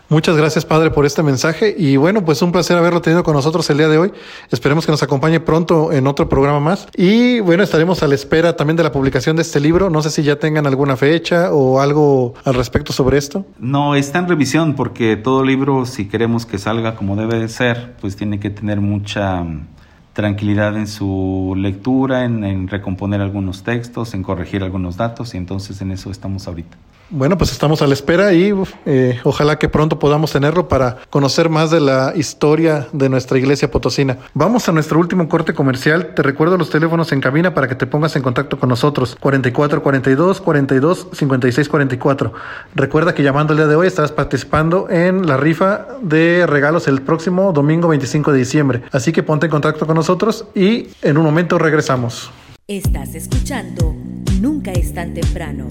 Muchas 0.08 0.36
gracias, 0.36 0.66
Padre, 0.66 0.90
por 0.90 1.06
este 1.06 1.22
mensaje. 1.22 1.74
Y 1.76 1.96
bueno, 1.96 2.24
pues 2.24 2.42
un 2.42 2.52
placer 2.52 2.76
haberlo 2.76 3.00
tenido 3.00 3.22
con 3.22 3.34
nosotros 3.34 3.68
el 3.70 3.78
día 3.78 3.88
de 3.88 3.96
hoy. 3.96 4.12
Esperemos 4.50 4.84
que 4.84 4.92
nos 4.92 5.02
acompañe 5.02 5.40
pronto 5.40 5.90
en 5.90 6.06
otro 6.06 6.28
programa 6.28 6.60
más. 6.60 6.86
Y 6.94 7.40
bueno, 7.40 7.62
estaremos 7.62 8.02
a 8.02 8.08
la 8.08 8.14
espera 8.14 8.54
también 8.54 8.76
de 8.76 8.82
la 8.82 8.92
publicación 8.92 9.36
de 9.36 9.42
este 9.42 9.58
libro. 9.58 9.88
No 9.88 10.02
sé 10.02 10.10
si 10.10 10.22
ya 10.22 10.36
tengan 10.36 10.66
alguna 10.66 10.96
fecha 10.96 11.52
o 11.52 11.80
algo 11.80 12.34
al 12.44 12.54
respecto 12.54 12.92
sobre 12.92 13.16
esto. 13.16 13.46
No, 13.58 13.94
está 13.94 14.18
en 14.18 14.28
revisión 14.28 14.74
porque 14.74 15.16
todo 15.16 15.44
libro, 15.44 15.86
si 15.86 16.06
queremos 16.08 16.44
que 16.44 16.58
salga 16.58 16.94
como 16.94 17.16
debe 17.16 17.38
de 17.38 17.48
ser, 17.48 17.94
pues 18.00 18.14
tiene 18.14 18.38
que 18.38 18.50
tener 18.50 18.82
mucha 18.82 19.42
mm, 19.42 19.66
tranquilidad 20.12 20.76
en 20.76 20.88
su 20.88 21.54
lectura, 21.56 22.24
en, 22.24 22.44
en 22.44 22.68
recomponer 22.68 23.22
algunos 23.22 23.62
textos, 23.62 24.12
en 24.12 24.22
corregir 24.22 24.62
algunos 24.62 24.98
datos 24.98 25.32
y 25.34 25.38
entonces 25.38 25.80
en 25.80 25.92
eso 25.92 26.10
estamos 26.10 26.46
ahorita. 26.46 26.76
Bueno, 27.14 27.36
pues 27.36 27.52
estamos 27.52 27.82
a 27.82 27.86
la 27.86 27.92
espera 27.92 28.32
y 28.32 28.54
eh, 28.86 29.20
ojalá 29.22 29.58
que 29.58 29.68
pronto 29.68 29.98
podamos 29.98 30.32
tenerlo 30.32 30.66
para 30.66 30.96
conocer 31.10 31.50
más 31.50 31.70
de 31.70 31.78
la 31.78 32.14
historia 32.16 32.88
de 32.94 33.10
nuestra 33.10 33.38
iglesia 33.38 33.70
potosina. 33.70 34.16
Vamos 34.32 34.66
a 34.66 34.72
nuestro 34.72 34.98
último 34.98 35.28
corte 35.28 35.52
comercial. 35.52 36.14
Te 36.14 36.22
recuerdo 36.22 36.56
los 36.56 36.70
teléfonos 36.70 37.12
en 37.12 37.20
cabina 37.20 37.52
para 37.52 37.68
que 37.68 37.74
te 37.74 37.86
pongas 37.86 38.16
en 38.16 38.22
contacto 38.22 38.58
con 38.58 38.70
nosotros. 38.70 39.14
44 39.20 39.82
42 39.82 40.40
42 40.40 41.08
56 41.12 41.68
44. 41.68 42.32
Recuerda 42.74 43.14
que 43.14 43.22
llamando 43.22 43.52
el 43.52 43.58
día 43.58 43.66
de 43.66 43.76
hoy 43.76 43.88
estarás 43.88 44.12
participando 44.12 44.88
en 44.88 45.26
la 45.26 45.36
rifa 45.36 45.88
de 46.00 46.46
regalos 46.46 46.88
el 46.88 47.02
próximo 47.02 47.52
domingo 47.52 47.88
25 47.88 48.32
de 48.32 48.38
diciembre. 48.38 48.82
Así 48.90 49.12
que 49.12 49.22
ponte 49.22 49.46
en 49.46 49.50
contacto 49.50 49.86
con 49.86 49.96
nosotros 49.96 50.46
y 50.54 50.88
en 51.02 51.18
un 51.18 51.24
momento 51.24 51.58
regresamos. 51.58 52.30
Estás 52.68 53.14
escuchando 53.14 53.94
Nunca 54.42 54.72
es 54.72 54.92
tan 54.92 55.14
temprano. 55.14 55.68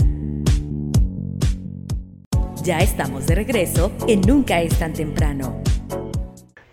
Ya 2.64 2.78
estamos 2.78 3.26
de 3.26 3.34
regreso 3.34 3.92
en 4.08 4.22
Nunca 4.22 4.62
es 4.62 4.78
tan 4.78 4.94
temprano. 4.94 5.64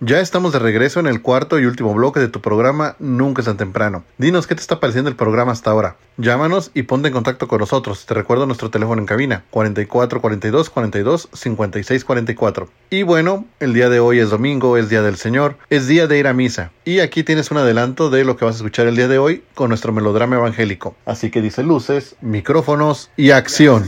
Ya 0.00 0.20
estamos 0.20 0.52
de 0.52 0.58
regreso 0.58 1.00
en 1.00 1.06
el 1.06 1.22
cuarto 1.22 1.58
y 1.58 1.64
último 1.64 1.94
bloque 1.94 2.20
de 2.20 2.28
tu 2.28 2.42
programa 2.42 2.94
Nunca 2.98 3.40
es 3.40 3.46
tan 3.46 3.56
temprano. 3.56 4.04
Dinos 4.18 4.46
qué 4.46 4.54
te 4.54 4.60
está 4.60 4.80
pareciendo 4.80 5.08
el 5.08 5.16
programa 5.16 5.52
hasta 5.52 5.70
ahora. 5.70 5.96
Llámanos 6.18 6.70
y 6.74 6.82
ponte 6.82 7.08
en 7.08 7.14
contacto 7.14 7.48
con 7.48 7.60
nosotros. 7.60 8.04
Te 8.04 8.12
recuerdo 8.12 8.44
nuestro 8.44 8.70
teléfono 8.70 9.00
en 9.00 9.06
cabina 9.06 9.44
44 9.50 10.20
42 10.20 10.68
42 10.68 11.28
56 11.32 12.04
44. 12.04 12.68
Y 12.90 13.02
bueno, 13.02 13.46
el 13.58 13.72
día 13.72 13.88
de 13.88 14.00
hoy 14.00 14.18
es 14.18 14.28
domingo, 14.28 14.76
es 14.76 14.90
día 14.90 15.00
del 15.00 15.16
Señor, 15.16 15.56
es 15.70 15.86
día 15.88 16.06
de 16.06 16.18
ir 16.18 16.26
a 16.26 16.34
misa. 16.34 16.70
Y 16.84 17.00
aquí 17.00 17.24
tienes 17.24 17.50
un 17.50 17.56
adelanto 17.56 18.10
de 18.10 18.24
lo 18.24 18.36
que 18.36 18.44
vas 18.44 18.56
a 18.56 18.58
escuchar 18.58 18.88
el 18.88 18.96
día 18.96 19.08
de 19.08 19.16
hoy 19.16 19.42
con 19.54 19.70
nuestro 19.70 19.92
melodrama 19.94 20.36
evangélico. 20.36 20.96
Así 21.06 21.30
que 21.30 21.40
dice 21.40 21.62
luces, 21.62 22.14
micrófonos 22.20 23.10
y 23.16 23.30
acción. 23.30 23.84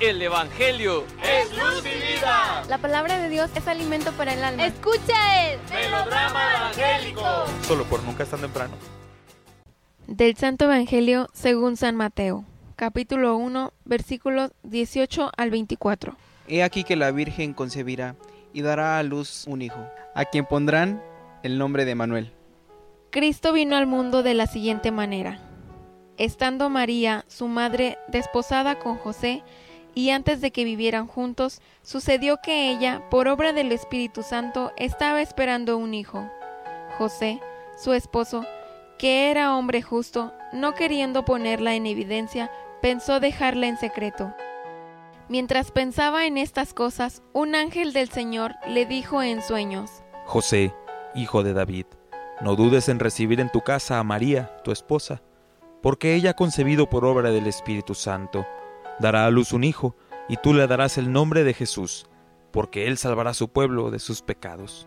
El 0.00 0.22
Evangelio 0.22 1.04
es 1.24 1.50
luz 1.50 1.84
y 1.84 2.14
vida. 2.14 2.62
La 2.68 2.78
palabra 2.78 3.18
de 3.18 3.28
Dios 3.28 3.50
es 3.56 3.66
alimento 3.66 4.12
para 4.12 4.32
el 4.32 4.44
alma. 4.44 4.66
Escucha 4.66 5.50
el 5.50 5.58
melodrama 5.72 6.54
evangélico. 6.56 7.22
Solo 7.62 7.82
por 7.84 8.04
nunca 8.04 8.22
es 8.22 8.30
tan 8.30 8.40
temprano. 8.40 8.74
Del 10.06 10.36
Santo 10.36 10.66
Evangelio 10.66 11.28
según 11.32 11.76
San 11.76 11.96
Mateo, 11.96 12.44
capítulo 12.76 13.36
1, 13.38 13.72
versículos 13.84 14.52
18 14.62 15.32
al 15.36 15.50
24. 15.50 16.16
He 16.46 16.62
aquí 16.62 16.84
que 16.84 16.94
la 16.94 17.10
Virgen 17.10 17.52
concebirá 17.52 18.14
y 18.52 18.62
dará 18.62 19.00
a 19.00 19.02
luz 19.02 19.46
un 19.48 19.62
hijo, 19.62 19.84
a 20.14 20.24
quien 20.26 20.46
pondrán 20.46 21.02
el 21.42 21.58
nombre 21.58 21.84
de 21.84 21.96
Manuel. 21.96 22.32
Cristo 23.10 23.52
vino 23.52 23.76
al 23.76 23.88
mundo 23.88 24.22
de 24.22 24.34
la 24.34 24.46
siguiente 24.46 24.92
manera. 24.92 25.40
Estando 26.18 26.70
María, 26.70 27.24
su 27.26 27.48
madre, 27.48 27.98
desposada 28.06 28.78
con 28.78 28.96
José, 28.96 29.42
y 29.98 30.10
antes 30.10 30.40
de 30.40 30.52
que 30.52 30.62
vivieran 30.62 31.08
juntos, 31.08 31.60
sucedió 31.82 32.36
que 32.40 32.70
ella, 32.70 33.02
por 33.10 33.26
obra 33.26 33.52
del 33.52 33.72
Espíritu 33.72 34.22
Santo, 34.22 34.70
estaba 34.76 35.20
esperando 35.20 35.76
un 35.76 35.92
hijo. 35.92 36.24
José, 36.96 37.40
su 37.76 37.92
esposo, 37.92 38.44
que 38.96 39.28
era 39.28 39.56
hombre 39.56 39.82
justo, 39.82 40.32
no 40.52 40.74
queriendo 40.74 41.24
ponerla 41.24 41.74
en 41.74 41.84
evidencia, 41.84 42.48
pensó 42.80 43.18
dejarla 43.18 43.66
en 43.66 43.76
secreto. 43.76 44.32
Mientras 45.28 45.72
pensaba 45.72 46.26
en 46.26 46.38
estas 46.38 46.74
cosas, 46.74 47.24
un 47.32 47.56
ángel 47.56 47.92
del 47.92 48.08
Señor 48.08 48.54
le 48.68 48.86
dijo 48.86 49.20
en 49.20 49.42
sueños, 49.42 49.90
José, 50.26 50.72
hijo 51.16 51.42
de 51.42 51.54
David, 51.54 51.86
no 52.40 52.54
dudes 52.54 52.88
en 52.88 53.00
recibir 53.00 53.40
en 53.40 53.50
tu 53.50 53.62
casa 53.62 53.98
a 53.98 54.04
María, 54.04 54.58
tu 54.62 54.70
esposa, 54.70 55.22
porque 55.82 56.14
ella 56.14 56.30
ha 56.30 56.34
concebido 56.34 56.88
por 56.88 57.04
obra 57.04 57.32
del 57.32 57.48
Espíritu 57.48 57.96
Santo 57.96 58.46
dará 58.98 59.26
a 59.26 59.30
luz 59.30 59.52
un 59.52 59.64
hijo, 59.64 59.96
y 60.28 60.36
tú 60.36 60.52
le 60.54 60.66
darás 60.66 60.98
el 60.98 61.12
nombre 61.12 61.44
de 61.44 61.54
Jesús, 61.54 62.06
porque 62.50 62.86
él 62.86 62.98
salvará 62.98 63.34
su 63.34 63.48
pueblo 63.48 63.90
de 63.90 63.98
sus 63.98 64.22
pecados. 64.22 64.86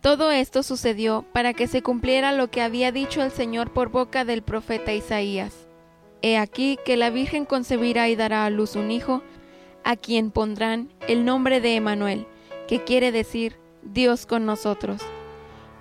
Todo 0.00 0.32
esto 0.32 0.62
sucedió 0.62 1.24
para 1.32 1.52
que 1.52 1.68
se 1.68 1.82
cumpliera 1.82 2.32
lo 2.32 2.50
que 2.50 2.62
había 2.62 2.90
dicho 2.90 3.22
el 3.22 3.30
Señor 3.30 3.72
por 3.72 3.90
boca 3.90 4.24
del 4.24 4.42
profeta 4.42 4.92
Isaías. 4.92 5.68
He 6.22 6.38
aquí 6.38 6.78
que 6.84 6.96
la 6.96 7.10
Virgen 7.10 7.44
concebirá 7.44 8.08
y 8.08 8.16
dará 8.16 8.44
a 8.44 8.50
luz 8.50 8.74
un 8.74 8.90
hijo, 8.90 9.22
a 9.84 9.96
quien 9.96 10.30
pondrán 10.30 10.92
el 11.06 11.24
nombre 11.24 11.60
de 11.60 11.76
Emanuel, 11.76 12.26
que 12.66 12.82
quiere 12.82 13.12
decir 13.12 13.58
Dios 13.82 14.26
con 14.26 14.46
nosotros. 14.46 15.02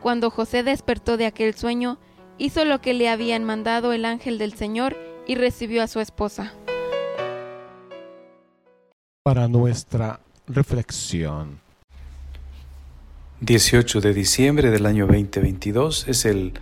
Cuando 0.01 0.30
José 0.30 0.64
despertó 0.64 1.18
de 1.18 1.28
aquel 1.28 1.55
sueño, 1.55 1.99
hizo 2.38 2.66
lo 2.66 2.82
que 2.82 2.93
le 2.93 3.09
habían 3.09 3.43
mandado 3.43 3.93
el 3.93 4.05
ángel 4.05 4.38
del 4.38 4.53
Señor 4.53 4.97
y 5.28 5.36
recibió 5.36 5.84
a 5.84 5.88
su 5.88 5.99
esposa 5.99 6.53
para 9.24 9.47
nuestra 9.47 10.19
reflexión. 10.47 11.59
18 13.41 14.01
de 14.01 14.15
diciembre 14.15 14.72
del 14.72 14.88
año 14.88 15.05
2022 15.05 16.07
es 16.07 16.26
el 16.26 16.53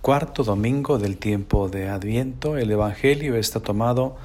cuarto 0.00 0.42
domingo 0.42 0.98
del 0.98 1.18
tiempo 1.18 1.68
de 1.68 1.90
Adviento. 1.90 2.56
El 2.56 2.70
Evangelio 2.70 3.36
está 3.36 3.60
tomado 3.60 4.16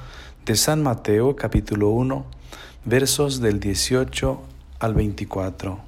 de 0.46 0.56
San 0.56 0.82
Mateo 0.82 1.36
capítulo 1.36 1.90
1 1.90 2.24
versos 2.86 3.42
del 3.42 3.60
18 3.60 4.42
al 4.78 4.94
24. 4.94 5.78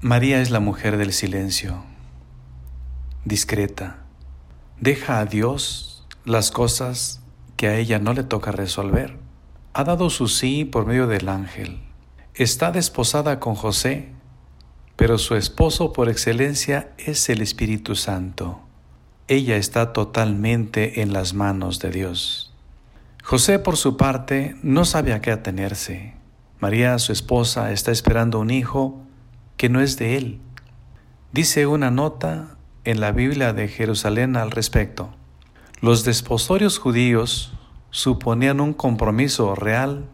María 0.00 0.42
es 0.42 0.50
la 0.50 0.58
mujer 0.58 0.96
del 0.96 1.12
silencio, 1.12 1.84
discreta. 3.24 3.98
Deja 4.80 5.20
a 5.20 5.26
Dios 5.26 6.08
las 6.24 6.50
cosas 6.50 7.20
que 7.56 7.68
a 7.68 7.76
ella 7.76 8.00
no 8.00 8.14
le 8.14 8.24
toca 8.24 8.50
resolver 8.50 9.19
ha 9.80 9.84
dado 9.84 10.10
su 10.10 10.28
sí 10.28 10.66
por 10.66 10.84
medio 10.84 11.06
del 11.06 11.30
ángel. 11.30 11.80
Está 12.34 12.70
desposada 12.70 13.40
con 13.40 13.54
José, 13.54 14.10
pero 14.96 15.16
su 15.16 15.36
esposo 15.36 15.94
por 15.94 16.10
excelencia 16.10 16.90
es 16.98 17.30
el 17.30 17.40
Espíritu 17.40 17.94
Santo. 17.96 18.60
Ella 19.26 19.56
está 19.56 19.94
totalmente 19.94 21.00
en 21.00 21.14
las 21.14 21.32
manos 21.32 21.78
de 21.78 21.90
Dios. 21.92 22.54
José, 23.24 23.58
por 23.58 23.78
su 23.78 23.96
parte, 23.96 24.54
no 24.62 24.84
sabe 24.84 25.14
a 25.14 25.22
qué 25.22 25.30
atenerse. 25.30 26.14
María, 26.58 26.98
su 26.98 27.12
esposa, 27.12 27.72
está 27.72 27.90
esperando 27.90 28.38
un 28.38 28.50
hijo 28.50 29.00
que 29.56 29.70
no 29.70 29.80
es 29.80 29.96
de 29.96 30.18
él. 30.18 30.40
Dice 31.32 31.66
una 31.66 31.90
nota 31.90 32.58
en 32.84 33.00
la 33.00 33.12
Biblia 33.12 33.54
de 33.54 33.66
Jerusalén 33.68 34.36
al 34.36 34.50
respecto. 34.50 35.14
Los 35.80 36.04
desposorios 36.04 36.78
judíos 36.78 37.54
suponían 37.90 38.60
un 38.60 38.72
compromiso 38.72 39.54
real 39.54 40.06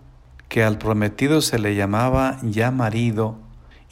que 0.49 0.63
al 0.63 0.79
prometido 0.79 1.41
se 1.41 1.59
le 1.59 1.75
llamaba 1.75 2.39
ya 2.43 2.71
marido 2.71 3.37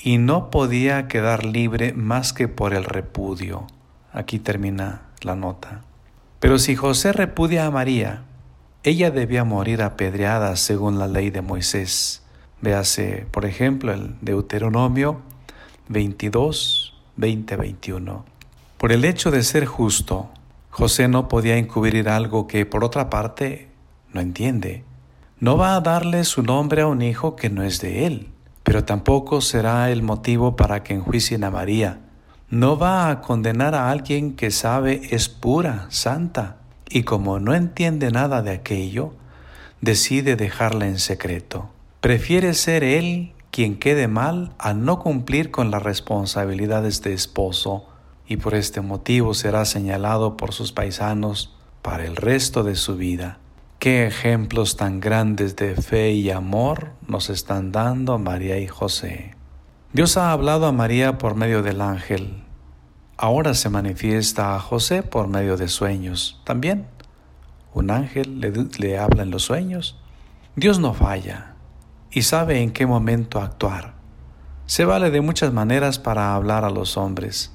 y 0.03 0.19
no 0.19 0.51
podía 0.51 1.09
quedar 1.09 1.45
libre 1.45 1.93
más 1.93 2.33
que 2.33 2.49
por 2.49 2.75
el 2.75 2.85
repudio. 2.85 3.67
Aquí 4.13 4.39
termina 4.39 5.03
la 5.23 5.35
nota. 5.35 5.83
Pero 6.41 6.59
si 6.59 6.77
José 6.77 7.13
repudia 7.13 7.67
a 7.67 7.71
María, 7.71 8.25
ella 8.83 9.11
debía 9.11 9.45
morir 9.45 9.83
apedreada 9.83 10.57
según 10.57 10.99
la 10.99 11.09
ley 11.09 11.31
de 11.31 11.41
Moisés. 11.41 12.23
Véase, 12.61 13.27
por 13.31 13.47
ejemplo, 13.47 13.93
el 13.93 14.17
Deuteronomio 14.21 15.23
22, 15.89 16.95
20, 17.17 17.57
21. 17.57 18.25
Por 18.79 18.93
el 18.93 19.05
hecho 19.05 19.31
de 19.31 19.43
ser 19.43 19.65
justo, 19.65 20.29
José 20.71 21.09
no 21.09 21.29
podía 21.29 21.57
encubrir 21.57 22.09
algo 22.09 22.47
que, 22.47 22.67
por 22.67 22.85
otra 22.85 23.09
parte, 23.09 23.69
no 24.15 24.21
entiende. 24.21 24.85
No 25.41 25.59
va 25.59 25.75
a 25.75 25.81
darle 25.81 26.25
su 26.25 26.43
nombre 26.43 26.83
a 26.83 26.87
un 26.87 27.03
hijo 27.03 27.37
que 27.37 27.51
no 27.51 27.63
es 27.63 27.81
de 27.81 28.07
él, 28.07 28.29
pero 28.63 28.85
tampoco 28.85 29.41
será 29.41 29.91
el 29.91 30.03
motivo 30.03 30.57
para 30.57 30.83
que 30.83 30.95
enjuicien 30.95 31.45
a 31.45 31.51
María. 31.51 32.01
No 32.49 32.79
va 32.79 33.11
a 33.11 33.21
condenar 33.21 33.75
a 33.75 33.91
alguien 33.91 34.37
que 34.37 34.51
sabe 34.51 35.03
es 35.11 35.29
pura, 35.29 35.87
santa, 35.91 36.57
y 36.89 37.03
como 37.03 37.41
no 37.41 37.55
entiende 37.55 38.11
nada 38.11 38.43
de 38.43 38.53
aquello, 38.53 39.13
decide 39.81 40.37
dejarla 40.37 40.87
en 40.87 40.99
secreto. 40.99 41.69
Prefiere 42.01 42.55
ser 42.55 42.85
él 42.85 43.33
quien 43.51 43.79
quede 43.79 44.09
mal 44.09 44.53
a 44.59 44.75
no 44.75 44.99
cumplir 44.99 45.51
con 45.51 45.71
las 45.71 45.83
responsabilidades 45.83 47.03
de 47.03 47.13
esposo, 47.13 47.87
y 48.27 48.37
por 48.37 48.55
este 48.55 48.81
motivo 48.81 49.35
será 49.35 49.65
señalado 49.65 50.37
por 50.37 50.53
sus 50.53 50.73
paisanos 50.73 51.55
para 51.83 52.07
el 52.07 52.17
resto 52.17 52.63
de 52.65 52.77
su 52.77 52.97
vida. 52.97 53.39
Qué 53.85 54.07
ejemplos 54.07 54.79
tan 54.79 54.99
grandes 54.99 55.57
de 55.57 55.77
fe 55.77 56.13
y 56.13 56.31
amor 56.31 56.93
nos 57.07 57.29
están 57.29 57.71
dando 57.71 58.19
María 58.19 58.59
y 58.59 58.67
José. 58.67 59.35
Dios 59.93 60.17
ha 60.17 60.33
hablado 60.33 60.65
a 60.65 60.73
María 60.73 61.19
por 61.19 61.35
medio 61.35 61.63
del 61.63 61.83
ángel. 61.83 62.45
Ahora 63.19 63.53
se 63.53 63.69
manifiesta 63.69 64.57
a 64.57 64.59
José 64.59 65.03
por 65.03 65.29
medio 65.29 65.59
de 65.59 65.69
sueños 65.69 66.41
también. 66.45 66.87
Un 67.75 67.91
ángel 67.91 68.41
le, 68.41 68.55
le 68.79 68.97
habla 68.97 69.23
en 69.23 69.31
los 69.31 69.43
sueños. 69.43 70.01
Dios 70.57 70.79
no 70.79 70.95
falla 70.95 71.55
y 72.11 72.23
sabe 72.23 72.63
en 72.63 72.71
qué 72.71 72.87
momento 72.87 73.39
actuar. 73.39 73.97
Se 74.65 74.87
vale 74.87 75.11
de 75.11 75.21
muchas 75.21 75.53
maneras 75.53 75.99
para 75.99 76.35
hablar 76.35 76.65
a 76.65 76.71
los 76.71 76.97
hombres. 76.97 77.53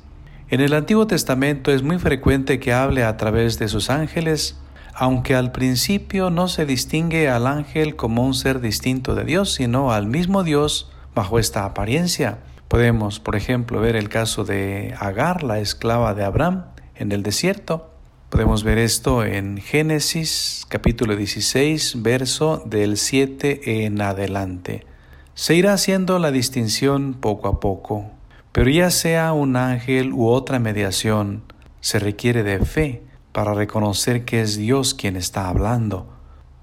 En 0.49 0.61
el 0.61 0.75
Antiguo 0.75 1.07
Testamento 1.07 1.71
es 1.71 1.81
muy 1.81 1.97
frecuente 1.97 2.59
que 2.59 2.71
hable 2.71 3.03
a 3.03 3.17
través 3.17 3.57
de 3.57 3.67
sus 3.67 3.89
ángeles 3.89 4.59
aunque 4.99 5.33
al 5.33 5.53
principio 5.53 6.29
no 6.29 6.49
se 6.49 6.65
distingue 6.65 7.29
al 7.29 7.47
ángel 7.47 7.95
como 7.95 8.25
un 8.25 8.33
ser 8.33 8.59
distinto 8.59 9.15
de 9.15 9.23
Dios, 9.23 9.53
sino 9.53 9.93
al 9.93 10.07
mismo 10.07 10.43
Dios 10.43 10.91
bajo 11.15 11.39
esta 11.39 11.63
apariencia. 11.63 12.39
Podemos, 12.67 13.21
por 13.21 13.37
ejemplo, 13.37 13.79
ver 13.79 13.95
el 13.95 14.09
caso 14.09 14.43
de 14.43 14.93
Agar, 14.99 15.43
la 15.43 15.59
esclava 15.59 16.13
de 16.15 16.25
Abraham, 16.25 16.65
en 16.95 17.13
el 17.13 17.23
desierto. 17.23 17.93
Podemos 18.29 18.65
ver 18.65 18.77
esto 18.77 19.23
en 19.23 19.59
Génesis 19.59 20.65
capítulo 20.67 21.15
16, 21.15 22.01
verso 22.01 22.61
del 22.65 22.97
7 22.97 23.85
en 23.85 24.01
adelante. 24.01 24.85
Se 25.33 25.55
irá 25.55 25.71
haciendo 25.71 26.19
la 26.19 26.31
distinción 26.31 27.13
poco 27.13 27.47
a 27.47 27.61
poco, 27.61 28.11
pero 28.51 28.69
ya 28.69 28.89
sea 28.89 29.31
un 29.31 29.55
ángel 29.55 30.11
u 30.11 30.27
otra 30.27 30.59
mediación, 30.59 31.43
se 31.79 31.99
requiere 31.99 32.43
de 32.43 32.59
fe 32.65 33.08
para 33.31 33.53
reconocer 33.53 34.25
que 34.25 34.41
es 34.41 34.57
Dios 34.57 34.93
quien 34.93 35.15
está 35.15 35.49
hablando, 35.49 36.07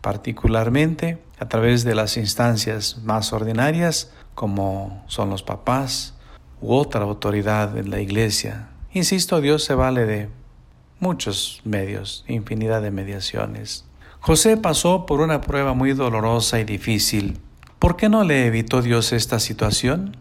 particularmente 0.00 1.22
a 1.38 1.48
través 1.48 1.84
de 1.84 1.94
las 1.94 2.16
instancias 2.16 2.98
más 3.04 3.32
ordinarias 3.32 4.12
como 4.34 5.04
son 5.06 5.30
los 5.30 5.42
papás 5.42 6.14
u 6.60 6.74
otra 6.74 7.02
autoridad 7.02 7.76
en 7.76 7.90
la 7.90 8.00
iglesia. 8.00 8.68
Insisto, 8.92 9.40
Dios 9.40 9.64
se 9.64 9.74
vale 9.74 10.06
de 10.06 10.28
muchos 11.00 11.60
medios, 11.64 12.24
infinidad 12.28 12.82
de 12.82 12.90
mediaciones. 12.90 13.84
José 14.20 14.56
pasó 14.56 15.06
por 15.06 15.20
una 15.20 15.40
prueba 15.40 15.74
muy 15.74 15.92
dolorosa 15.92 16.58
y 16.58 16.64
difícil. 16.64 17.38
¿Por 17.78 17.96
qué 17.96 18.08
no 18.08 18.24
le 18.24 18.46
evitó 18.46 18.82
Dios 18.82 19.12
esta 19.12 19.38
situación? 19.38 20.16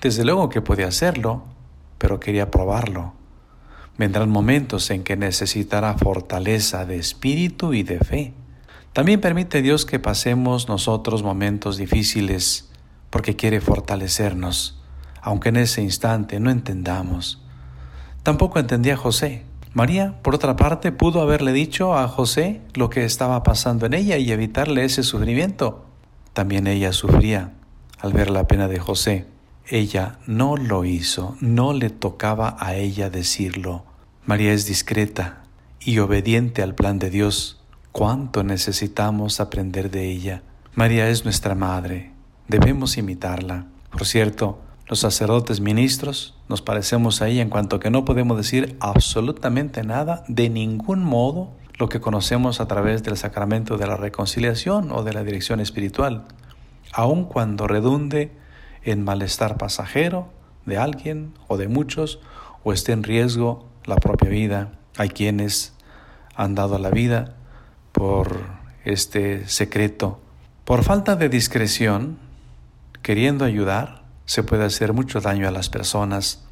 Desde 0.00 0.24
luego 0.24 0.48
que 0.48 0.60
podía 0.60 0.88
hacerlo, 0.88 1.42
pero 1.96 2.20
quería 2.20 2.50
probarlo. 2.50 3.14
Vendrán 3.98 4.30
momentos 4.30 4.90
en 4.90 5.02
que 5.02 5.16
necesitará 5.16 5.98
fortaleza 5.98 6.86
de 6.86 6.96
espíritu 6.96 7.74
y 7.74 7.82
de 7.82 7.98
fe. 7.98 8.32
También 8.92 9.20
permite 9.20 9.60
Dios 9.60 9.84
que 9.84 9.98
pasemos 9.98 10.68
nosotros 10.68 11.24
momentos 11.24 11.76
difíciles 11.76 12.70
porque 13.10 13.34
quiere 13.34 13.60
fortalecernos, 13.60 14.80
aunque 15.20 15.48
en 15.48 15.56
ese 15.56 15.82
instante 15.82 16.38
no 16.38 16.50
entendamos. 16.50 17.42
Tampoco 18.22 18.60
entendía 18.60 18.96
José. 18.96 19.44
María, 19.74 20.14
por 20.22 20.34
otra 20.34 20.54
parte, 20.54 20.92
pudo 20.92 21.20
haberle 21.20 21.52
dicho 21.52 21.96
a 21.96 22.06
José 22.06 22.60
lo 22.74 22.90
que 22.90 23.04
estaba 23.04 23.42
pasando 23.42 23.86
en 23.86 23.94
ella 23.94 24.16
y 24.16 24.30
evitarle 24.30 24.84
ese 24.84 25.02
sufrimiento. 25.02 25.86
También 26.34 26.68
ella 26.68 26.92
sufría 26.92 27.52
al 27.98 28.12
ver 28.12 28.30
la 28.30 28.46
pena 28.46 28.68
de 28.68 28.78
José. 28.78 29.26
Ella 29.66 30.18
no 30.26 30.56
lo 30.56 30.84
hizo, 30.84 31.36
no 31.40 31.72
le 31.72 31.90
tocaba 31.90 32.56
a 32.58 32.76
ella 32.76 33.10
decirlo. 33.10 33.87
María 34.28 34.52
es 34.52 34.66
discreta 34.66 35.38
y 35.80 36.00
obediente 36.00 36.62
al 36.62 36.74
plan 36.74 36.98
de 36.98 37.08
Dios. 37.08 37.62
¿Cuánto 37.92 38.44
necesitamos 38.44 39.40
aprender 39.40 39.90
de 39.90 40.04
ella? 40.10 40.42
María 40.74 41.08
es 41.08 41.24
nuestra 41.24 41.54
madre. 41.54 42.12
Debemos 42.46 42.98
imitarla. 42.98 43.68
Por 43.90 44.04
cierto, 44.04 44.58
los 44.86 44.98
sacerdotes 44.98 45.60
ministros 45.60 46.36
nos 46.46 46.60
parecemos 46.60 47.22
a 47.22 47.28
ella 47.28 47.40
en 47.40 47.48
cuanto 47.48 47.80
que 47.80 47.88
no 47.88 48.04
podemos 48.04 48.36
decir 48.36 48.76
absolutamente 48.80 49.82
nada, 49.82 50.24
de 50.28 50.50
ningún 50.50 51.02
modo, 51.02 51.48
lo 51.78 51.88
que 51.88 52.02
conocemos 52.02 52.60
a 52.60 52.68
través 52.68 53.02
del 53.02 53.16
sacramento 53.16 53.78
de 53.78 53.86
la 53.86 53.96
reconciliación 53.96 54.92
o 54.92 55.04
de 55.04 55.14
la 55.14 55.24
dirección 55.24 55.58
espiritual, 55.58 56.26
aun 56.92 57.24
cuando 57.24 57.66
redunde 57.66 58.30
en 58.82 59.04
malestar 59.04 59.56
pasajero 59.56 60.28
de 60.66 60.76
alguien 60.76 61.32
o 61.46 61.56
de 61.56 61.68
muchos 61.68 62.20
o 62.62 62.74
esté 62.74 62.92
en 62.92 63.04
riesgo 63.04 63.68
la 63.88 63.96
propia 63.96 64.28
vida. 64.28 64.72
Hay 64.96 65.08
quienes 65.08 65.72
han 66.36 66.54
dado 66.54 66.78
la 66.78 66.90
vida 66.90 67.34
por 67.92 68.44
este 68.84 69.48
secreto. 69.48 70.20
Por 70.64 70.84
falta 70.84 71.16
de 71.16 71.28
discreción, 71.28 72.18
queriendo 73.02 73.44
ayudar, 73.44 74.04
se 74.26 74.42
puede 74.42 74.64
hacer 74.64 74.92
mucho 74.92 75.20
daño 75.20 75.48
a 75.48 75.50
las 75.50 75.70
personas, 75.70 76.44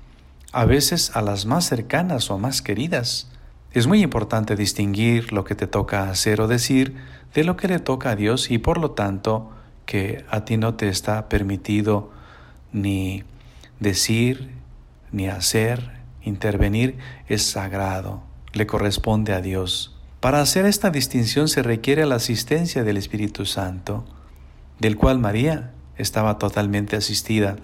a 0.50 0.64
veces 0.64 1.14
a 1.14 1.20
las 1.20 1.44
más 1.44 1.66
cercanas 1.66 2.30
o 2.30 2.38
más 2.38 2.62
queridas. 2.62 3.30
Es 3.72 3.86
muy 3.86 4.02
importante 4.02 4.56
distinguir 4.56 5.32
lo 5.32 5.44
que 5.44 5.54
te 5.54 5.66
toca 5.66 6.08
hacer 6.08 6.40
o 6.40 6.48
decir 6.48 6.96
de 7.34 7.44
lo 7.44 7.56
que 7.56 7.68
le 7.68 7.78
toca 7.78 8.10
a 8.10 8.16
Dios 8.16 8.50
y 8.50 8.56
por 8.56 8.78
lo 8.78 8.92
tanto 8.92 9.50
que 9.84 10.24
a 10.30 10.46
ti 10.46 10.56
no 10.56 10.74
te 10.74 10.88
está 10.88 11.28
permitido 11.28 12.10
ni 12.72 13.24
decir, 13.78 14.50
ni 15.12 15.28
hacer, 15.28 15.96
Intervenir 16.26 16.98
es 17.28 17.44
sagrado, 17.44 18.22
le 18.52 18.66
corresponde 18.66 19.32
a 19.32 19.40
Dios. 19.40 19.96
Para 20.18 20.40
hacer 20.40 20.66
esta 20.66 20.90
distinción 20.90 21.46
se 21.46 21.62
requiere 21.62 22.04
la 22.04 22.16
asistencia 22.16 22.82
del 22.82 22.96
Espíritu 22.96 23.46
Santo, 23.46 24.04
del 24.80 24.96
cual 24.96 25.20
María 25.20 25.72
estaba 25.96 26.36
totalmente 26.36 26.96
asistida. 26.96 27.56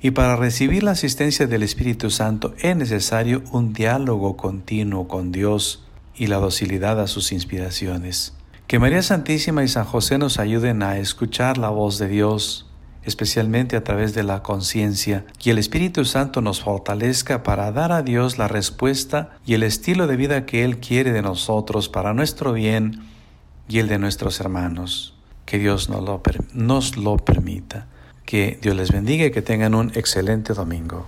Y 0.00 0.12
para 0.12 0.36
recibir 0.36 0.84
la 0.84 0.92
asistencia 0.92 1.48
del 1.48 1.64
Espíritu 1.64 2.10
Santo 2.10 2.54
es 2.60 2.76
necesario 2.76 3.42
un 3.50 3.72
diálogo 3.72 4.36
continuo 4.36 5.08
con 5.08 5.32
Dios 5.32 5.84
y 6.14 6.28
la 6.28 6.36
docilidad 6.36 7.00
a 7.00 7.08
sus 7.08 7.32
inspiraciones. 7.32 8.34
Que 8.68 8.78
María 8.78 9.02
Santísima 9.02 9.64
y 9.64 9.68
San 9.68 9.84
José 9.84 10.18
nos 10.18 10.38
ayuden 10.38 10.84
a 10.84 10.98
escuchar 10.98 11.58
la 11.58 11.70
voz 11.70 11.98
de 11.98 12.06
Dios, 12.06 12.65
especialmente 13.06 13.76
a 13.76 13.84
través 13.84 14.12
de 14.12 14.24
la 14.24 14.42
conciencia, 14.42 15.24
que 15.38 15.52
el 15.52 15.58
Espíritu 15.58 16.04
Santo 16.04 16.42
nos 16.42 16.60
fortalezca 16.60 17.42
para 17.42 17.72
dar 17.72 17.92
a 17.92 18.02
Dios 18.02 18.36
la 18.36 18.48
respuesta 18.48 19.30
y 19.46 19.54
el 19.54 19.62
estilo 19.62 20.06
de 20.06 20.16
vida 20.16 20.44
que 20.44 20.64
Él 20.64 20.78
quiere 20.78 21.12
de 21.12 21.22
nosotros 21.22 21.88
para 21.88 22.12
nuestro 22.12 22.52
bien 22.52 23.04
y 23.68 23.78
el 23.78 23.88
de 23.88 23.98
nuestros 23.98 24.40
hermanos. 24.40 25.14
Que 25.46 25.58
Dios 25.58 25.88
nos 25.88 26.02
lo, 26.02 26.20
nos 26.52 26.96
lo 26.96 27.16
permita. 27.16 27.86
Que 28.24 28.58
Dios 28.60 28.74
les 28.74 28.90
bendiga 28.90 29.26
y 29.26 29.30
que 29.30 29.42
tengan 29.42 29.74
un 29.76 29.92
excelente 29.94 30.52
domingo. 30.52 31.06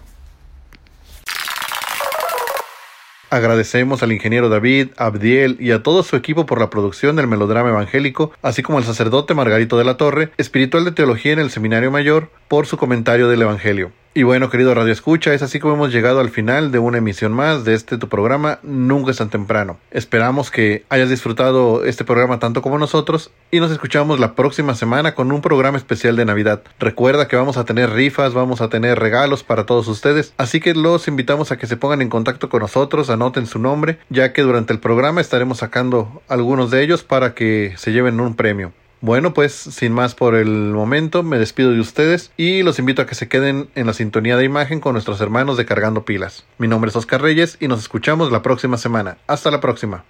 Agradecemos 3.31 4.03
al 4.03 4.13
ingeniero 4.13 4.49
David, 4.49 4.89
Abdiel 4.97 5.59
y 5.61 5.73
a 5.73 5.83
todo 5.83 6.03
su 6.03 6.17
equipo 6.17 6.47
por 6.47 6.61
la 6.61 6.71
producción 6.71 7.17
del 7.17 7.27
melodrama 7.27 7.69
evangélico, 7.69 8.33
así 8.41 8.63
como 8.63 8.79
al 8.79 8.85
sacerdote 8.85 9.35
Margarito 9.35 9.77
de 9.77 9.85
la 9.85 9.99
Torre, 9.99 10.31
espiritual 10.39 10.87
de 10.87 10.93
teología 10.93 11.33
en 11.33 11.39
el 11.39 11.51
Seminario 11.51 11.91
Mayor, 11.91 12.31
por 12.49 12.67
su 12.67 12.79
comentario 12.79 13.29
del 13.29 13.43
Evangelio. 13.43 13.93
Y 14.19 14.25
bueno, 14.25 14.51
querido 14.51 14.75
Radio 14.75 14.93
Escucha, 14.93 15.33
es 15.33 15.43
así 15.43 15.61
como 15.61 15.75
hemos 15.75 15.93
llegado 15.93 16.19
al 16.19 16.31
final 16.31 16.73
de 16.73 16.81
una 16.81 16.99
emisión 16.99 17.33
más 17.33 17.65
de 17.65 17.75
este 17.75 17.99
tu 17.99 18.09
programa 18.09 18.59
Nunca 18.65 19.13
es 19.13 19.19
tan 19.19 19.31
temprano. 19.31 19.79
Esperamos 19.93 20.51
que 20.51 20.85
hayas 20.89 21.09
disfrutado 21.09 21.85
este 21.85 22.05
programa 22.05 22.41
tanto 22.41 22.61
como 22.61 22.79
nosotros 22.79 23.31
y 23.53 23.61
nos 23.61 23.71
escuchamos 23.71 24.19
la 24.19 24.35
próxima 24.35 24.75
semana 24.75 25.15
con 25.15 25.31
un 25.31 25.41
programa 25.41 25.79
especial 25.79 26.17
de 26.17 26.25
Navidad. 26.25 26.63
Recuerda 26.81 27.29
que 27.29 27.37
vamos 27.37 27.59
a 27.59 27.65
tener 27.65 27.91
rifas, 27.91 28.35
vamos 28.35 28.61
a 28.61 28.69
tener 28.69 28.99
regalos 28.99 29.45
para 29.45 29.67
todos 29.67 29.87
ustedes, 29.87 30.35
así 30.37 30.59
que 30.59 30.75
los 30.75 31.07
invitamos 31.07 31.53
a 31.53 31.57
que 31.57 31.69
se 31.69 31.77
pongan 31.77 32.03
en 32.03 32.09
contacto 32.09 32.49
con 32.49 32.63
nosotros, 32.63 33.11
anoten 33.11 33.47
su 33.47 33.61
nombre, 33.61 34.01
ya 34.11 34.33
que 34.33 34.43
durante 34.43 34.73
el 34.73 34.81
programa 34.81 35.21
estaremos 35.21 35.59
sacando 35.59 36.23
algunos 36.27 36.73
de 36.73 36.83
ellos 36.83 37.05
para 37.05 37.35
que 37.35 37.75
se 37.77 37.93
lleven 37.93 38.19
un 38.19 38.35
premio. 38.35 38.73
Bueno, 39.01 39.33
pues 39.33 39.53
sin 39.53 39.93
más 39.93 40.15
por 40.15 40.35
el 40.35 40.49
momento, 40.49 41.23
me 41.23 41.39
despido 41.39 41.71
de 41.71 41.81
ustedes 41.81 42.33
y 42.37 42.63
los 42.65 42.81
invito 42.81 43.03
a 43.03 43.07
que 43.07 43.15
se 43.15 43.29
queden 43.29 43.71
en 43.77 43.87
la 43.87 43.93
sintonía 43.93 44.37
de 44.37 44.45
imagen 44.45 44.81
con 44.81 44.95
nuestros 44.95 45.21
hermanos 45.21 45.57
de 45.57 45.67
Cargando 45.67 46.05
Pilas. 46.05 46.45
Mi 46.59 46.67
nombre 46.67 46.91
es 46.91 46.97
Oscar 46.97 47.23
Reyes 47.23 47.59
y 47.61 47.69
nos 47.69 47.79
escuchamos 47.79 48.33
la 48.33 48.43
próxima 48.43 48.77
semana. 48.77 49.19
Hasta 49.29 49.53
la 49.53 49.61
próxima. 49.61 50.05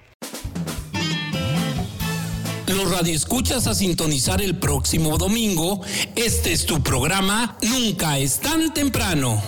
Los 2.66 2.90
radioescuchas 2.90 3.66
a 3.66 3.74
sintonizar 3.74 4.40
el 4.40 4.58
próximo 4.58 5.18
domingo. 5.18 5.82
Este 6.16 6.52
es 6.52 6.64
tu 6.64 6.82
programa 6.82 7.58
Nunca 7.62 8.18
es 8.18 8.40
tan 8.40 8.72
temprano. 8.72 9.42